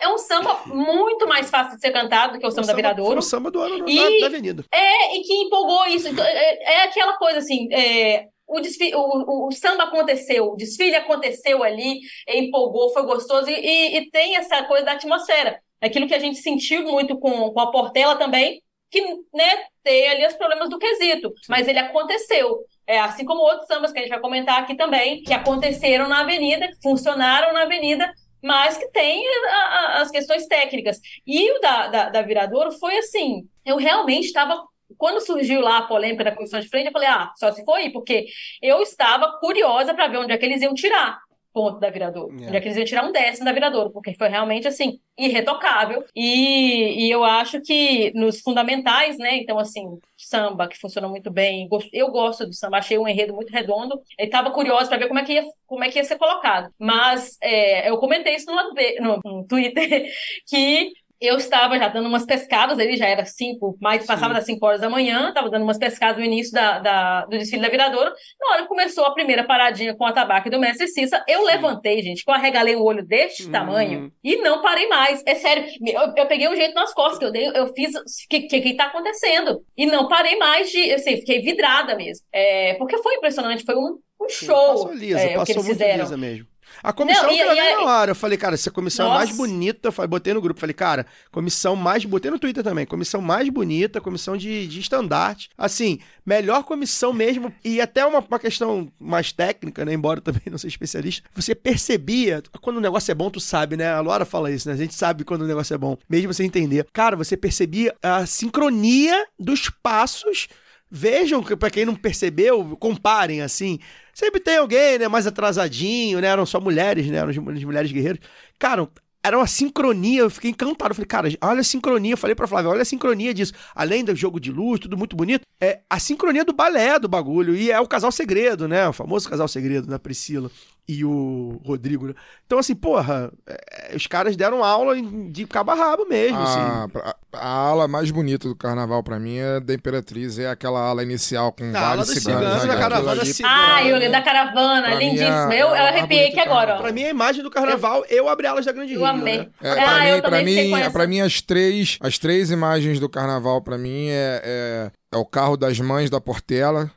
[0.01, 2.81] É um samba muito mais fácil de ser cantado do que o samba da Foi
[2.81, 3.19] Viradouro.
[3.19, 4.65] o samba do ano E- da, da Avenida.
[4.71, 6.09] É, e que empolgou isso.
[6.09, 10.55] Então, é, é aquela coisa assim, é, o, desfi- o, o- o samba aconteceu, o
[10.57, 15.59] desfile aconteceu ali, empolgou, foi gostoso, e, e- e tem essa coisa da atmosfera.
[15.81, 19.01] Aquilo que a gente sentiu muito com, com a Portela também, que,
[19.33, 19.49] né,
[19.83, 22.59] tem ali os problemas do quesito, mas ele aconteceu.
[22.87, 26.21] É, assim como outros sambas que a gente vai comentar aqui também, que aconteceram na
[26.21, 30.99] avenida, que funcionaram na avenida, mas que tem a- a- as questões técnicas.
[31.25, 34.63] E o da, da, da Viradouro foi assim, eu realmente estava
[34.97, 37.73] quando surgiu lá a polêmica da comissão de frente, eu falei, ah, só se for
[37.73, 38.27] aí, porque
[38.61, 41.19] eu estava curiosa para ver onde é que eles iam tirar
[41.55, 42.35] ponto da Viradouro.
[42.35, 46.03] Onde é que eles iam tirar um décimo da Viradouro, porque foi realmente, assim, irretocável.
[46.13, 51.69] E, e eu acho que nos fundamentais, né, então, assim, samba, que funcionou muito bem,
[51.93, 55.19] eu gosto do samba, achei um enredo muito redondo, eu estava curiosa para ver como
[55.19, 56.69] é, que ia, como é que ia ser colocado.
[56.77, 60.11] Mas é, eu comentei isso no, no Twitter,
[60.45, 60.91] que
[61.21, 64.81] eu estava já dando umas pescadas, ele já era cinco, mais passava das 5 horas
[64.81, 68.11] da manhã, estava dando umas pescadas no início da, da- do desfile da Viradouro.
[68.39, 72.01] Na hora que começou a primeira paradinha com a tabaca do mestre Cissa, eu levantei,
[72.01, 73.51] gente, que eu arregalei o olho deste Hum.
[73.51, 75.23] tamanho e não parei mais.
[75.25, 78.03] É sério, eu, eu peguei um jeito nas costas, que eu, dei, eu fiz o
[78.29, 79.61] que, que, que tá acontecendo.
[79.77, 82.25] E não parei mais de, assim, fiquei vidrada mesmo.
[82.33, 85.67] É, porque foi impressionante, foi um, um show Passou lisa, é, o que passou eles
[85.67, 86.03] fizeram.
[86.03, 86.47] lisa mesmo.
[86.83, 88.69] A comissão Não, e- que eu e gravei a- na hora, eu falei, cara, essa
[88.71, 89.41] comissão é a mais Nossa.
[89.41, 93.21] bonita, eu falei, botei no grupo, falei, cara, comissão mais, botei no Twitter também, comissão
[93.21, 98.91] mais bonita, comissão de, de estandarte, assim, melhor comissão mesmo, e até uma, uma questão
[98.99, 103.15] mais técnica, né, embora eu também não seja especialista, você percebia, quando o negócio é
[103.15, 105.73] bom, tu sabe, né, a Laura fala isso, né, a gente sabe quando o negócio
[105.73, 106.85] é bom, mesmo sem entender.
[106.93, 110.47] Cara, você percebia a sincronia dos passos
[110.89, 113.79] Vejam, pra quem não percebeu, comparem assim.
[114.15, 116.27] Sempre tem alguém, né, mais atrasadinho, né?
[116.27, 117.17] Eram só mulheres, né?
[117.17, 118.19] Eram as mulheres guerreiras.
[118.57, 118.89] Cara,
[119.21, 120.91] era uma sincronia, eu fiquei encantado.
[120.91, 122.13] Eu falei, cara, olha a sincronia.
[122.13, 123.51] Eu falei pra Flávia, olha a sincronia disso.
[123.75, 127.53] Além do jogo de luz, tudo muito bonito, é a sincronia do balé do bagulho.
[127.57, 128.87] E é o casal segredo, né?
[128.87, 129.97] O famoso casal segredo, né?
[129.97, 130.49] Priscila
[130.87, 132.13] e o Rodrigo, né?
[132.45, 134.95] Então, assim, porra, é, os caras deram aula
[135.31, 136.59] de cabo a rabo mesmo, assim.
[136.59, 140.79] A, pra- a ala mais bonita do carnaval pra mim é da Imperatriz, é aquela
[140.79, 142.39] ala inicial com A vários ciganos.
[142.43, 142.95] ciganos, né, da cara?
[142.95, 143.33] caravana ali-.
[143.43, 146.81] Ah, eu da caravana, Pra é- eu, é eu arrepiei aqui agora, ó.
[146.81, 149.39] Pra mim, a imagem do carnaval, eu abri alas da Grande Eu Rio, amei.
[149.39, 149.47] né?
[149.61, 152.51] É, Ah, pra eu mim, pra também fiquei mim, pra mim, as três, as três
[152.51, 156.91] imagens do carnaval, pra mim, é, é, é o carro das mães da Portela.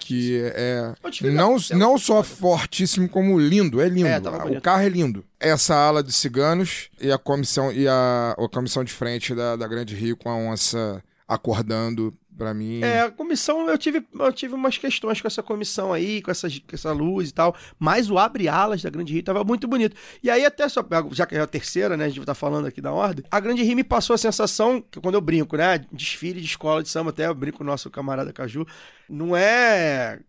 [0.00, 4.08] Que é tive não, não só fortíssimo como lindo, é lindo.
[4.08, 4.58] É, bonito.
[4.58, 5.24] o carro é lindo.
[5.40, 9.66] Essa ala de ciganos e a comissão e a, a comissão de frente da, da
[9.66, 12.82] Grande Rio com a onça acordando pra mim.
[12.82, 16.58] É, a comissão, eu tive, eu tive umas questões com essa comissão aí, com, essas,
[16.58, 19.96] com essa luz e tal, mas o abre-alas da Grande Rio tava muito bonito.
[20.22, 22.80] E aí, até só, já que é a terceira, né, a gente tá falando aqui
[22.80, 26.40] da ordem, a Grande Rio me passou a sensação, que quando eu brinco, né, desfile
[26.40, 28.66] de escola de samba, até eu brinco com o nosso camarada Caju,
[29.08, 30.20] não é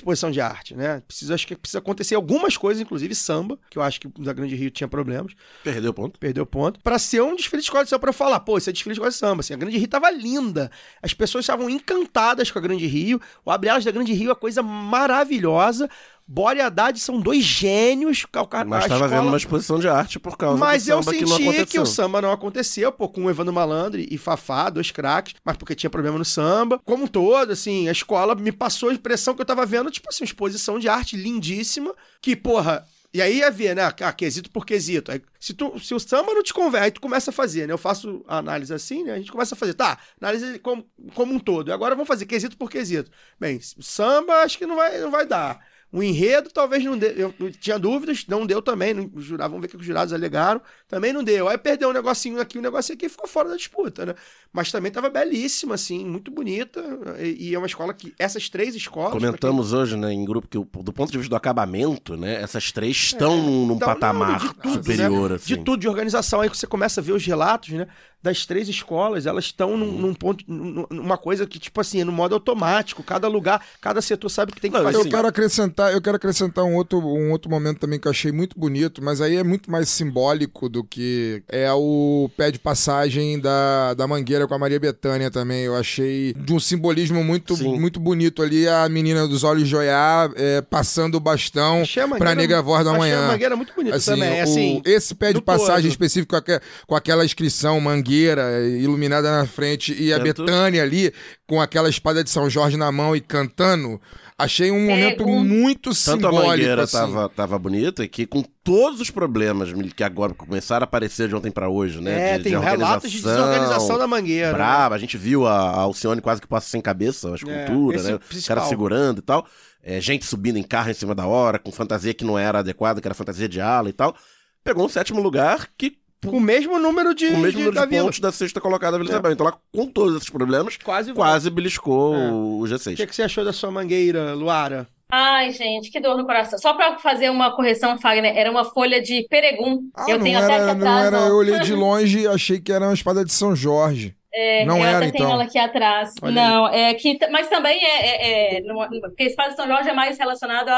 [0.00, 1.02] exposição de arte, né?
[1.06, 4.54] Precisa, acho que precisa acontecer algumas coisas, inclusive samba, que eu acho que da Grande
[4.54, 6.18] Rio tinha problemas Perdeu o ponto.
[6.18, 8.70] perdeu ponto, pra ser um desfile de escola de samba, pra eu falar, pô, isso
[8.70, 10.70] é desfile de escola de samba, assim, a Grande Rio tava linda,
[11.02, 14.34] as pessoas estavam encantadas com a Grande Rio, o Abre Alas da Grande Rio é
[14.34, 15.88] coisa maravilhosa,
[16.30, 19.78] Bora e Haddad são dois gênios, o ca- Mas a tava escola- vendo uma exposição
[19.78, 22.30] de arte por causa mas do eu samba senti que não que, o samba não
[22.30, 26.24] aconteceu, pô, com o Evandro Malandro e Fafá, dois craques, mas porque tinha problema no
[26.26, 26.78] samba.
[26.84, 30.06] Como um todo, assim, a escola me passou a impressão que eu tava vendo, tipo
[30.10, 32.84] assim, uma exposição de arte lindíssima, que, porra.
[33.14, 33.82] E aí ia ver, né?
[34.02, 35.10] Ah, quesito por quesito.
[35.10, 37.72] Aí, se, tu, se o samba não te convence, aí tu começa a fazer, né?
[37.72, 39.14] Eu faço a análise assim, né?
[39.14, 40.84] A gente começa a fazer, tá, análise como,
[41.14, 41.68] como um todo.
[41.68, 43.10] E agora vamos fazer quesito por quesito.
[43.40, 45.58] Bem, samba acho que não vai, não vai dar.
[45.90, 47.14] O enredo talvez não dê.
[47.16, 48.92] Eu, tinha dúvidas, não deu também.
[48.92, 50.60] Não, jurados, vamos ver o que os jurados alegaram.
[50.86, 51.48] Também não deu.
[51.48, 54.14] Aí perdeu um negocinho aqui, um negocinho aqui e ficou fora da disputa, né?
[54.52, 56.82] Mas também tava belíssima, assim, muito bonita.
[57.20, 58.14] E, e é uma escola que.
[58.18, 59.10] Essas três escolas.
[59.10, 62.42] pra quem- Comentamos hoje, né, em grupo, que do ponto de vista do acabamento, né,
[62.42, 65.36] essas três estão num, num Então, patamar não, de tudo, superior, né?
[65.36, 65.46] assim.
[65.46, 66.40] De tudo, de organização.
[66.40, 67.86] Aí que você começa a ver os relatos, né?
[68.20, 69.98] Das três escolas, elas estão num, Uhum.
[70.00, 73.00] num ponto, num- numa coisa que, tipo assim, é no modo automático.
[73.04, 74.98] Cada lugar, cada setor sabe o que tem que Não, fazer.
[74.98, 78.32] Eu quero acrescentar, eu quero acrescentar um outro, um outro momento também que eu achei
[78.32, 83.38] muito bonito, mas aí é muito mais simbólico do que é o pé de passagem
[83.38, 85.64] da, da Mangueira com a Maria Bethânia também.
[85.64, 87.78] Eu achei de um simbolismo muito, Sim.
[87.78, 92.34] muito bonito ali, a menina dos olhos joiar, é, passando o bastão Achei a pra
[92.34, 93.24] nega voz da achei manhã.
[93.24, 94.40] a Mangueira muito bonita Assim, também.
[94.40, 95.90] o- Assim, esse pé de passagem todo.
[95.90, 101.12] específico com, com aquela inscrição Mangueira iluminada na frente e a Tanto- Betânia ali
[101.46, 104.00] com aquela espada de São Jorge na mão e cantando,
[104.38, 106.96] achei um momento um- muito Tanto a simbólico Mangueira assim.
[106.96, 111.50] tava, tava bonita que com todos os problemas que agora começaram a aparecer de ontem
[111.50, 112.34] pra hoje, né?
[112.34, 114.48] É, de, tem de relatos de organização, desorganização da Mangueira.
[114.48, 114.54] né?
[114.54, 118.02] Braba, a gente viu a, a Alcione quase que passa sem cabeça, a escultura, é
[118.02, 118.12] né?
[118.14, 118.56] o Os principal.
[118.56, 119.46] caras segurando e tal.
[119.82, 123.00] É, gente subindo em carro em cima da hora, com fantasia que não era adequada,
[123.00, 124.14] que era fantasia de ala e tal.
[124.62, 125.96] Pegou um sétimo lugar que
[126.26, 128.04] Com o mesmo número de, com o mesmo de, número da de vila.
[128.04, 129.32] pontos da sexta colocada da Vila Isabel.
[129.32, 131.12] Então, lá, com todos esses problemas, Quase.
[131.12, 132.30] quase beliscou É.
[132.32, 132.96] o O G6.
[132.96, 134.86] que, que você achou da sua mangueira, Luara?
[135.10, 136.58] Ai, gente, que dor no coração.
[136.58, 139.88] Só pra fazer uma correção, Fagner, era uma folha de peregum.
[139.96, 141.28] Ah, eu não tenho até era, aqui não atrás, era, ó.
[141.28, 144.14] eu olhei de longe e achei que era uma espada de São Jorge.
[144.34, 145.32] É, Não eu era, até tenho então.
[145.32, 146.12] ela aqui atrás.
[146.20, 148.62] Olha não, é que, mas também é, é, é
[149.00, 150.68] porque a espada de São Jorge é mais relacionado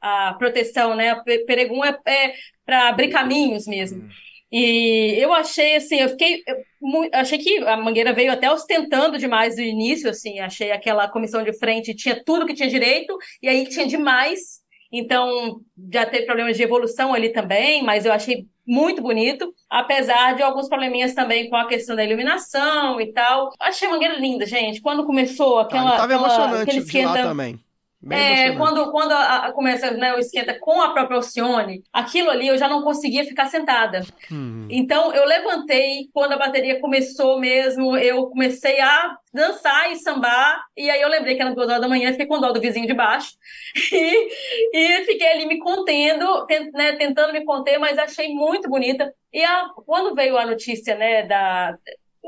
[0.00, 1.14] à proteção, né?
[1.46, 2.32] Peregum é, é
[2.64, 4.08] para abrir caminhos mesmo.
[4.52, 9.56] E eu achei assim, eu fiquei, eu achei que a Mangueira veio até ostentando demais
[9.56, 13.66] no início, assim, achei aquela comissão de frente tinha tudo que tinha direito e aí
[13.66, 14.60] tinha demais.
[14.94, 15.60] Então,
[15.90, 20.68] já teve problemas de evolução ali também, mas eu achei muito bonito, apesar de alguns
[20.68, 23.48] probleminhas também com a questão da iluminação e tal.
[23.58, 24.82] Achei a Mangueira linda, gente.
[24.82, 27.58] Quando começou aquela, Ah, tava aquela- emocionante aquele de lá também.
[28.04, 32.30] Bem é, quando, quando a, a- começa né, o esquenta com a própria Alcione, aquilo
[32.30, 34.00] ali eu já não conseguia ficar sentada.
[34.30, 34.66] Hum.
[34.68, 40.90] Então eu levantei, quando a bateria começou mesmo, eu comecei a dançar e sambar, e
[40.90, 42.92] aí eu lembrei que era duas horas da manhã, fiquei com dó do vizinho de
[42.94, 43.30] baixo,
[43.92, 44.28] e,
[44.74, 49.14] e fiquei ali me contendo, tent- né, tentando me conter, mas achei muito bonita.
[49.32, 51.76] E a- quando veio a notícia, né, da...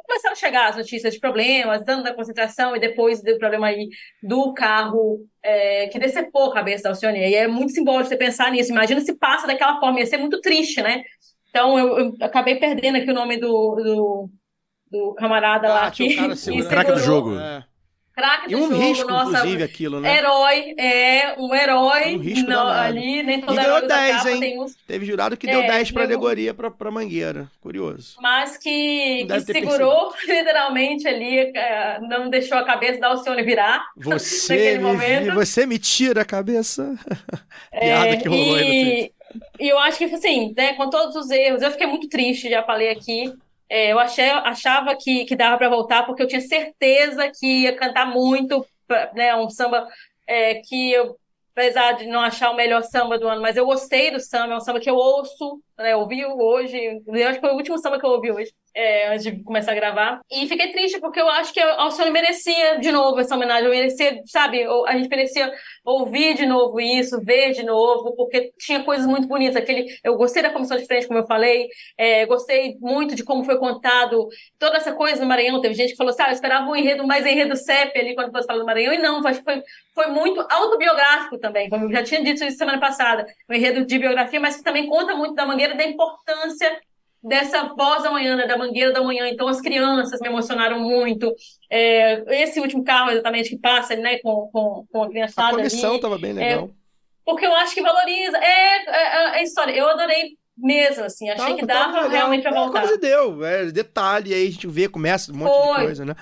[0.07, 3.89] Começaram a chegar as notícias de problemas, dano da concentração e depois do problema aí
[4.23, 7.19] do carro é, que decepou a cabeça da Alcione.
[7.19, 8.71] E é muito simbólico você pensar nisso.
[8.71, 11.03] Imagina se passa daquela forma, ia ser muito triste, né?
[11.49, 14.31] Então eu, eu acabei perdendo aqui o nome do, do,
[14.91, 16.69] do camarada lá Ah, que, tinha o cara que segurando.
[16.69, 17.31] Craque do segurou.
[17.33, 17.39] jogo.
[17.41, 17.65] É.
[18.15, 20.17] Craque E do um jogo, risco, nossa, inclusive, aquilo, né?
[20.19, 24.17] Herói, é um herói Um risco não, ali, nem todo E ganhou herói usa 10,
[24.17, 24.41] capa, hein?
[24.41, 27.51] tem uns, Teve jurado que É, deu 10 pra levou- alegoria pra, pra Mangueira.
[27.61, 28.17] Curioso.
[28.21, 33.85] mas que, que segurou literalmente ali, é, não deixou a cabeça da Alcione virar.
[33.97, 36.95] Você Naquele me, você me tira a cabeça.
[37.71, 39.13] Piada É, que rolou aí no e,
[39.59, 42.63] e eu acho que, assim, né, com todos os erros, eu fiquei muito triste, já
[42.63, 43.33] falei aqui.
[43.69, 47.77] É, eu achei, achava que, que dava para voltar, porque eu tinha certeza que ia
[47.77, 48.65] cantar muito,
[49.15, 49.89] né, um samba
[50.27, 51.17] é, que eu,
[51.53, 54.57] apesar de não achar o melhor samba do ano, mas eu gostei do samba, é
[54.57, 57.99] um samba que eu ouço, né, ouvi hoje, eu acho que foi o último samba
[57.99, 58.53] que eu ouvi hoje.
[58.75, 60.21] é, antes de começar a gravar.
[60.31, 63.65] E fiquei triste porque eu acho que a Alcione merecia de novo essa homenagem.
[63.65, 65.53] Eu merecia, sabe, a gente merecia
[65.85, 69.57] ouvir de novo isso, ver de novo, porque tinha coisas muito bonitas.
[69.57, 73.45] Aquele, eu gostei da comissão de frente, como eu falei, é, gostei muito de como
[73.45, 74.29] foi contado
[74.59, 75.61] toda essa coisa no Maranhão.
[75.61, 78.33] Teve gente que falou assim, ah, eu esperava um enredo mais enredo CEP ali quando
[78.33, 79.63] fosse falar do Maranhão, e não, acho que foi,
[79.95, 83.99] foi muito autobiográfico também, como eu já tinha dito isso semana passada, um enredo de
[83.99, 86.79] biografia, mas que também conta muito da Mangueira, da importância
[87.23, 89.27] dessa voz da manhã, né, da Mangueira da Manhã.
[89.29, 91.35] Então, as crianças me emocionaram muito.
[91.71, 95.93] É, esse último carro, exatamente, que passa né, com, com, com a criançada A comissão
[95.93, 96.69] ali, tava bem legal.
[97.25, 98.37] porque eu acho que valoriza.
[98.37, 99.73] É, é, é a história.
[99.73, 101.31] Eu adorei mesmo, assim.
[101.31, 102.11] Achei Tava- que dava legal.
[102.11, 102.81] realmente pra É, voltar.
[102.83, 105.85] Quase deu, é detalhe, aí a gente vê, começa um monte de Foi.
[105.87, 106.15] coisa, né?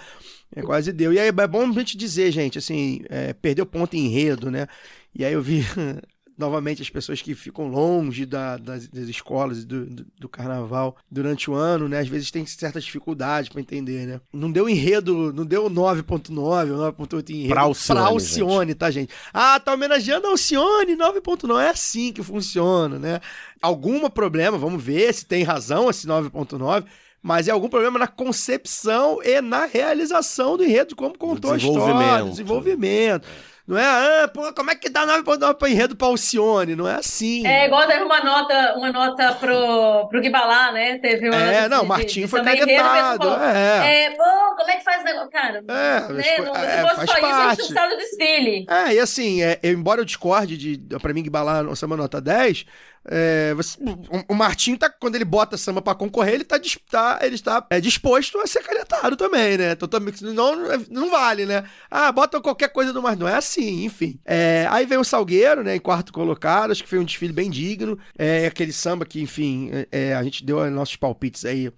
[0.54, 1.12] É, quase deu.
[1.12, 4.68] E aí é bom a gente dizer, gente, assim, é, perdeu ponto em enredo, né?
[5.14, 5.62] E aí eu vi
[6.42, 10.96] novamente as pessoas que ficam longe da- das, das escolas e do, do, do carnaval
[11.10, 12.00] durante o ano, né?
[12.00, 14.20] Às vezes tem certas dificuldades pra entender, né?
[14.32, 18.90] Não deu enredo, não deu 9.9 ou 9.8 em enredo Pra Alcione, pra Alcione, tá,
[18.90, 19.12] gente?
[19.32, 21.62] Ah, tá homenageando a Alcione, 9.9.
[21.62, 23.20] É assim que funciona, né?
[23.60, 26.84] Algum problema, vamos ver se tem razão esse 9.9.
[27.24, 32.30] Mas é algum problema na concepção e na realização do enredo, como contou a história,
[32.30, 33.26] desenvolvimento.
[33.72, 36.76] Não é, ah, pô, como é que dá 9.9 para enredo pra Alcione?
[36.76, 37.46] Não é assim.
[37.46, 40.98] É igual teve uma nota, uma nota pro, pro Guibalá, né?
[40.98, 44.04] Teve uma É, não, o Martinho foi falou, é.
[44.04, 45.30] É, pô, como é que faz o negócio?
[45.30, 46.06] Cara, É, né?
[46.08, 47.74] Não, se é, fosse faz só isso, a gente parte.
[47.74, 48.66] não do desfile.
[48.68, 52.20] É, e assim, é, eu- embora eu discorde de, pra mim, Guibalá no samba nota
[52.20, 52.66] 10,
[53.08, 56.60] é, você- o, o Martinho, tá, quando ele bota samba pra concorrer, ele tá,
[56.90, 59.74] tá- ele está é, disposto a ser canetado também, né?
[59.74, 60.56] Totalmente, não,
[60.90, 61.64] não vale, né?
[61.90, 63.26] Ah, bota qualquer coisa do Martinho.
[63.26, 64.18] Não é assim, enfim.
[64.24, 67.50] É, aí veio o Salgueiro, né, em quarto colocado, acho que foi um desfile bem
[67.50, 67.98] digno.
[68.18, 71.70] É aquele samba que, enfim, é, é, a gente deu nossos palpites aí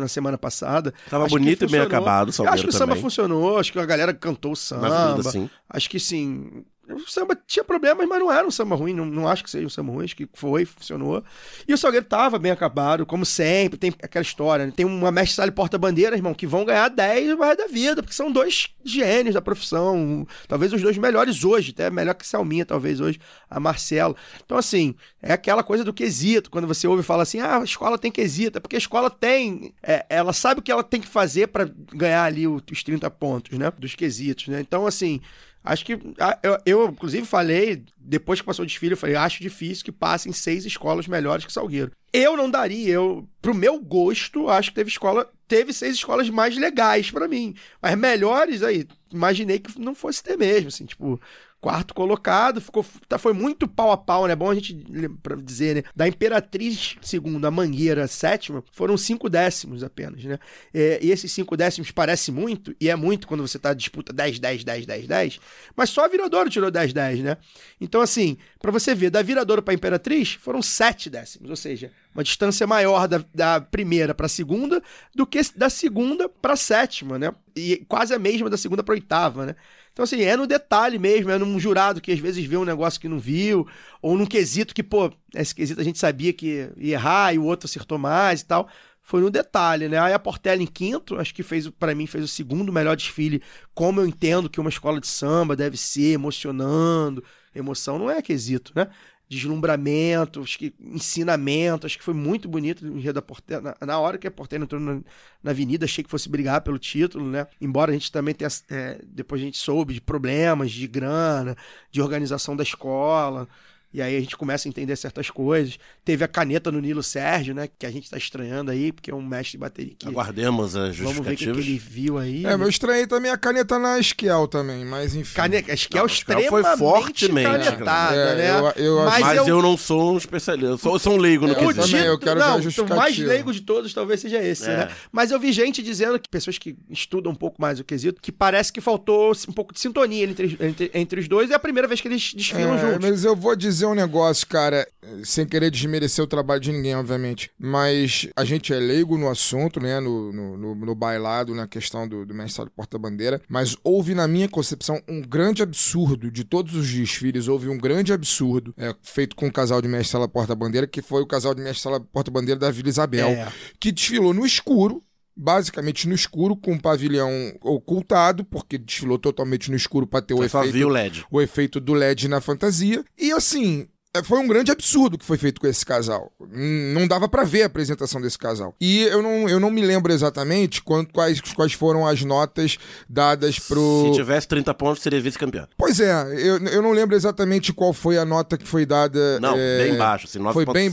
[0.00, 0.94] na semana passada.
[1.10, 3.02] Tava Acho bonito e bem acabado o Salgueiro acho que o samba também.
[3.02, 4.88] funcionou, acho que a galera cantou o samba.
[5.20, 5.50] assim.
[5.68, 6.64] Acho que sim.
[6.88, 8.92] O samba tinha problemas, mas não era um samba ruim.
[8.92, 10.04] Não, não acho que seja um samba ruim.
[10.04, 11.24] Acho que foi, funcionou.
[11.66, 13.78] E o Salgueiro tava bem acabado, como sempre.
[13.78, 14.72] Tem aquela história, né?
[14.74, 18.02] Tem uma mestre sala e porta-bandeira, irmão, que vão ganhar 10 no resto da vida,
[18.02, 20.26] porque são dois gênios da profissão.
[20.46, 24.14] Talvez os dois melhores hoje, até melhor que Selminha, talvez hoje, a Marcelo.
[24.44, 26.50] Então, assim, é aquela coisa do quesito.
[26.50, 28.58] Quando você ouve e fala assim, ah, a escola tem quesito.
[28.58, 29.72] É porque a escola tem.
[29.82, 33.58] é, ela sabe o que ela tem que fazer pra ganhar ali os 30 pontos,
[33.58, 33.72] né?
[33.78, 34.60] Dos quesitos, né?
[34.60, 35.20] Então, assim.
[35.64, 35.94] Acho que.
[36.42, 40.30] Eu, eu, inclusive, falei, depois que passou o desfile, eu falei, acho difícil que passem
[40.30, 41.90] seis escolas melhores que Salgueiro.
[42.12, 45.28] Eu não daria, eu, pro meu gosto, acho que teve escola.
[45.48, 47.54] Teve seis escolas mais legais pra mim.
[47.80, 51.18] Mas melhores aí, imaginei que não fosse ter mesmo, assim, tipo.
[51.64, 54.36] Quarto colocado, ficou, tá, foi muito pau a pau, né?
[54.36, 54.76] Bom a gente
[55.22, 55.82] pra dizer, né?
[55.96, 60.38] Da Imperatriz segunda, a Mangueira sétima, foram cinco décimos apenas, né?
[60.74, 64.40] É, e esses cinco décimos parece muito, e é muito quando você tá disputa 10,
[64.40, 65.40] 10, 10, 10, 10,
[65.74, 67.38] mas só a Viradouro tirou 10, 10, né?
[67.80, 72.22] Então, assim, pra você ver, da Viradouro pra Imperatriz, foram sete décimos, ou seja, uma
[72.22, 74.82] distância maior da, da primeira pra segunda
[75.14, 77.34] do que da segunda pra sétima, né?
[77.56, 79.56] E quase a mesma da segunda pra oitava, né?
[79.94, 83.00] Então, assim, é no detalhe mesmo, é num jurado que às vezes vê um negócio
[83.00, 83.64] que não viu,
[84.02, 87.44] ou num quesito que, pô, esse quesito a gente sabia que ia errar e o
[87.44, 88.68] outro acertou mais e tal.
[89.00, 89.98] Foi no detalhe, né?
[89.98, 93.40] Aí a Portela em quinto, acho que fez, para mim, fez o segundo melhor desfile,
[93.72, 97.22] como eu entendo que uma escola de samba deve ser, emocionando.
[97.54, 98.88] Emoção não é quesito, né?
[99.28, 103.76] Deslumbramento, acho que ensinamento, acho que foi muito bonito o enredo da Portela.
[103.80, 105.00] Na, na hora que a Portela entrou na,
[105.42, 107.46] na avenida, achei que fosse brigar pelo título, né?
[107.60, 108.50] Embora a gente também tenha.
[108.70, 111.56] é, depois a gente soube de problemas de grana,
[111.90, 113.48] de organização da escola.
[113.94, 115.78] E aí a gente começa a entender certas coisas.
[116.04, 117.68] Teve a caneta no Nilo Sérgio, né?
[117.78, 120.08] Que a gente tá estranhando aí, porque é um mestre de bateria que.
[120.08, 121.64] Aguardemos as Vamos ver o que, que justificativas.
[121.66, 122.44] ele viu aí.
[122.44, 125.34] É, mas eu estranhei também a caneta na Esquiel também, mas enfim.
[125.36, 128.50] Caneta, que Não, acho que ela foi extremamente fortemente, canetada, É, né?
[128.76, 129.46] eu- eu Mas, Mas eu...
[129.48, 130.66] eu- não sou um especialista.
[130.72, 131.86] Eu sou, eu sou um leigo no É, eu quesito.
[131.86, 134.76] também, eu quero ver a não, o mais leigo de todos talvez seja esse, É.
[134.76, 134.88] né?
[135.12, 138.32] Mas eu vi gente dizendo que pessoas que estudam um pouco mais o quesito, que
[138.32, 141.60] parece que faltou um pouco de sintonia entre, entre, entre os dois e é a
[141.60, 143.08] primeira vez que eles desfilam É, juntos.
[143.08, 144.86] Mas eu vou dizer um negócio, cara,
[145.24, 147.50] sem querer desmerecer o trabalho de ninguém, obviamente.
[147.58, 150.00] Mas a gente é leigo no assunto, né?
[150.00, 153.40] No, no, no, no bailado, na questão do, do mestre porta-bandeira.
[153.48, 157.48] Mas houve, na minha concepção, um grande absurdo de todos os desfiles.
[157.48, 161.22] Houve um grande absurdo é, feito com o casal de mestre sala porta-bandeira, que foi
[161.22, 163.52] o casal de mestre sala porta-bandeira da Vila Isabel, É.
[163.80, 165.02] que desfilou no escuro.
[165.36, 167.30] Basicamente no escuro, com o pavilhão
[167.60, 171.24] ocultado, porque desfilou totalmente no escuro para ter o efeito o LED.
[171.30, 173.04] o efeito do LED na fantasia.
[173.18, 173.88] E assim,
[174.22, 176.30] foi um grande absurdo que foi feito com esse casal.
[176.52, 178.74] Não dava pra ver a apresentação desse casal.
[178.80, 182.76] E eu não, eu não me lembro exatamente quant- quais, quais foram as notas
[183.08, 184.06] dadas pro.
[184.10, 185.66] Se tivesse 30 pontos, seria vice-campeão.
[185.76, 189.40] Pois é, eu, eu não lembro exatamente qual foi a nota que foi dada.
[189.40, 190.52] Não, é, bem baixo, assim, 9.7.
[190.52, 190.90] foi bem-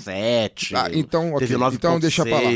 [0.76, 1.40] Ah, então, ok.
[1.48, 1.74] Teve 9.6.
[1.76, 2.50] Então deixa pra lá.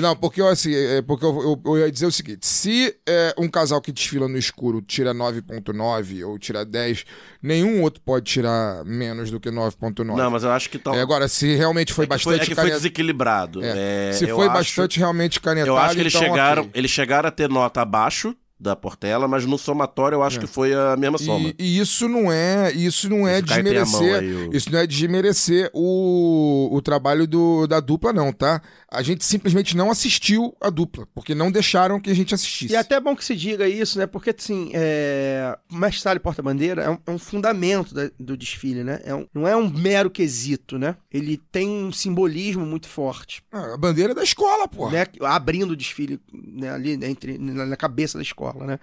[0.00, 3.34] Não, porque eu, assim, é, porque eu, eu- eu ia dizer o seguinte: se é,
[3.38, 7.04] um casal que desfila no escuro tira 9,9 ou tira 10,
[7.42, 10.07] nenhum outro pode tirar menos do que 9,9.
[10.16, 10.78] Não, mas eu acho que...
[10.78, 10.94] Tão...
[10.94, 13.64] É, agora, se realmente foi é que foi, bastante é que foi caneta- desequilibrado.
[13.64, 16.72] é, É, se foi acho- bastante realmente canetado, Eu acho que eles então, chegaram, ok.
[16.74, 20.74] eles chegaram a ter nota abaixo da Portela, mas no somatório eu acho que foi
[20.74, 21.48] a mesma soma.
[21.50, 21.54] É.
[21.58, 25.70] E, e isso não é, isso não é desmerecer, aí, o- isso não é desmerecer
[25.72, 28.60] o, o trabalho do, da dupla não, tá?
[28.90, 32.72] A gente simplesmente não assistiu a dupla, porque não deixaram que a gente assistisse.
[32.72, 34.06] E é até bom que se diga isso, né?
[34.06, 35.56] Porque, assim, é...
[35.70, 39.00] o mestre sala e porta-bandeira é, um, é um fundamento da- do desfile, né?
[39.04, 40.96] É um- não é um mero quesito, né?
[41.12, 44.90] Ele tem um simbolismo muito forte, Ah, a bandeira é da escola, pô.
[44.90, 45.06] né?
[45.22, 46.70] Abrindo o desfile né?
[46.70, 48.78] ali entre, na, na cabeça da escola, né?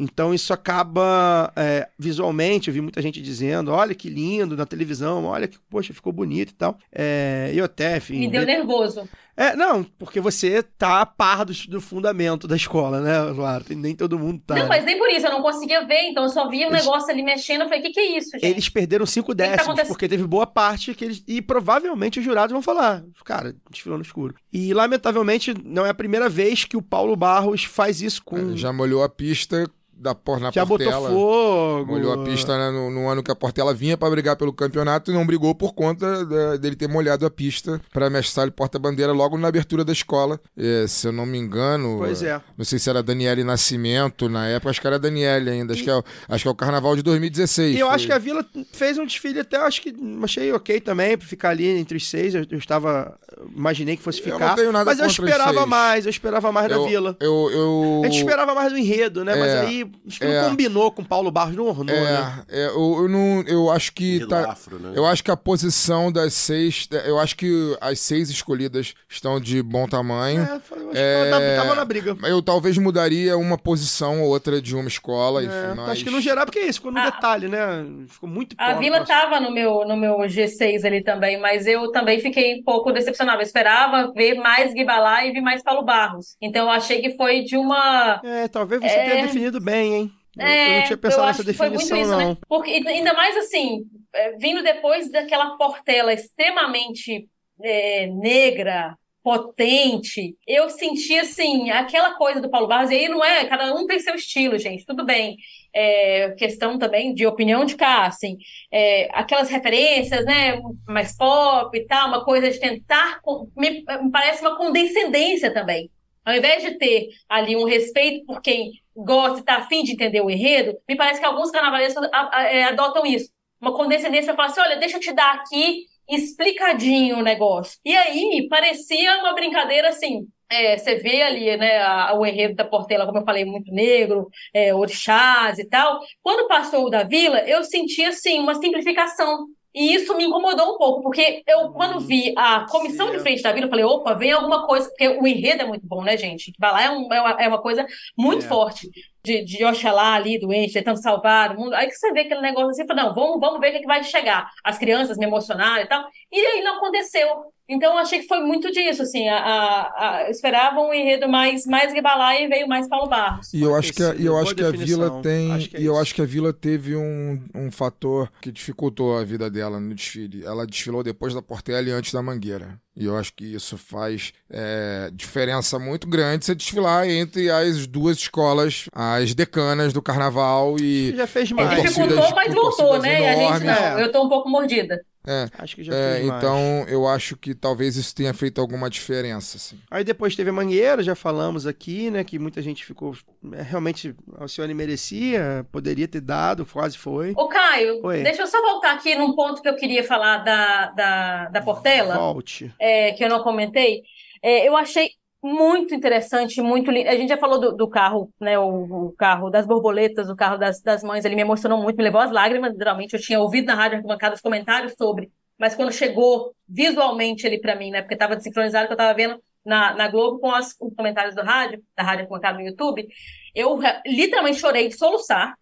[0.00, 5.24] Então isso acaba é, visualmente, eu vi muita gente dizendo, olha que lindo na televisão,
[5.24, 6.78] olha que, poxa, ficou bonito e tal.
[6.94, 8.20] É, eu até, enfim...
[8.20, 9.08] Me deu de- nervoso.
[9.36, 13.64] É, não, porque você tá a par do, do fundamento da escola, né, Luara?
[13.70, 14.54] Nem todo mundo tá.
[14.56, 16.84] Não, mas nem por isso, eu não conseguia ver, então eu só via o Eles-
[16.84, 17.62] negócio ali mexendo.
[17.62, 18.46] Eu falei, o que, que é isso, gente?
[18.46, 19.88] Eles perderam cinco que tá décimos, acontecendo?
[19.88, 21.22] porque teve boa parte que eles.
[21.26, 24.34] E provavelmente os jurados vão falar, cara, desfilou no escuro.
[24.52, 28.36] E lamentavelmente não é a primeira vez que o Paulo Barros faz isso com.
[28.38, 29.68] Ele já molhou a pista
[29.98, 31.10] da por na já Portela.
[31.10, 31.86] fogo.
[31.92, 35.10] Molhou a pista né, no, no ano que a Portela vinha pra brigar pelo campeonato
[35.10, 39.36] e não brigou por conta da- dele ter molhado a pista pra mestre porta-bandeira logo
[39.36, 40.40] na abertura da escola.
[40.56, 41.96] É, se eu não me engano.
[41.98, 42.40] Pois é.
[42.56, 45.72] Não sei se era Daniele Nascimento na época, acho que era Daniele ainda.
[45.72, 47.76] Acho, E- que é, o- acho que é o carnaval de 2016.
[47.76, 50.80] E eu foi- acho que a Vila fez um desfile até, acho que achei ok
[50.80, 52.34] também, pra ficar ali entre os seis.
[52.34, 53.18] Eu, eu estava.
[53.56, 54.48] Imaginei que fosse ficar.
[54.48, 57.16] não tenho nada mas eu esperava mais, eu esperava mais da eu, Vila.
[57.20, 59.34] Eu, eu, A gente esperava mais do enredo, né?
[59.36, 59.64] Mas É,
[60.06, 60.42] acho que é.
[60.42, 62.44] não combinou com o Paulo Barros, não ornou, né?
[62.48, 63.42] É, é, eu, eu não.
[63.46, 64.26] Eu acho que.
[64.26, 64.92] Tá, afro, né?
[64.94, 66.88] eu acho que a posição das seis.
[67.04, 70.42] Eu acho que as seis escolhidas estão de bom tamanho.
[70.42, 72.16] É, que É, tava, tava na briga.
[72.24, 75.42] Eu talvez mudaria uma posição ou outra de uma escola.
[75.42, 75.88] É, enfim, mas...
[75.90, 77.84] Acho que no geral, porque é isso, ficou no A- detalhe, né?
[78.08, 79.18] Ficou muito A pó- Vila próximo.
[79.20, 83.38] tava no meu, no meu G6 ali também, mas eu também fiquei um pouco decepcionada.
[83.42, 86.36] Eu esperava ver mais Guibalá e ver mais Paulo Barros.
[86.40, 88.20] Então eu achei que foi de uma.
[88.24, 89.10] É, talvez você É.
[89.10, 90.12] tenha definido bem, hein?
[90.38, 92.18] Eu, eu É, não tinha pensado nessa definição, isso, não.
[92.18, 92.36] né?
[92.48, 93.84] Porque ainda mais assim,
[94.14, 97.28] é, vindo depois daquela Portela extremamente
[97.62, 103.44] é, negra, potente, eu senti assim, aquela coisa do Paulo Barros, e aí não é,
[103.44, 105.36] cada um tem seu estilo, gente, tudo bem.
[105.74, 108.38] É, questão também de opinião de cá, assim,
[108.72, 113.20] é, aquelas referências, né, mais pop e tal, uma coisa de tentar,
[113.54, 115.90] me, me parece uma condescendência também.
[116.24, 118.72] Ao invés de ter ali um respeito por quem
[119.04, 122.06] gosta está afim de entender o enredo, me parece que alguns carnavalescos
[122.50, 123.30] é, adotam isso.
[123.60, 127.78] Uma condescendência para falar assim: olha, deixa eu te dar aqui explicadinho o negócio.
[127.84, 130.26] E aí parecia uma brincadeira assim.
[130.50, 134.28] é, você vê ali né, a- o enredo da Portela, como eu falei, muito negro,
[134.54, 136.00] é, orixás e tal.
[136.22, 139.46] Quando passou o da Vila, eu senti assim uma simplificação.
[139.74, 143.52] E isso me incomodou um pouco, porque eu, quando vi a comissão de frente da
[143.52, 146.52] Vila, eu falei, opa, vem alguma coisa, porque o enredo é muito bom, né, gente?
[146.58, 147.86] Vai lá é, um- é uma, é uma coisa
[148.16, 148.48] muito É.
[148.48, 148.88] forte
[149.24, 151.74] de, de Oxalá ali, doente, tentando salvar o mundo.
[151.74, 153.86] Aí que você vê aquele negócio assim, fala, não, vamos, vamos ver o que, que
[153.86, 154.50] vai chegar.
[154.64, 156.04] As crianças me emocionaram e tal.
[156.32, 157.26] E aí não aconteceu.
[157.70, 161.66] Então eu achei que foi muito disso, assim, a, a, a- esperavam um enredo mais,
[161.66, 163.52] mais Guibalá e veio mais Paulo Barros.
[163.52, 164.70] E eu acho que a, e eu acho que a.
[164.70, 165.52] Vila tem.
[165.52, 169.18] Acho que é e eu acho que a Vila teve um, um fator que dificultou
[169.18, 170.44] a vida dela no desfile.
[170.46, 172.80] Ela desfilou depois da Portela e antes da Mangueira.
[172.98, 178.16] E eu acho que isso faz é, diferença muito grande você desfilar entre as duas
[178.18, 181.14] escolas, as decanas do carnaval e.
[181.16, 181.68] Já fez mais.
[181.80, 183.20] torcidas- Dificultou, mas com voltou, né?
[183.20, 183.62] E a gente enormes.
[183.66, 183.98] não.
[183.98, 184.02] É.
[184.02, 185.00] Eu tô um pouco mordida.
[185.26, 189.56] É, Acho que já é, então eu acho que talvez isso tenha feito alguma diferença.
[189.58, 189.78] Assim.
[189.90, 192.24] Aí depois teve a Mangueira, já falamos aqui, né?
[192.24, 193.14] Que muita gente ficou.
[193.52, 197.32] é, Realmente, a Alcione merecia, poderia ter dado, quase foi.
[197.36, 198.22] Ô, Caio, Oi.
[198.22, 202.14] deixa eu só voltar aqui num ponto que eu queria falar da, da, da Portela.
[202.16, 202.72] Volte.
[202.80, 204.02] é, que eu não comentei,
[204.42, 205.10] é, eu achei
[205.42, 207.08] muito interessante, muito lindo.
[207.08, 208.58] A gente já falou do, do carro, né?
[208.58, 212.02] O, o carro das borboletas, o carro das, das mães, ele me emocionou muito, me
[212.04, 213.14] levou às lágrimas, literalmente.
[213.14, 217.76] Eu tinha ouvido na rádio arquibancada os comentários sobre, mas quando chegou visualmente ele pra
[217.76, 218.02] mim, né?
[218.02, 221.42] Porque estava desincronizado que eu estava vendo na, na Globo com as- os comentários do
[221.42, 223.06] rádio, da rádio arquibancada no YouTube,
[223.54, 225.54] eu literalmente chorei de soluçar.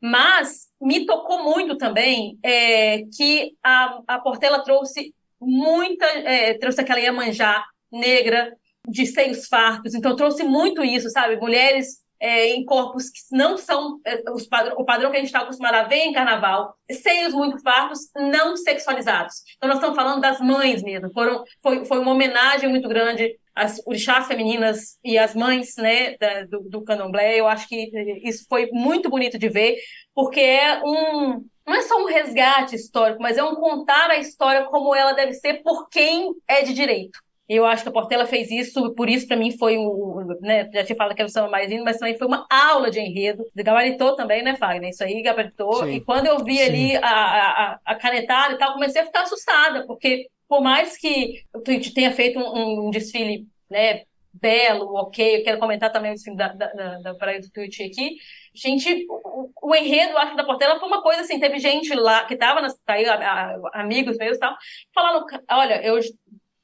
[0.00, 6.98] Mas me tocou muito também é, que a, a Portela trouxe muita, é, trouxe aquela
[7.00, 8.52] Iemanjá negra,
[8.88, 11.36] de seios fartos, então trouxe muito isso, sabe?
[11.36, 15.28] Mulheres é, em corpos que não são é, os padrão, o padrão que a gente
[15.28, 19.42] está acostumado a ver em carnaval, seios muito fartos, não sexualizados.
[19.56, 21.12] Então nós estamos falando das mães mesmo.
[21.12, 26.44] Foram, foi, foi uma homenagem muito grande às orixás femininas e às mães né, da,
[26.44, 27.40] do, do candomblé.
[27.40, 27.90] Eu acho que
[28.22, 29.78] isso foi muito bonito de ver,
[30.14, 34.64] porque é um, não é só um resgate histórico, mas é um contar a história
[34.66, 37.18] como ela deve ser por quem é de direito.
[37.48, 40.84] Eu acho que a Portela fez isso, por isso para mim foi um, né, já
[40.84, 43.44] tinha falado que era o samba mais lindo, mas também foi uma aula de enredo.
[43.54, 44.90] Gabaritou também, né, Fagner?
[44.90, 45.84] Isso aí gabaritou.
[45.84, 45.92] Sim.
[45.94, 46.62] E quando eu vi Sim.
[46.64, 47.02] ali a,
[47.74, 51.92] a, a canetada e tal, comecei a ficar assustada, porque por mais que o Twitch
[51.92, 54.02] tenha feito um, um desfile, né,
[54.32, 57.80] belo, ok, eu quero comentar também o desfile da, da, da, da Praia do Twitch
[57.80, 58.16] aqui,
[58.54, 62.36] Gente, o, o enredo, acho, da Portela foi uma coisa assim, teve gente lá que
[62.36, 64.54] tava, nas, tá aí, a- a- amigos meus e tal,
[64.94, 65.98] falando, olha, eu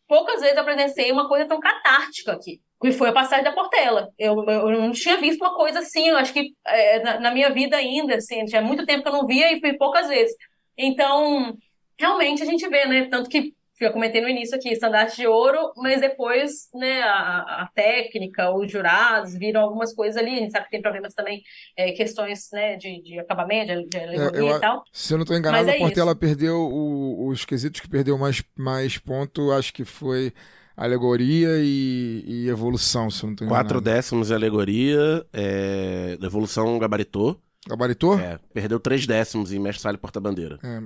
[0.09, 4.09] poucas vezes presenciei uma coisa tão catártica aqui, que foi a passagem da Portela.
[4.19, 7.51] Eu, eu não tinha visto uma coisa assim, eu acho que é, na, na minha
[7.51, 10.35] vida ainda, assim, tinha muito tempo que eu não via e fui poucas vezes.
[10.77, 11.55] Então,
[11.99, 15.73] realmente a gente vê, né, tanto que eu comentei no início aqui, estandarte de ouro,
[15.77, 20.65] mas depois, né, a, a técnica, os jurados viram algumas coisas ali, a gente sabe
[20.67, 21.43] que tem problemas também,
[21.77, 24.85] é, questões, né, de, de acabamento, de, de alegoria eu- e tal.
[24.93, 28.17] Se eu não tô enganado, Mas é a Portela perdeu o- os quesitos que perdeu
[28.19, 30.33] mais, mais ponto, acho que foi
[30.77, 33.65] alegoria e, e evolução, se eu não tô enganado.
[33.67, 37.41] Quatro décimos em alegoria, é, Evolução gabaritou.
[37.69, 38.19] Gabaritou?
[38.19, 40.59] É, perdeu três décimos em Mestre Sala e Porta-Bandeira.
[40.63, 40.83] É,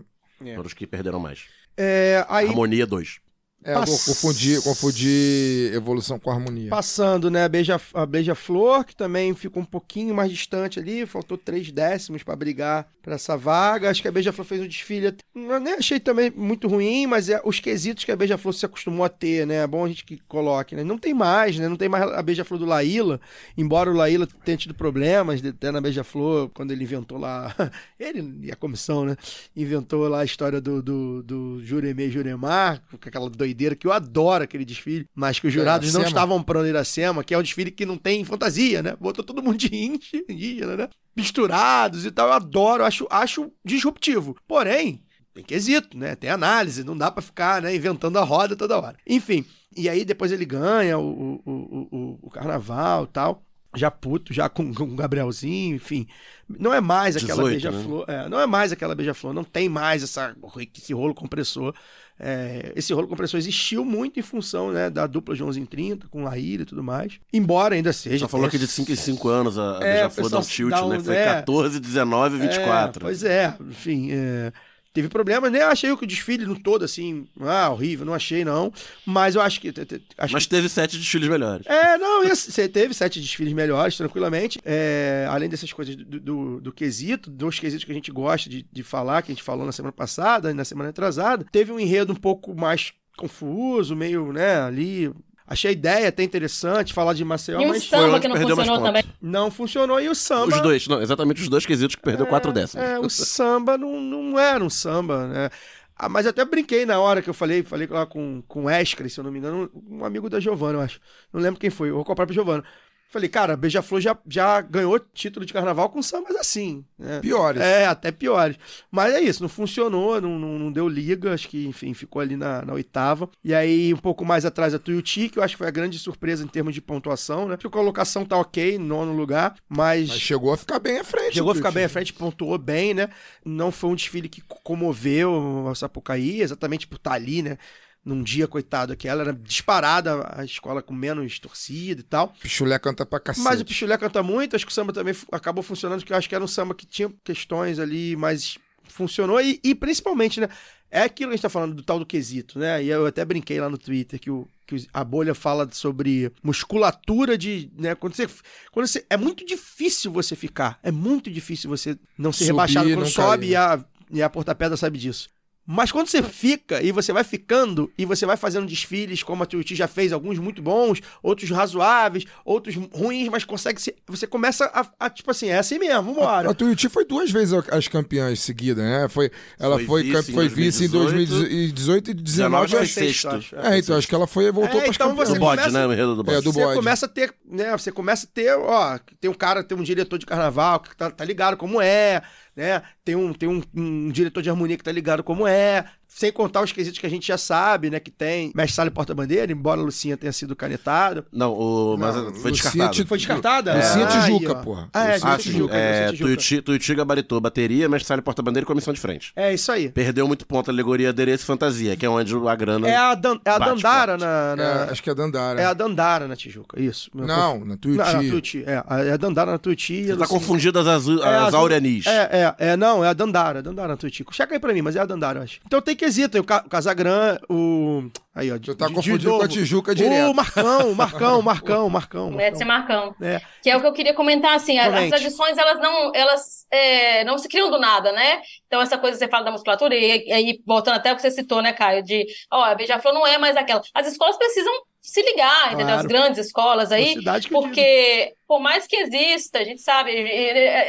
[0.51, 0.55] É.
[0.56, 1.47] Foram os que perderam mais.
[1.77, 3.20] É, aí, Harmonia 2.
[3.65, 6.71] É, eu Pass- confundi, confundi evolução com harmonia.
[6.71, 11.39] passando, né, a Beija, a Beija-Flor, que também ficou um pouquinho mais distante ali, faltou
[11.39, 13.91] três décimos pra brigar pra essa vaga.
[13.91, 17.41] Acho que a Beija-Flor fez um desfile, eu nem achei também muito ruim, mas é
[17.45, 20.19] os quesitos que a Beija-Flor se acostumou a ter, né, é bom a gente que
[20.27, 20.83] coloque, né.
[20.83, 23.21] Não tem mais, né, não tem mais a Beija-Flor do Laíla,
[23.57, 27.55] embora o Laíla tenha tido problemas até na Beija-Flor, quando ele inventou lá,
[27.99, 29.17] ele e a comissão, né,
[29.57, 34.45] inventou lá a história do, do, do Juremê Juremar, com aquela doideira que eu adoro
[34.45, 37.87] aquele desfile, mas que os jurados não estavam para Iracema, que é um desfile que
[37.87, 38.97] não tem fantasia, né?
[39.01, 40.89] Botou todo mundo de índio- indígena, né?
[41.16, 42.29] Misturados e tal.
[42.29, 44.37] Eu adoro, acho, acho disruptivo.
[44.47, 45.03] Porém,
[45.35, 46.15] tem quesito, né?
[46.15, 48.97] Tem análise, não dá pra ficar né, inventando a roda toda hora.
[49.07, 49.45] Enfim,
[49.77, 53.43] e aí depois ele ganha o, o, o, o, carnaval e tal.
[53.74, 56.07] Já puto, já com, com o Gabrielzinho, enfim.
[56.47, 58.05] Não é mais aquela 18, beija-flor.
[58.07, 60.37] é, não é mais aquela beija-flor, não tem mais essa,
[60.77, 61.74] esse rolo compressor.
[62.19, 66.63] É, esse rolo compressor existiu muito em função né, da dupla Joãozinho 30, com Laíra
[66.63, 67.19] e tudo mais.
[67.33, 68.19] Embora ainda seja.
[68.19, 70.43] Já falou que de 5 em 5 anos a, a É, Beija-Flor o dá um
[70.43, 71.01] tilt, né?
[71.01, 71.25] Foi é.
[71.25, 72.67] 14, 19 e 24.
[72.67, 74.11] É, pois é, enfim.
[74.13, 74.53] é,
[74.93, 78.73] teve problemas, nem achei que o desfile no todo, assim, ah, horrível, não achei, não.
[79.06, 79.73] Mas eu acho que.
[80.19, 81.66] Acho Mas que teve sete desfiles melhores.
[81.66, 84.60] é, não, você teve sete desfiles melhores, tranquilamente.
[84.64, 88.66] É, além dessas coisas do, do, do quesito, dos quesitos que a gente gosta de,
[88.70, 91.81] de falar, que a gente falou na semana passada e na semana atrasada, teve um
[91.81, 95.12] enredo um pouco mais confuso, meio, né, ali.
[95.53, 98.37] Achei a ideia até interessante falar de Maceió, E um mas samba onde que não
[98.37, 99.05] perdeu mais funcionou também.
[99.20, 100.01] não funcionou.
[100.01, 100.57] E o samba.
[100.57, 102.83] Os dois, não, exatamente os dois quesitos que perdeu quatro décimos.
[102.87, 105.51] É, o samba não, não era um samba, né?
[105.95, 109.11] Ah, mas até brinquei na hora que eu falei, falei lá com, com o Escre,
[109.11, 110.99] se eu não me engano, um amigo da Giovana, eu acho.
[111.31, 112.65] Não lembro quem foi, ou com a própria Giovana.
[113.13, 116.83] Falei, cara, Beija-Flor já, já ganhou título de carnaval com sambas assim.
[116.99, 117.21] Né?
[117.21, 117.61] Piores.
[117.61, 118.57] É, até piores.
[118.91, 122.39] Mas é isso, não funcionou, não, não, não deu liga, acho que, enfim, ficou ali
[122.39, 123.29] na, na oitava.
[123.45, 125.99] E aí, um pouco mais atrás, a Tuiuti, que eu acho que foi a grande
[125.99, 127.57] surpresa em termos de pontuação, né?
[127.57, 130.09] Porque a colocação tá ok, nono lugar, mas...
[130.09, 131.35] Mas chegou a ficar bem à frente.
[131.35, 133.11] Chegou a ficar bem à frente, pontuou bem, né?
[133.45, 137.59] Não foi um desfile que comoveu a Sapucaí, exatamente por estar ali, né?
[138.05, 142.35] Num dia, coitado, que ela era disparada a escola com menos torcida e tal.
[142.41, 143.45] Pichulé canta pra cacete.
[143.45, 146.29] Mas o Pichulé canta muito, acho que o samba também acabou funcionando, porque eu acho
[146.29, 148.59] que era um samba que tinha questões ali, mas
[148.89, 149.41] funcionou.
[149.41, 150.49] E, e principalmente, né?
[150.91, 152.85] É aquilo que a gente tá falando do tal do quesito, né?
[152.85, 157.39] E eu até brinquei lá no Twitter que, o, que a bolha fala sobre musculatura
[157.39, 157.70] de.
[157.79, 157.95] Né?
[157.95, 158.29] Quando você,
[158.70, 159.07] quando você.
[159.09, 160.79] É muito difícil você ficar.
[160.83, 164.23] É muito difícil você não ser Subir rebaixado quando não sobe cair, e a, e
[164.23, 165.31] a porta-pedra sabe disso.
[165.65, 169.47] Mas quando você fica e você vai ficando e você vai fazendo desfiles, como a
[169.47, 173.95] Tuiuti já fez, alguns muito bons, outros razoáveis, outros ruins, mas consegue ser.
[174.09, 176.51] Você começa a, a, tipo assim, é assim mesmo, vambora.
[176.51, 179.09] A Tuiuti foi duas vezes as campeãs seguidas, né?
[179.09, 182.67] Foi, ela Foi foi, vice foi vice em 2018 e 2019.
[182.67, 183.29] 19 foi sexto.
[183.29, 183.57] acho.
[183.57, 185.97] É, então acho que ela foi voltou É, para então você Do bode, começa- né?
[185.97, 186.39] Do bode.
[186.39, 186.77] É, do você bode.
[186.77, 187.71] começa a ter, né?
[187.79, 191.09] Você começa a ter, ó, tem um cara, tem um diretor de carnaval que tá,
[191.11, 192.21] tá ligado como é,
[192.57, 192.83] né?
[193.05, 195.85] Tem um, tem um, um diretor de harmonia que tá ligado como é.
[196.15, 197.99] Sem contar os quesitos que a gente já sabe, né?
[197.99, 201.25] Que tem mestre sala e porta-bandeira, embora a Lucinha tenha sido canetada.
[201.33, 201.97] Não, o...
[201.99, 203.75] mas Não, foi te- Foi descartada?
[203.75, 204.55] Lucinha Ah, Tijuca, ó.
[204.57, 204.89] porra.
[204.93, 205.39] Ah, é, Lucinha Ah.
[205.39, 205.75] Tijuca.
[205.75, 206.25] É, Lucinha Tijuca.
[206.25, 209.33] Tuiuti, Tuiuti gabaritou bateria, mestre sala e porta-bandeira e comissão de frente.
[209.35, 209.89] É isso aí.
[209.89, 212.89] Perdeu muito ponto a alegoria adereço e fantasia, que é onde a grana...
[212.89, 215.61] É a, Dan, é a Dandara na, na- É, acho que é Dandara.
[215.61, 217.11] É a Dandara na Tijuca, isso.
[217.15, 217.99] Não, na Tuiuti.
[217.99, 218.65] Não, na Tuiuti.
[218.67, 220.03] É, a- é a Dandara na Tuiuti.
[220.03, 221.23] a Você tá confundindo as, azu...
[221.23, 222.07] É, as Auranis.
[222.07, 224.25] É, é, é, não, é a Dandara, a Dandara na Tuiuti.
[224.31, 225.59] Checa aí pra mim, mas é a Dandara, eu acho.
[225.67, 228.11] Então tem quesito, o, Ca- o Casagran, o...
[228.35, 228.59] Aí, ó.
[228.59, 229.39] Tu tá de- de confundindo novo.
[229.41, 230.31] com a Tijuca direto.
[230.31, 232.29] O Marcão, o Marcão, o Marcão, o Marcão.
[232.29, 233.07] o Mestre Marcão.
[233.07, 233.27] Marcão.
[233.27, 233.41] É.
[233.62, 235.11] Que é o que eu queria comentar, assim, a- as Comente.
[235.11, 238.41] tradições, elas não, elas é, não se criam do nada, né?
[238.66, 241.23] Então, essa coisa que você fala da musculatura, e e aí, voltando até o que
[241.23, 243.81] você citou, né, Caio, de, ó, a Beija-Flor não é mais aquela.
[243.95, 244.73] As escolas precisam
[245.03, 245.97] se ligar, entendeu?
[245.97, 246.09] As Claro.
[246.09, 247.49] grandes escolas aí, digo.
[247.51, 250.12] porque, por mais que exista, a gente sabe,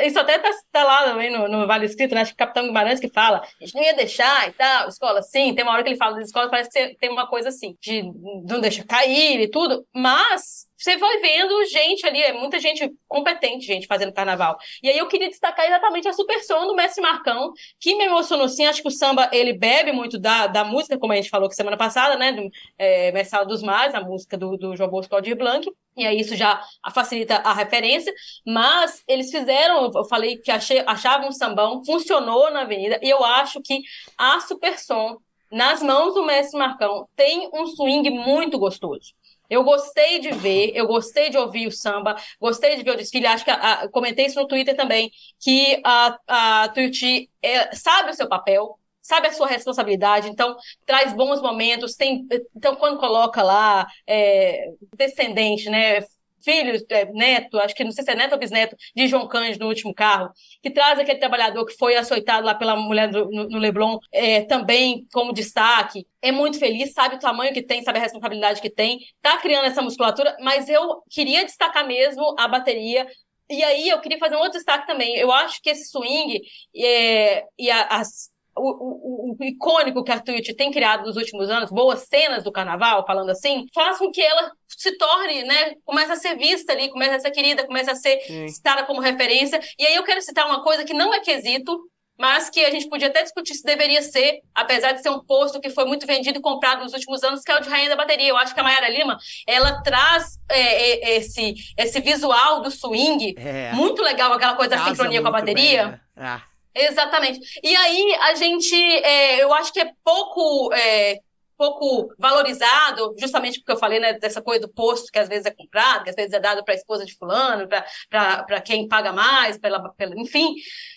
[0.05, 2.21] isso até tá, tá lá também no, no Vale Escrito, né?
[2.21, 5.17] Acho que o Capitão Guimarães que fala, a gente não ia deixar e tal, escola
[5.19, 7.75] assim, tem uma hora que ele fala das escolas, parece que tem uma coisa assim,
[7.81, 8.03] de
[8.45, 13.65] não deixa cair e tudo, mas você vai vendo gente ali, é muita gente competente,
[13.65, 14.57] gente, fazendo carnaval.
[14.81, 18.49] E aí eu queria destacar exatamente a super som do Mestre Marcão, que me emocionou
[18.49, 21.47] sim, acho que o samba, ele bebe muito da, da música, como a gente falou
[21.47, 24.89] que semana passada, né, do é, Mestre Sala dos Mares, a música do, do João
[24.89, 25.65] Bosco Aldir Blanc,
[25.95, 26.61] e aí isso já
[26.93, 28.13] facilita a referência,
[28.45, 33.23] mas eles fizeram, eu falei que achei, achavam um sambão, funcionou na avenida, e eu
[33.23, 33.81] acho que
[34.17, 35.17] a super som,
[35.49, 39.13] nas mãos do Mestre Marcão, tem um swing muito gostoso.
[39.53, 43.27] Eu gostei de ver, eu gostei de ouvir o samba, gostei de ver o desfile.
[43.27, 46.17] Acho que a- a- comentei isso no Twitter também, que a,
[46.63, 50.55] a Tuiuti é, sabe o seu papel, sabe a sua responsabilidade, então
[50.85, 51.95] traz bons momentos.
[51.95, 52.25] Tem,
[52.55, 54.65] então, quando coloca lá é,
[54.97, 56.01] descendente, né?
[56.43, 59.63] Filho, é, neto, acho que não sei se é neto ou bisneto, de João Cândido
[59.63, 60.29] no último carro,
[60.61, 64.41] que traz aquele trabalhador que foi açoitado lá pela mulher do- no, no Leblon, é,
[64.41, 66.05] também como destaque.
[66.21, 69.65] É muito feliz, sabe o tamanho que tem, sabe a responsabilidade que tem, tá criando
[69.65, 73.07] essa musculatura, mas eu queria destacar mesmo a bateria.
[73.49, 75.15] E aí eu queria fazer um outro destaque também.
[75.17, 76.41] Eu acho que esse swing
[76.75, 81.49] é, e a- as o, o- o icônico que a Twitch tem criado nos últimos
[81.49, 86.11] anos, boas cenas do carnaval, falando assim, faz com que ela se torne, né, comece
[86.11, 88.47] a ser vista ali, comece a ser querida, comece a ser Sim.
[88.47, 89.59] citada como referência.
[89.79, 91.79] E aí eu quero citar uma coisa que não é quesito,
[92.17, 95.59] mas que a gente podia até discutir se deveria ser, apesar de ser um posto
[95.59, 97.95] que foi muito vendido e comprado nos últimos anos, que é o de Rainha da
[97.95, 98.29] Bateria.
[98.29, 99.17] Eu acho que a Mayara Lima,
[99.47, 103.71] ela traz é, é, esse, esse visual do swing, É.
[103.73, 105.83] muito legal, aquela coisa da sincronia com a bateria.
[105.83, 105.99] bem, né?
[106.15, 106.41] Ah.
[106.75, 107.39] Exatamente.
[107.63, 111.19] E aí a gente, é, eu acho que é pouco, é,
[111.57, 115.51] pouco valorizado, justamente porque eu falei né, dessa coisa do posto que às vezes é
[115.51, 119.57] comprado, que às vezes é dado para a esposa de fulano, para quem paga mais,
[119.57, 120.55] pela, pela, enfim,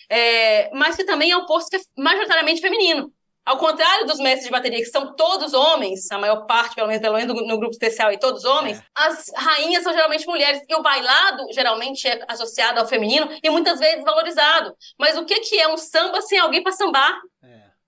[0.09, 3.13] é, mas que também é um posto que é majoritariamente feminino.
[3.47, 7.01] Ao contrário dos mestres de bateria, que são todos homens, a maior parte, pelo menos,
[7.01, 10.61] pelo menos no, no grupo especial, e todos homens, as rainhas são geralmente mulheres.
[10.67, 14.75] E o bailado, geralmente, é associado ao feminino e muitas vezes valorizado.
[14.99, 17.21] Mas o que, que é um samba sem alguém para sambar?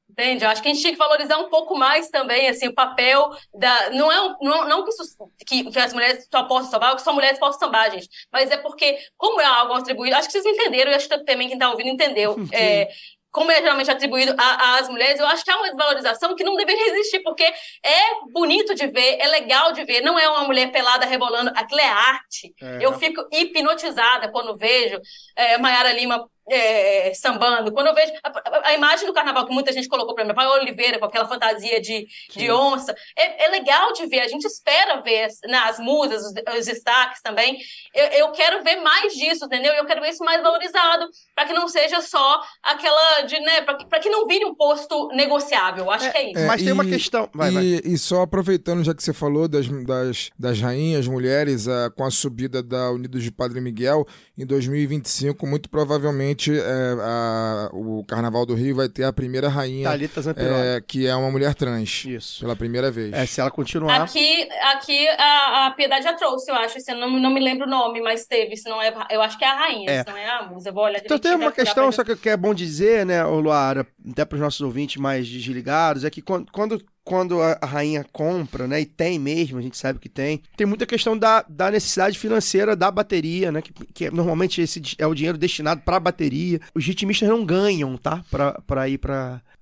[0.09, 0.43] Entende?
[0.43, 3.29] Eu acho que a gente tinha que valorizar um pouco mais também, assim, o papel
[3.53, 3.89] da...
[3.91, 6.95] Não é um, não, não que, isso, que, que as mulheres só possam sambar, ou
[6.95, 8.09] que só mulheres possam sambar, gente.
[8.31, 10.15] Mas é porque, como é algo atribuído...
[10.15, 12.37] Acho que vocês entenderam, e acho que também quem está ouvindo entendeu.
[12.51, 12.89] É,
[13.31, 16.89] como é geralmente atribuído às mulheres, eu acho que há uma desvalorização que não deveria
[16.91, 21.05] existir, porque é bonito de ver, é legal de ver, não é uma mulher pelada
[21.05, 22.53] rebolando, aquilo é arte.
[22.61, 22.79] É.
[22.81, 24.99] Eu fico hipnotizada quando vejo
[25.35, 29.53] é, Mayara Lima é, sambando, quando eu vejo a, a- a imagem do carnaval que
[29.53, 33.47] muita gente colocou para mim, Paula Oliveira com aquela fantasia de, de onça, é, é
[33.49, 37.57] legal de ver, a gente espera ver as, né, as musas, os, os destaques também.
[37.93, 39.73] Eu, eu quero ver mais disso, entendeu?
[39.73, 43.99] Eu quero ver isso mais valorizado, para que não seja só aquela de, né, para
[43.99, 45.89] que não vire um posto negociável.
[45.91, 46.45] Acho que é isso.
[46.45, 47.63] Mas tem uma questão- vai, e, vai.
[47.93, 52.11] e só aproveitando, já que você falou das, das, das rainhas, mulheres, ah, com a
[52.11, 54.05] subida da Unidos de Padre Miguel,
[54.37, 59.49] em 2025, muito provavelmente noite é, a- o Carnaval do Rio vai ter a primeira
[59.49, 62.39] rainha, Thalita é, que é uma mulher trans, Isso.
[62.41, 63.11] pela primeira vez.
[63.13, 64.01] É, se ela continuar.
[64.01, 66.77] Aqui, aqui a, a Piedade já trouxe, eu acho.
[66.77, 68.55] Esse, eu não, não me lembro o nome, mas teve.
[68.55, 70.03] Se não é, eu acho que é a rainha, É.
[70.03, 70.69] se não é a musa.
[70.69, 73.85] Eu vou olhar Então tem uma questão, só que, que é bom dizer, né, Luara,
[74.09, 78.05] até para os nossos ouvintes mais desligados, é que quando, quando, quando a a rainha
[78.11, 81.71] compra, né, e tem mesmo, a gente sabe que tem, tem muita questão da, da
[81.71, 85.99] necessidade financeira da bateria, né, que, que é- normalmente esse é o dinheiro destinado para
[85.99, 86.59] bateria.
[86.73, 88.23] Os ritmistas não ganham, tá,
[88.65, 88.99] pra ir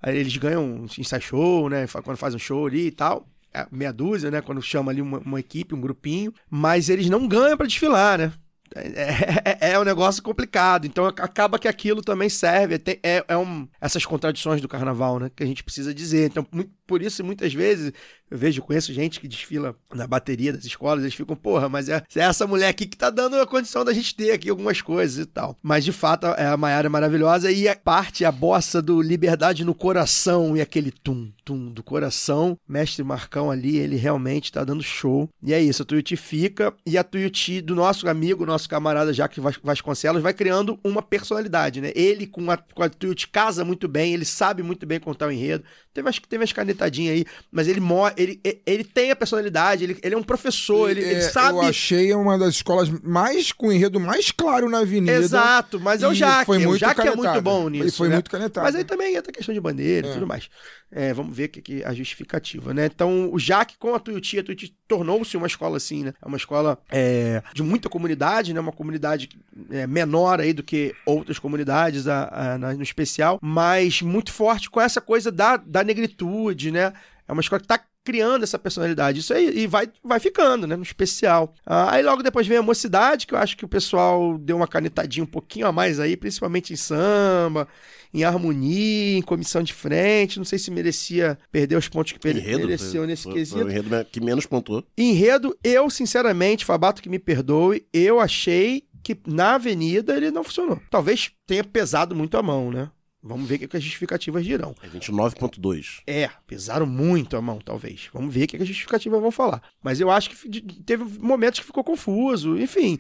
[0.01, 3.26] aí Eles ganham em sai show, né, quando faz um show ali e tal.
[3.53, 4.41] É, meia dúzia, né?
[4.41, 8.31] Quando chama ali uma, uma equipe, um grupinho, mas eles não ganham pra desfilar, né?
[8.76, 10.85] É, é- é um negócio complicado.
[10.85, 12.77] Então ac- acaba que aquilo também serve.
[12.80, 15.31] Tem- É, é um, essas contradições do carnaval, né?
[15.35, 16.27] Que a gente precisa dizer.
[16.27, 17.91] Então, mu- por isso, muitas vezes,
[18.30, 22.04] eu vejo, conheço gente que desfila na bateria das escolas, eles ficam, porra, mas é,
[22.16, 25.18] é essa mulher aqui que tá dando a condição da gente ter aqui algumas coisas
[25.18, 25.56] e tal.
[25.64, 29.64] Mas de fato, é, a Maiara é maravilhosa e a parte, a bossa do Liberdade
[29.64, 32.58] no Coração e aquele tum, tum do coração.
[32.68, 35.30] Mestre Marcão ali, ele realmente tá dando show.
[35.41, 39.40] E é isso, a Tuiuti fica e a Tuiuti do nosso amigo, nosso camarada Jaque
[39.40, 41.91] Vas- Vasconcelos, vai criando uma personalidade, né?
[41.95, 45.32] Ele com a, com a Tuiuti casa muito bem, ele sabe muito bem contar o
[45.32, 45.64] enredo.
[45.98, 47.82] Teve, acho que teve umas canetadinhas aí, mas ele,
[48.15, 51.57] ele, ele, ele tem a personalidade, ele, ele é um professor, ele, ele É, sabe.
[51.57, 55.14] Eu achei uma das escolas mais com o enredo mais claro na avenida.
[55.14, 56.45] Exato, mas é o Jaque.
[56.45, 57.98] foi o Jaque é muito bom nisso.
[57.98, 58.15] foi né?
[58.18, 58.64] muito canetado.
[58.64, 60.14] Mas aí também entra a questão de bandeira e É.
[60.14, 60.48] tudo mais.
[60.91, 62.85] É, vamos ver que, que a justificativa, né?
[62.85, 66.14] Então, o Jaque com a Tuiuti, a Tuiuti tornou-se uma escola assim, né?
[66.22, 68.59] É uma escola é, de muita comunidade, né?
[68.59, 69.30] Uma comunidade
[69.69, 74.80] é, menor aí do que outras comunidades a, a- no especial, mas muito forte com
[74.80, 76.93] essa coisa da, da negritude, né?
[77.27, 79.19] É uma escola que tá criando essa personalidade.
[79.19, 80.77] Isso aí e vai, vai ficando, né?
[80.77, 81.53] No especial.
[81.65, 84.65] Ah, aí logo depois vem a mocidade, que eu acho que o pessoal deu uma
[84.67, 87.67] canetadinha um pouquinho a mais aí, principalmente em samba,
[88.13, 90.38] em harmonia, em comissão de frente.
[90.38, 93.57] Não sei se merecia perder os pontos que per- Enredo, mereceu nesse foi- quesito.
[93.57, 94.85] Foi o enredo que menos pontuou.
[94.97, 100.79] Enredo, eu, sinceramente, Fabato que me perdoe, eu achei que na avenida ele não funcionou.
[100.89, 102.89] Talvez tenha pesado muito a mão, né?
[103.28, 104.76] Vamos ver o que as justificativas dirão.
[104.82, 106.02] É 29.2.
[106.08, 108.10] É, pesaram muito a mão, talvez.
[108.14, 109.62] Vamos ver o que as justificativas vão falar.
[109.84, 112.58] Mas eu acho que teve momentos que ficou confuso.
[112.58, 112.98] Enfim,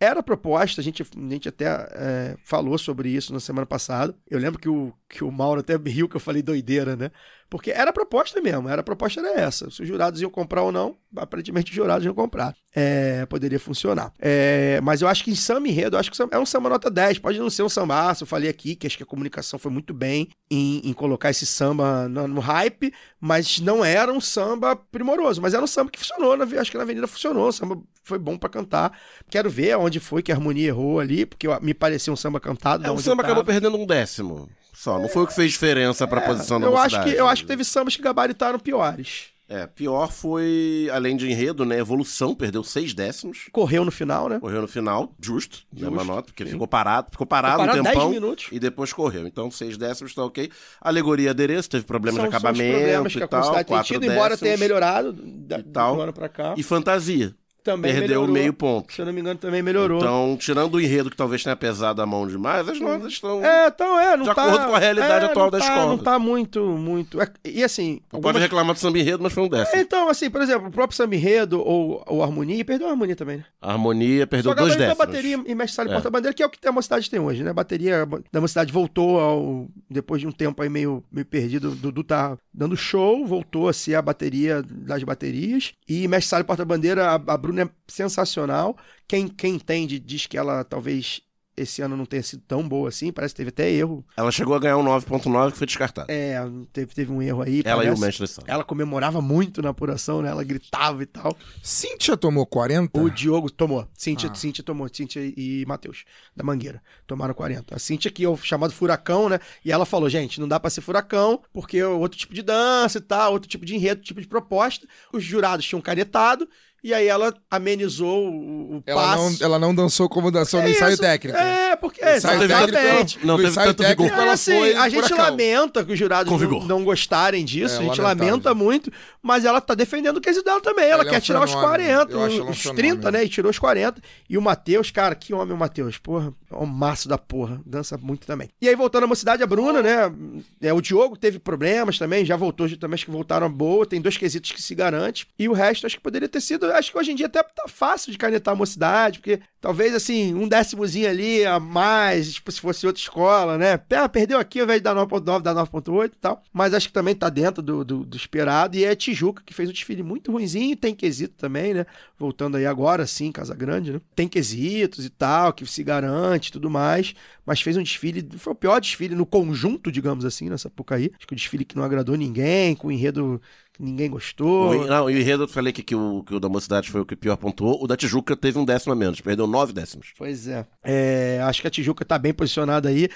[0.00, 4.16] era proposta, a gente, a gente até é, falou sobre isso na semana passada.
[4.30, 7.10] Eu lembro que o, que o Mauro até riu que eu falei doideira, né?
[7.50, 9.68] Porque era a proposta mesmo, era a proposta era essa.
[9.70, 12.54] Se os jurados iam comprar ou não, aparentemente os jurados iam comprar.
[12.72, 14.12] É, poderia funcionar.
[14.20, 16.88] É, mas eu acho que em samba enredo, eu acho que é um samba nota
[16.88, 17.18] 10.
[17.18, 19.92] Pode não ser um sambaço, eu falei aqui que acho que a comunicação foi muito
[19.92, 25.42] bem em, em colocar esse samba no, no hype, mas não era um samba primoroso.
[25.42, 28.18] Mas era um samba que funcionou, na, acho que na Avenida funcionou, o samba foi
[28.18, 28.96] bom pra cantar.
[29.28, 32.86] Quero ver onde foi que a harmonia errou ali, porque me parecia um samba cantado.
[32.86, 34.48] É, o samba acabou perdendo um décimo.
[34.82, 37.28] Só, não foi o que fez diferença pra posição da É, eu acho, que, eu
[37.28, 39.24] acho que teve sambas que gabaritaram piores.
[39.46, 41.76] É, pior foi, além de enredo, né?
[41.78, 43.48] Evolução, perdeu seis décimos.
[43.52, 44.38] Correu no final, né?
[44.40, 46.52] Correu no final, justo, né, Justo, uma nota, porque sim.
[46.52, 48.46] ficou parado, ficou parado, Ficou parado um 10 tempão minutos.
[48.52, 49.26] e depois correu.
[49.26, 50.50] Então, seis décimos tá ok.
[50.80, 53.82] Alegoria adereço, teve problemas São- de são acabamento problemas que e a tal, Concidade tem
[53.82, 54.40] tido, embora décimos.
[54.40, 55.96] tenha melhorado da, e tal.
[55.96, 56.54] do ano pra cá.
[56.56, 58.32] E fantasia, também perdeu melhorou.
[58.34, 58.92] meio ponto.
[58.92, 59.98] Se eu não me engano, também melhorou.
[59.98, 63.44] Então, tirando o enredo que talvez tenha pesado a mão demais, as notas estão...
[63.44, 64.42] é, então é, não De tá...
[64.44, 65.86] acordo com a realidade é, atual da tá- escola.
[65.86, 67.20] Não tá muito, muito...
[67.20, 68.00] é- E assim...
[68.12, 69.80] Algumas- pode reclamar do samba enredo, mas foi um décimo.
[69.80, 73.38] Então, assim, por exemplo, o próprio Samba Enredo ou, ou Harmonia, perdeu a Harmonia também,
[73.38, 73.44] né?
[73.60, 75.00] A harmonia perdeu Só dois décimos.
[75.00, 75.94] a bateria e mestre sala e É.
[75.94, 77.50] porta-bandeira, que é o que a mocidade tem hoje, né?
[77.50, 79.68] A bateria da mocidade voltou ao.
[79.88, 83.72] Depois de um tempo aí meio, meio perdido, o Dudu tá dando show, voltou a
[83.72, 85.72] ser a bateria das baterias.
[85.88, 88.76] E mestre sala e porta-bandeira, a, a Bruna é sensacional.
[89.08, 91.20] Quem, quem entende diz que ela talvez
[91.56, 94.02] esse ano não tenha sido tão boa assim, parece que teve até erro.
[94.16, 96.10] Ela chegou a ganhar um 9.9 que foi descartado.
[96.10, 96.38] É,
[96.72, 97.60] teve, teve um erro aí.
[97.66, 98.22] Ela e o parece.
[98.22, 98.44] mestre.
[98.46, 100.30] Ela comemorava muito na apuração, né?
[100.30, 101.36] Ela gritava e tal.
[101.62, 102.98] Cíntia tomou 40?
[102.98, 103.86] O Diogo tomou.
[103.92, 104.34] Cíntia, Ah.
[104.34, 104.88] Cíntia tomou.
[104.90, 106.04] Cíntia e Matheus,
[106.34, 106.80] da Mangueira.
[107.06, 107.76] Tomaram 40.
[107.76, 109.38] A Cíntia, que é o chamado furacão, né?
[109.62, 112.96] E ela falou, gente, não dá pra ser furacão, porque é outro tipo de dança
[112.98, 114.86] e tal, outro tipo de enredo, outro tipo de proposta.
[115.12, 116.48] Os jurados tinham canetado,
[116.82, 119.44] e aí ela amenizou o, o Ela não, passo.
[119.44, 121.02] ela não dançou como dançou no É ensaio isso.
[121.02, 121.36] técnico.
[121.38, 122.04] É, porque...
[122.04, 122.72] No ensaio exatamente.
[122.72, 123.96] técnico, Não no teve ensaio tanto vigor.
[124.06, 125.24] técnico, É, ela assim, foi a gente furacão.
[125.26, 126.66] lamenta que os jurados não, vigor.
[126.66, 128.90] não gostarem disso, É, a gente lamenta muito,
[129.22, 130.84] mas ela tá defendendo o quesito dela também.
[130.86, 131.74] Ela Ela é quer um tirar os fenômeno.
[131.74, 132.88] 40, Eu acho ela um os fenômeno.
[132.94, 133.24] 30, né?
[133.24, 134.00] E tirou os 40.
[134.28, 136.32] E o Matheus, cara, que homem o Matheus, porra.
[136.50, 137.60] É um maço da porra.
[137.64, 138.48] Dança muito também.
[138.60, 140.12] E aí, voltando à mocidade, a Bruna, né?
[140.60, 143.86] É, o Diogo teve problemas também, já voltou, também acho que voltaram boa.
[143.86, 145.28] Tem dois quesitos que se garante.
[145.38, 146.66] E o resto acho que poderia ter sido.
[146.72, 150.34] Acho que hoje em dia até tá fácil de canetar a mocidade, porque talvez assim,
[150.34, 153.80] um décimozinho ali a mais, tipo, se fosse outra escola, né?
[153.94, 156.42] Ah, perdeu aqui ao invés dar 9.9, dá 9.8 e tal.
[156.52, 158.76] Mas acho que também tá dentro do, do, do esperado.
[158.76, 160.76] E é Tijuca, que fez um desfile muito ruinzinho.
[160.76, 161.86] Tem quesito também, né?
[162.18, 164.00] Voltando aí agora, sim, Casa Grande, né?
[164.16, 167.14] Tem quesitos e tal, que se garante e tudo mais.
[167.44, 171.10] Mas fez um desfile, foi o pior desfile no conjunto, digamos assim, nessa Pucaí.
[171.18, 173.40] Acho que o desfile que não agradou ninguém, com o enredo
[173.72, 174.70] que ninguém gostou.
[174.70, 177.00] O, não, e o enredo, eu falei que, que, o, que o da mocidade foi
[177.00, 177.82] o que pior pontuou.
[177.82, 180.12] O da Tijuca teve um décimo a menos, perdeu nove décimos.
[180.16, 180.66] Pois é.
[180.82, 183.08] É, Acho que a Tijuca tá bem posicionada aí.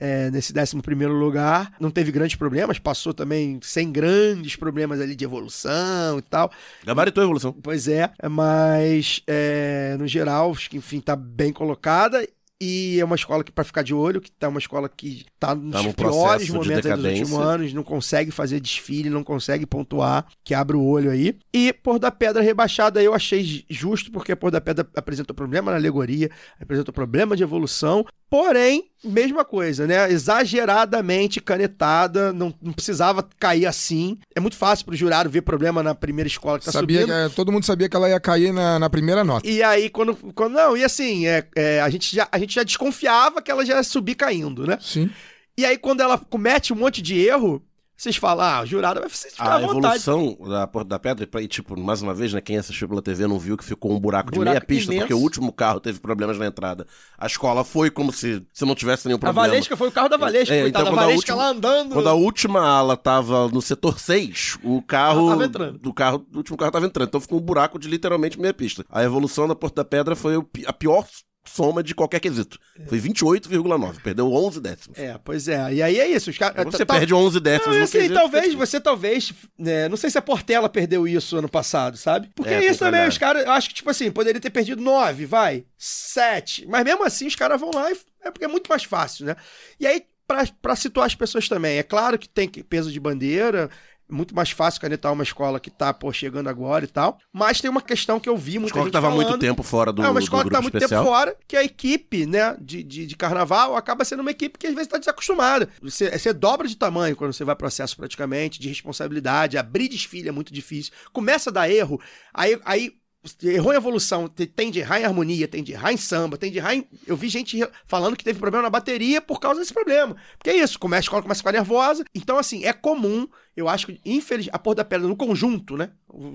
[0.00, 5.16] é, nesse 11 primeiro lugar, não teve grandes problemas, passou também sem grandes problemas ali
[5.16, 6.52] de evolução e tal.
[6.84, 7.52] Gabaritou a evolução.
[7.52, 12.26] Pois é, mas é, no geral, acho que enfim, tá bem colocada.
[12.60, 15.54] E é uma escola que, para ficar de olho, que tá uma escola que tá
[15.54, 19.22] nos Tá num piores de momentos aí dos últimos anos, não consegue fazer desfile, não
[19.22, 21.36] consegue pontuar, que abre o olho aí.
[21.54, 25.70] E Pôr da Pedra rebaixada eu achei ju- justo, porque Pôr da Pedra apresentou problema
[25.70, 26.30] na alegoria,
[26.60, 30.10] apresentou problema de evolução, porém, mesma coisa, né?
[30.10, 34.18] Exageradamente canetada, não, não precisava cair assim.
[34.34, 37.14] É muito fácil pro jurado ver problema na primeira escola que tá sabia subindo.
[37.14, 39.48] que, é, todo mundo sabia que ela ia cair na, na primeira nota.
[39.48, 40.54] E aí, quando, quando.
[40.54, 43.76] Não, e assim, é, é, a, gente já, a gente já desconfiava que ela já
[43.76, 44.78] ia subir caindo, né?
[44.80, 45.10] Sim.
[45.56, 47.62] E aí, quando ela comete um monte de erro,
[47.98, 49.96] vocês falam, ah, o jurado vai ficar A à vontade.
[49.96, 53.26] evolução da Porta da Pedra, e tipo, mais uma vez, né, quem assistiu pela TV
[53.26, 55.00] não viu que ficou um buraco, de Buraco meia pista, imenso.
[55.08, 56.86] porque o último carro teve problemas na entrada.
[57.18, 59.48] A escola foi como se, se não tivesse nenhum A problema.
[59.48, 60.68] Valesca foi o carro da Valesca, É, coitada.
[60.68, 61.92] então, a quando a Valesca última- lá andando.
[61.92, 65.20] Quando a última ala tava no setor 6, o carro.
[65.22, 65.78] Ela tava entrando.
[65.78, 67.08] Do carro, do último carro tava entrando.
[67.08, 68.84] Então ficou um buraco de literalmente meia pista.
[68.90, 71.04] A evolução da Porta da Pedra foi o a pior
[71.52, 72.58] soma de qualquer quesito.
[72.86, 74.00] Foi 28,9.
[74.02, 74.98] Perdeu 11 décimos.
[74.98, 75.74] É, pois é.
[75.74, 76.30] E aí é isso.
[76.30, 76.64] Os caras.
[76.64, 79.32] Você tá- perde 11 décimos Não, no assim, quesito, talvez, fica- você talvez.
[79.58, 82.30] né, não sei se a Portela perdeu isso ano passado, sabe?
[82.34, 83.44] Porque É, é, isso também, os caras.
[83.44, 85.64] Eu acho que, tipo assim, poderia ter perdido nove, vai.
[85.76, 86.66] Sete.
[86.66, 87.96] Mas mesmo assim, os caras vão lá e.
[88.22, 89.36] É porque é muito mais fácil, né?
[89.80, 93.70] E aí, pra, pra situar as pessoas também, é claro que tem peso de bandeira.
[94.10, 97.18] Muito mais fácil canetar uma escola que tá, pô, chegando agora e tal.
[97.30, 99.40] Mas tem uma questão que eu vi muita escola que gente tava há muito falando.
[99.40, 101.02] tempo fora do, é uma escola que tá muito especial.
[101.02, 104.66] tempo fora, que a equipe, né, de, de, de carnaval acaba sendo uma equipe que
[104.66, 105.68] às vezes tá desacostumada.
[105.82, 110.28] Você, você dobra de tamanho quando você vai pro acesso praticamente, de responsabilidade, abrir desfile
[110.30, 110.92] é muito difícil.
[111.12, 112.00] Começa a dar erro,
[112.32, 112.94] aí, aí
[113.42, 116.50] errou em evolução, te- tem de errar em harmonia, tem de errar em samba, tem
[116.50, 116.86] de errar em...
[117.06, 120.16] Eu vi gente falando que teve problema na bateria por causa desse problema.
[120.38, 122.04] Porque é isso, começa, a escola começa a ficar nervosa.
[122.14, 123.28] Então, assim, é comum,
[123.58, 125.90] eu acho que, infelizmente, a Porra da Pedra no conjunto, né?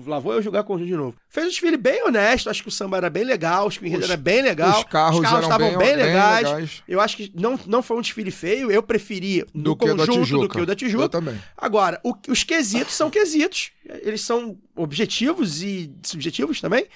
[0.06, 1.16] Lá vou eu jogar conjunto de novo.
[1.28, 3.88] Fez um desfile bem honesto, acho que o samba era bem legal, acho que o
[3.88, 4.78] enredo Os- era bem legal.
[4.78, 6.46] Os carros, eram estavam bem, bem, bem legais.
[6.48, 6.82] legais.
[6.86, 10.48] Eu acho que não, não foi um desfile feio, eu preferi no Do conjunto do
[10.48, 11.04] que o da Tijuca.
[11.04, 11.40] Eu também.
[11.56, 13.70] Agora, o- os quesitos são quesitos.
[14.02, 16.86] Eles são objetivos e subjetivos também.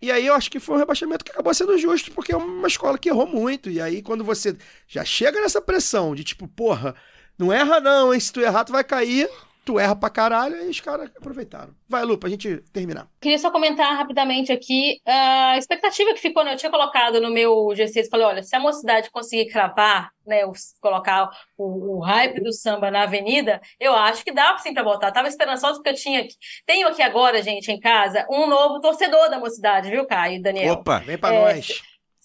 [0.00, 2.66] E aí eu acho que foi um rebaixamento que acabou sendo justo, porque é uma
[2.68, 3.70] escola que errou muito.
[3.70, 4.56] E aí, quando você
[4.88, 6.94] já chega nessa pressão de tipo, porra,
[7.38, 8.18] não erra não, hein?
[8.18, 9.28] Se tu errar, tu vai cair.
[9.64, 11.72] Tu erra pra caralho, aí os caras aproveitaram.
[11.88, 13.06] Vai, Lu, pra gente terminar.
[13.20, 16.52] Queria só comentar rapidamente aqui a expectativa que ficou, né?
[16.54, 20.74] Eu tinha colocado no meu GC, falei, olha, se a mocidade conseguir cravar, né, os-
[20.80, 25.12] colocar o, o hype do samba na avenida, eu acho que dá sim pra botar.
[25.12, 26.34] Tava esperançosa porque eu tinha aqui,
[26.66, 30.72] tenho aqui agora, gente, em casa, um novo torcedor da mocidade, viu, Caio e Daniel?
[30.74, 30.98] Opa!
[30.98, 31.82] Vem pra É, nós.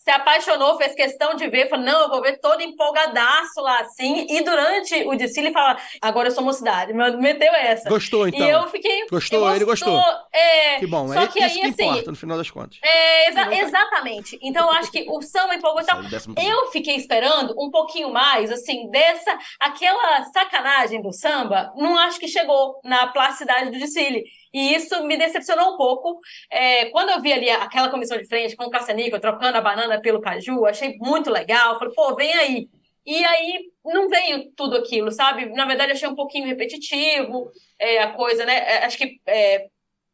[0.08, 4.26] Se apaixonou, fez questão de ver, falou, não, eu vou ver todo empolgadaço lá, assim,
[4.30, 7.90] e durante o desfile fala, agora eu sou mocidade, meteu essa.
[7.90, 8.48] Gostou, então?
[8.48, 9.06] E eu fiquei...
[9.12, 9.54] Gostou?
[9.54, 10.02] Ele gostou?
[10.32, 12.80] É, Que bom, só é que isso aí, que assim, importa, no final das contas.
[12.82, 14.40] é, exa- exatamente.
[14.42, 16.00] Então, eu acho que o samba empolgou e tal.
[16.42, 22.30] Eu fiquei esperando um pouquinho mais, assim, dessa, aquela sacanagem do samba, não acho que
[22.30, 24.24] chegou na plasticidade do desfile.
[24.58, 26.20] E isso me decepcionou um pouco.
[26.50, 30.02] É, quando eu vi ali aquela comissão de frente com o Caçanico trocando a banana
[30.02, 31.78] pelo caju, achei muito legal.
[31.78, 32.68] Falei, pô, vem aí.
[33.06, 35.46] E aí não veio tudo aquilo, sabe?
[35.54, 38.58] Na verdade, achei um pouquinho repetitivo é, a coisa, né?
[38.58, 39.68] É, Acho que é,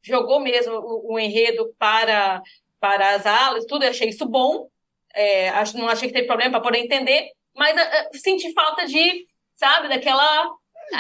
[0.04, 2.42] jogou mesmo o, o enredo para,
[2.82, 4.68] para as alas, tudo, eu achei isso bom.
[5.16, 9.26] É, não achei que teve problema para poder entender, mas ah, ah, senti falta de,
[9.56, 10.52] sabe, daquela.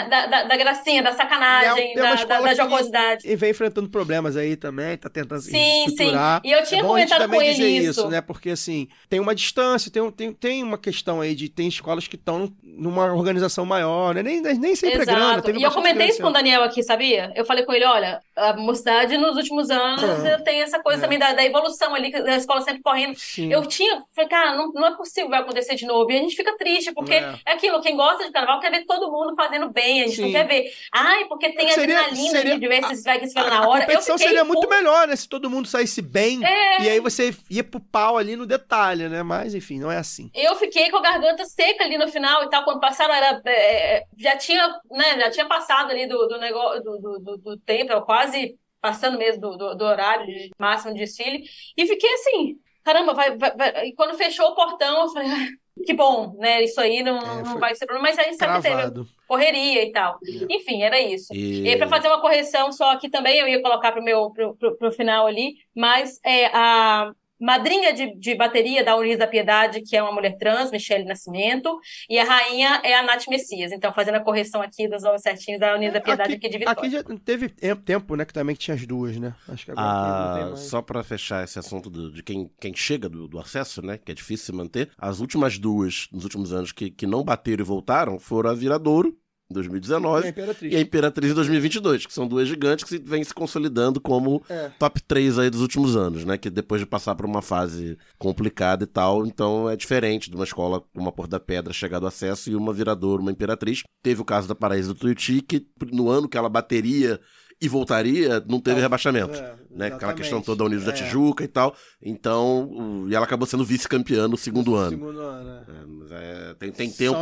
[0.09, 3.29] Da, da, da gracinha, da sacanagem, E é uma da, da, jocosidade.
[3.29, 6.41] E vem enfrentando problemas aí também, tá tentando se Sim, estruturar.
[6.43, 6.49] sim.
[6.49, 7.89] E eu tinha é a comentado também com ele dizer isso.
[8.01, 8.21] isso, né?
[8.21, 12.15] Porque assim, tem uma distância, tem, tem, tem uma questão aí de tem escolas que
[12.15, 14.23] estão numa organização maior, né?
[14.23, 15.25] Nem, nem sempre é grana.
[15.33, 15.41] Exato.
[15.43, 16.33] Teve E eu comentei grana isso com o ano.
[16.37, 17.31] Daniel aqui, sabia?
[17.35, 20.37] Eu falei com ele, olha, a mocidade nos últimos anos É.
[20.39, 21.03] tem essa coisa É.
[21.03, 23.15] também da, da evolução ali, da escola sempre correndo.
[23.17, 23.51] Sim.
[23.53, 26.11] Eu tinha, falei, cara, não, não é possível vai acontecer de novo.
[26.11, 27.35] E a gente fica triste, porque É.
[27.45, 30.21] é, aquilo, quem gosta de carnaval quer ver todo mundo fazendo bem, a gente Sim.
[30.23, 30.71] não quer ver.
[30.93, 33.81] Ai, porque tem Seria- adrenalina seria- de ver esses drags A, na a hora.
[33.81, 35.15] competição eu fiquei seria muito melhor, né?
[35.15, 36.43] Se todo mundo saísse bem.
[36.45, 36.81] É.
[36.83, 39.23] E aí você ia pro pau ali no detalhe, né?
[39.23, 40.29] Mas, enfim, não é assim.
[40.33, 42.63] Eu fiquei com a garganta seca ali no final e tal.
[42.63, 46.97] Quando passaram, era, é, já tinha, né, já tinha passado ali do, do negócio do,
[46.99, 51.43] do, do- do tempo, quase passando mesmo do, do, do horário de máximo de desfile.
[51.77, 53.85] E fiquei assim, caramba, vai, vai, vai.
[53.87, 55.47] E quando fechou o portão, eu falei, "Ah,
[55.85, 56.63] que bom, né?
[56.63, 58.09] Isso aí não, É, não vai ser problema.
[58.09, 60.19] Mas aí sabe que teve correria e tal.
[60.25, 60.55] É.
[60.55, 61.33] Enfim, era isso.
[61.33, 61.63] E...
[61.63, 64.55] E aí, para fazer uma correção só aqui também, eu ia colocar pro meu pro,
[64.55, 67.11] pro, pro final ali, mas é a
[67.43, 71.77] madrinha de, de bateria da Unis da Piedade, que é uma mulher trans, Michele Nascimento,
[72.09, 73.71] e a rainha é a Nath Messias.
[73.71, 76.79] Então, fazendo a correção aqui dos nomes certinhos da Unis da Piedade aqui, de Vitória.
[76.79, 78.23] aqui já teve tem- tempo, né?
[78.25, 79.35] Que também que tinha as duas, né?
[79.49, 80.59] Acho que agora não tem Ah, mais.
[80.61, 83.97] só pra fechar esse assunto do- de quem, quem chega do, do acesso, né?
[83.97, 84.89] Que é difícil se manter.
[84.97, 89.17] As últimas duas, nos últimos anos, que, que não bateram e voltaram, foram a Viradouro,
[89.49, 90.73] em E a 2019, Imperatriz.
[90.73, 94.69] e a Imperatriz em 2022, que são duas gigantes que vêm se consolidando como É.
[94.79, 96.37] top 3 aí dos últimos anos, né?
[96.37, 100.45] Que depois de passar por uma fase complicada e tal, então é diferente de uma
[100.45, 103.83] escola como a Porta da Pedra chegar do acesso e uma Viradouro, uma Imperatriz.
[104.01, 107.19] Teve o caso da Paraíso do Tuiuti, que no ano que ela bateria
[107.63, 109.39] e voltaria, não teve rebaixamento.
[109.39, 109.87] É, né?
[109.87, 110.95] Aquela questão toda da Unidos da É.
[110.95, 111.73] Tijuca e tal.
[112.01, 114.91] Então, e ela acabou sendo vice-campeã no segundo ano.
[114.91, 116.13] Segundo ano, é.
[116.13, 117.17] É, é, tem, tem tempo.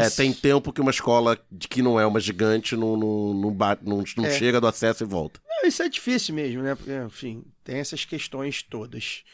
[0.00, 3.52] É, tem tempo que uma escola de que não é uma gigante não, não, não,
[3.52, 4.30] bate, não, não É.
[4.30, 5.40] chega do acesso e volta.
[5.48, 6.76] Não, Isso é difícil mesmo, né?
[6.76, 9.24] Porque, enfim, tem essas questões todas.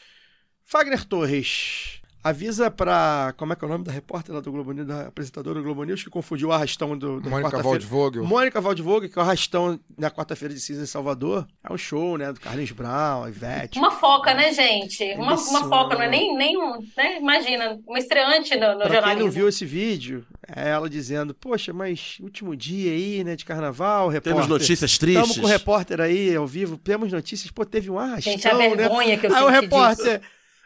[0.65, 3.33] Fagner Torres, avisa pra.
[3.37, 5.65] Como é que é o nome da repórter lá do Globo News, da apresentadora do
[5.65, 7.63] Globo News, que confundiu o arrastão do, da Mônica.
[7.63, 8.25] Waldvogel.
[8.25, 11.47] Mônica Waldvogel, que é o arrastão na quarta-feira de cinza em Salvador.
[11.63, 12.33] É um show, né?
[12.33, 13.79] Do Carlinhos Brown, a Ivete.
[13.79, 15.03] Uma foca, né, gente?
[15.15, 15.51] Uma, Delicioso.
[15.51, 17.19] uma foca, não é nem, nem um, né?
[17.19, 19.25] Imagina, uma estreante no, no Pra quem jornalismo.
[19.25, 24.09] não viu esse vídeo, é ela dizendo: Poxa, mas último dia aí, né, de carnaval,
[24.09, 24.33] repórter.
[24.35, 25.39] Temos notícias Estamos tristes.
[25.41, 27.51] com o repórter aí ao vivo, temos notícias.
[27.51, 28.75] Pô, teve um arrastão, Gente, a né?
[28.75, 30.21] vergonha que eu Aí o senti repórter.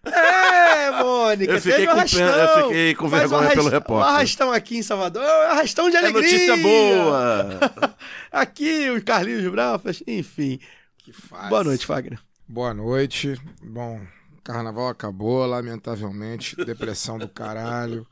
[0.04, 4.06] É, Mônica, Eu fiquei um pena- eu fiquei com um vergonha pelo arras- repórter.
[4.10, 6.22] Um arrastão aqui em Salvador, é um arrastão de É alegria.
[6.22, 7.96] notícia boa!
[8.32, 10.58] Aqui o Carlinhos Brown, faz- enfim.
[10.98, 11.48] Que faz.
[11.48, 12.18] Boa noite, Fagner.
[12.48, 13.40] Boa noite.
[13.62, 14.00] Bom,
[14.42, 16.56] carnaval acabou, lamentavelmente.
[16.56, 18.06] Depressão do caralho.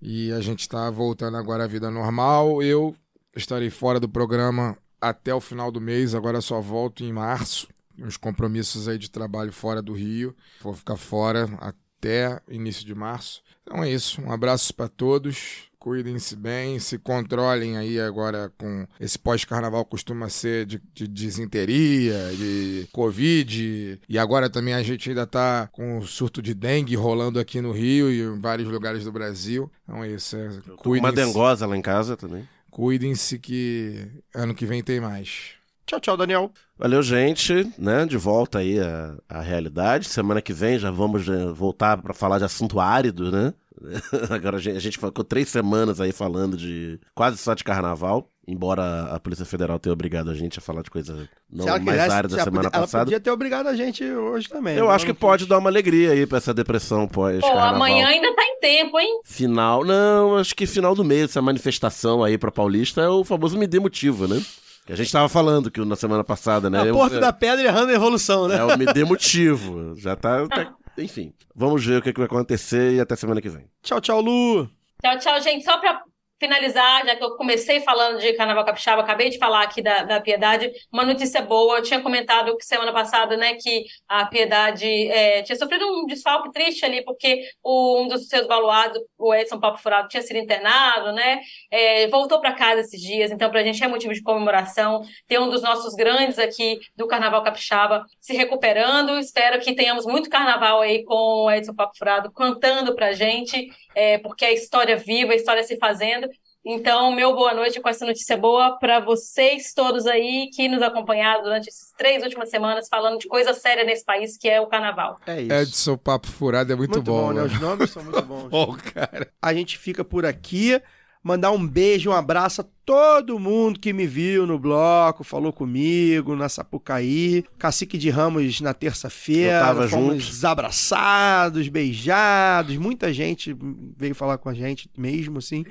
[0.00, 2.62] E a gente tá voltando agora à vida normal.
[2.62, 2.94] Eu
[3.34, 7.66] estarei fora do programa até o final do mês, agora só volto em março.
[7.98, 10.34] Uns compromissos aí de trabalho fora do Rio.
[10.62, 13.42] Vou ficar fora até início de março.
[13.62, 14.20] Então é isso.
[14.20, 15.64] Um abraço para todos.
[15.78, 22.88] Cuidem-se bem, se controlem aí agora com esse pós-carnaval costuma ser de, de desinteria, de
[22.92, 24.00] Covid.
[24.08, 27.70] E agora também a gente ainda tá com o surto de dengue rolando aqui no
[27.70, 29.70] Rio e em vários lugares do Brasil.
[29.84, 30.36] Então é isso.
[30.36, 30.48] É,
[30.84, 32.48] Uma dengosa lá em casa também.
[32.68, 35.52] cuidem-se que ano que vem tem mais.
[35.86, 36.50] Tchau, tchau, Daniel.
[36.76, 38.04] Valeu, gente, né?
[38.06, 40.08] De volta aí à, à realidade.
[40.08, 43.54] Semana que vem já vamos né, voltar para falar de assunto árido, né?
[44.30, 48.28] Agora a gente, a gente ficou três semanas aí falando de quase só de carnaval,
[48.48, 51.78] embora a Polícia Federal tenha obrigado a gente a falar de coisa não Se ela
[51.78, 53.04] mais quisesse, árida se ela semana podia- Ela passada.
[53.04, 54.76] podia ter obrigado a gente hoje também.
[54.76, 54.92] Eu né?
[54.94, 57.74] acho que Ela pode dar uma alegria aí pra essa depressão Pô, pós-carnaval.
[57.74, 59.20] amanhã ainda tá em tempo, hein?
[59.24, 63.58] Final, não, acho que final do mês, essa manifestação aí pra Paulista é o famoso
[63.58, 64.42] me dê motivo, né?
[64.86, 66.80] Que a gente tava falando que na semana passada, né?
[66.82, 68.56] A Eu- Porta da Pedra errando a evolução, né?
[68.58, 69.94] É o me dê motivo.
[69.96, 73.48] Já tá, tá- Enfim, vamos ver o que, que vai acontecer e até semana que
[73.48, 73.66] vem.
[73.82, 74.68] Tchau, tchau, Lu.
[75.02, 75.64] Tchau, tchau, gente.
[75.64, 76.00] Só para
[76.38, 80.20] finalizar, já que eu comecei falando de Carnaval Capixaba, acabei de falar aqui da, da
[80.20, 81.78] Piedade, uma notícia boa.
[81.78, 86.84] Eu tinha comentado semana passada, né, que a Piedade é, tinha sofrido um desfalque triste
[86.84, 91.40] ali, porque o- um dos seus baluados, o Edson Papo Furado, tinha sido internado, né?
[91.70, 95.02] É, voltou para casa esses dias, então pra gente é motivo de comemoração.
[95.26, 99.18] Ter um dos nossos grandes aqui do Carnaval Capixaba se recuperando.
[99.18, 104.18] Espero que tenhamos muito carnaval aí com o Edson Papo Furado cantando pra gente é,
[104.18, 106.28] porque a história viva, a história se fazendo.
[106.62, 111.44] Então, meu boa noite com essa notícia boa para vocês todos aí que nos acompanharam
[111.44, 115.18] durante essas três últimas semanas falando de coisa séria nesse país, que é o carnaval.
[115.26, 115.52] É isso.
[115.52, 117.40] Edson Papo Furado é muito, bom, né?
[117.40, 117.46] né?
[117.46, 118.48] Os nomes são muito bons.
[118.50, 119.32] Bom, cara.
[119.40, 120.80] A gente fica por aqui.
[121.26, 126.36] Mandar um beijo, um abraço a todo mundo que me viu no bloco, falou comigo,
[126.36, 127.44] na Sapucaí.
[127.58, 129.74] Cacique de Ramos na terça-feira.
[129.88, 130.46] Fomos junto.
[130.46, 132.76] abraçados, beijados.
[132.76, 133.56] Muita gente
[133.98, 135.64] veio falar com a gente mesmo, assim.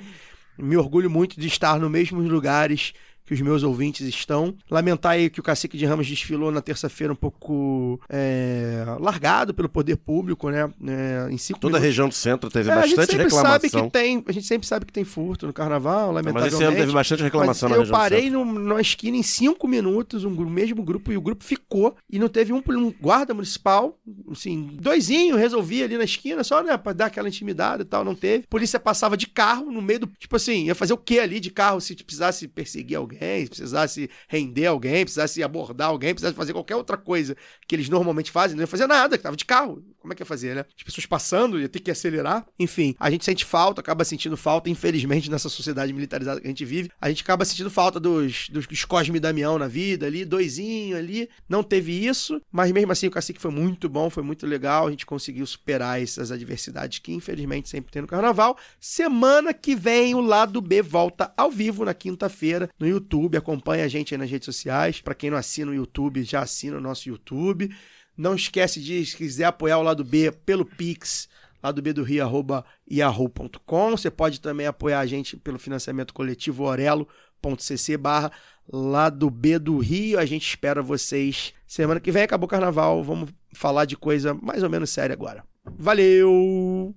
[0.57, 2.91] Me orgulho muito de estar nos mesmos lugares
[3.26, 4.56] que os meus ouvintes estão.
[4.70, 9.68] Lamentar aí que o Cacique de Ramos desfilou na terça-feira um pouco é, largado pelo
[9.70, 10.72] poder público, né?
[10.88, 11.88] É, em cinco Toda a minutos.
[11.88, 13.90] região do centro teve É, a gente bastante sempre sabe que reclamação.
[13.90, 16.56] tem, a gente sempre sabe que tem furto no carnaval, Mas lamentavelmente.
[16.56, 19.24] esse ano teve bastante reclamação Mas na eu região do parei no- numa esquina em
[19.24, 21.96] cinco minutos, um mesmo grupo, e o grupo ficou.
[22.10, 23.98] E não teve um, um guarda municipal,
[24.32, 28.16] assim, doisinho, resolvia ali na esquina, só, né, pra dar aquela intimidade e tal, não
[28.16, 28.46] teve.
[28.48, 30.08] Polícia passava de carro no meio do.
[30.20, 34.10] Tipo assim, ia fazer o que ali de carro se precisasse perseguir alguém, se precisasse
[34.28, 37.36] render alguém, precisasse abordar alguém, precisasse fazer qualquer outra coisa
[37.68, 39.84] que eles normalmente fazem, não ia fazer nada, que tava de carro.
[40.00, 40.66] Como é que ia fazer, né?
[40.78, 42.46] As pessoas passando, ia ter que acelerar.
[42.60, 46.64] Enfim, a gente sente falta, acaba sentindo falta, infelizmente, nessa sociedade militarizada que a gente
[46.64, 50.24] vive, a gente acaba sentindo falta dos, dos, dos Cosme e Damião na vida ali,
[50.24, 51.28] doisinho ali.
[51.50, 54.88] Não teve isso, mas mesmo assim o cacique foi muito bom, foi muito legal.
[54.88, 58.58] A gente conseguiu superar essas adversidades que infelizmente sempre tem no carnaval.
[58.80, 63.05] Semana que vem o lado B volta ao vivo na quinta-feira no YouTube.
[63.38, 65.02] Acompanha a gente aí nas redes sociais.
[65.02, 67.69] Pra quem não assina o YouTube, já assina o nosso YouTube.
[68.18, 71.27] Não esquece de, se quiser apoiar o lado B pelo Pix,
[71.61, 73.91] lado B do Rio, arroba yahoo.com.
[73.91, 78.32] Você pode também apoiar a gente pelo financiamento coletivo orelo.cc barra
[78.72, 80.19] lado B do Rio.
[80.19, 82.23] A gente espera vocês semana que vem.
[82.23, 83.03] Acabou o carnaval.
[83.03, 85.44] Vamos falar de coisa mais ou menos séria agora.
[85.77, 86.95] Valeu!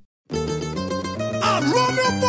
[1.43, 2.21] Alô, meu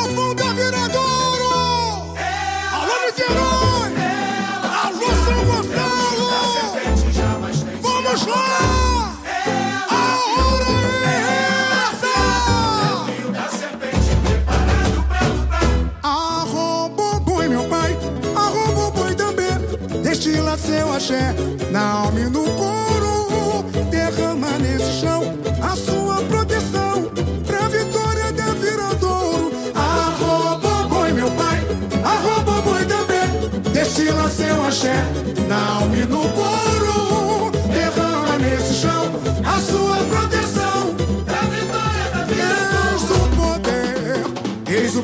[20.04, 21.34] Destila seu axé
[21.72, 23.64] na alma e no couro.
[23.90, 25.22] Derrama nesse chão
[25.62, 27.10] a sua proteção
[27.46, 29.52] pra vitória da Viradouro.
[29.76, 31.60] Arroba boi, meu pai,
[32.04, 33.72] arroba boi também.
[33.72, 35.06] Destila seu axé
[35.48, 36.69] na alma e no couro.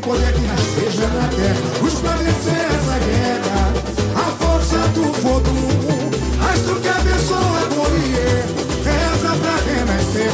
[0.05, 1.75] Poder, poder que rasteja na terra.
[2.01, 3.73] Pra vencer essa guerra,
[4.15, 6.09] a força do vodum,
[6.53, 8.45] astro que abençoa a Golier,
[8.85, 10.31] reza pra renascer.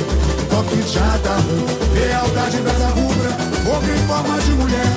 [0.50, 3.32] Toque de Adamu, lealdade brasa rubra,
[3.64, 4.92] fogo em forma de mulher.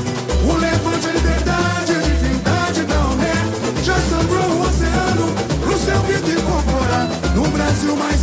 [0.45, 3.35] O levante, a liberdade, a divindade da Homé.
[3.85, 7.09] Já sangrou o oceano pro seu grito incorporar.
[7.37, 8.14] No Brasil mais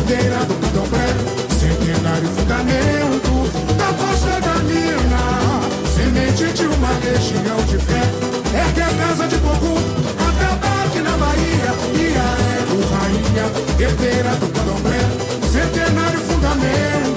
[0.00, 1.08] Herdeira do candomblé.
[1.60, 3.32] Centenário fundamento
[3.76, 5.60] da costa da mina.
[5.94, 8.02] Semente de uma legião de fé.
[8.54, 9.76] É que a casa de Bobu,
[10.26, 11.70] Atabaque na Bahia.
[11.94, 13.46] E a Eco Rainha,
[13.78, 15.00] herdeira do candomblé.
[15.52, 17.09] Centenário fundamento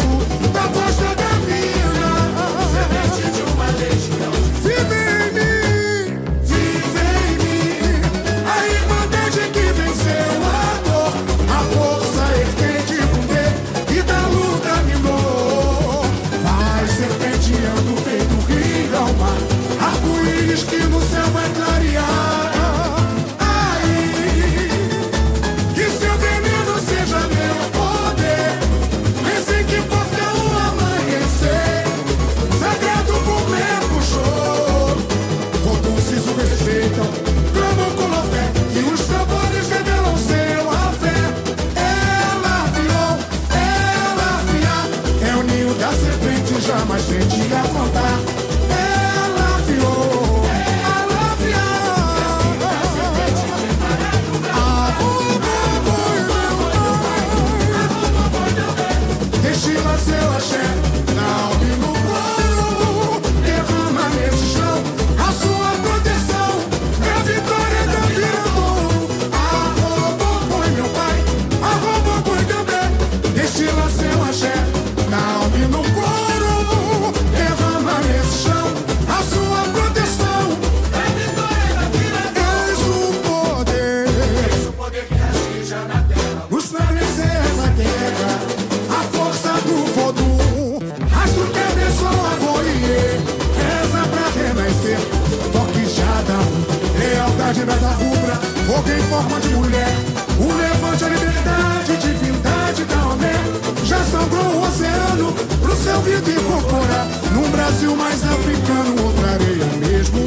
[107.83, 110.19] Brasil, africano outra areia mesmo.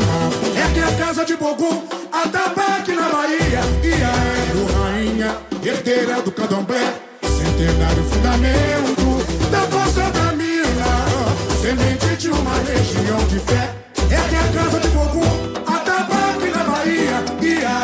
[0.55, 6.95] É que a casa de Bogum, Atabaque na Bahia, e a rainha, herdeira do candomblé,
[7.23, 11.07] centenário fundamento da força da mina,
[11.63, 13.75] semente de uma região de fé.
[14.11, 17.79] É que a casa de Bogum, Atabaque na Bahia, e a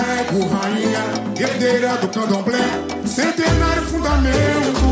[0.61, 1.05] rainha,
[1.41, 2.69] herdeira do candomblé,
[3.07, 4.92] centenário fundamento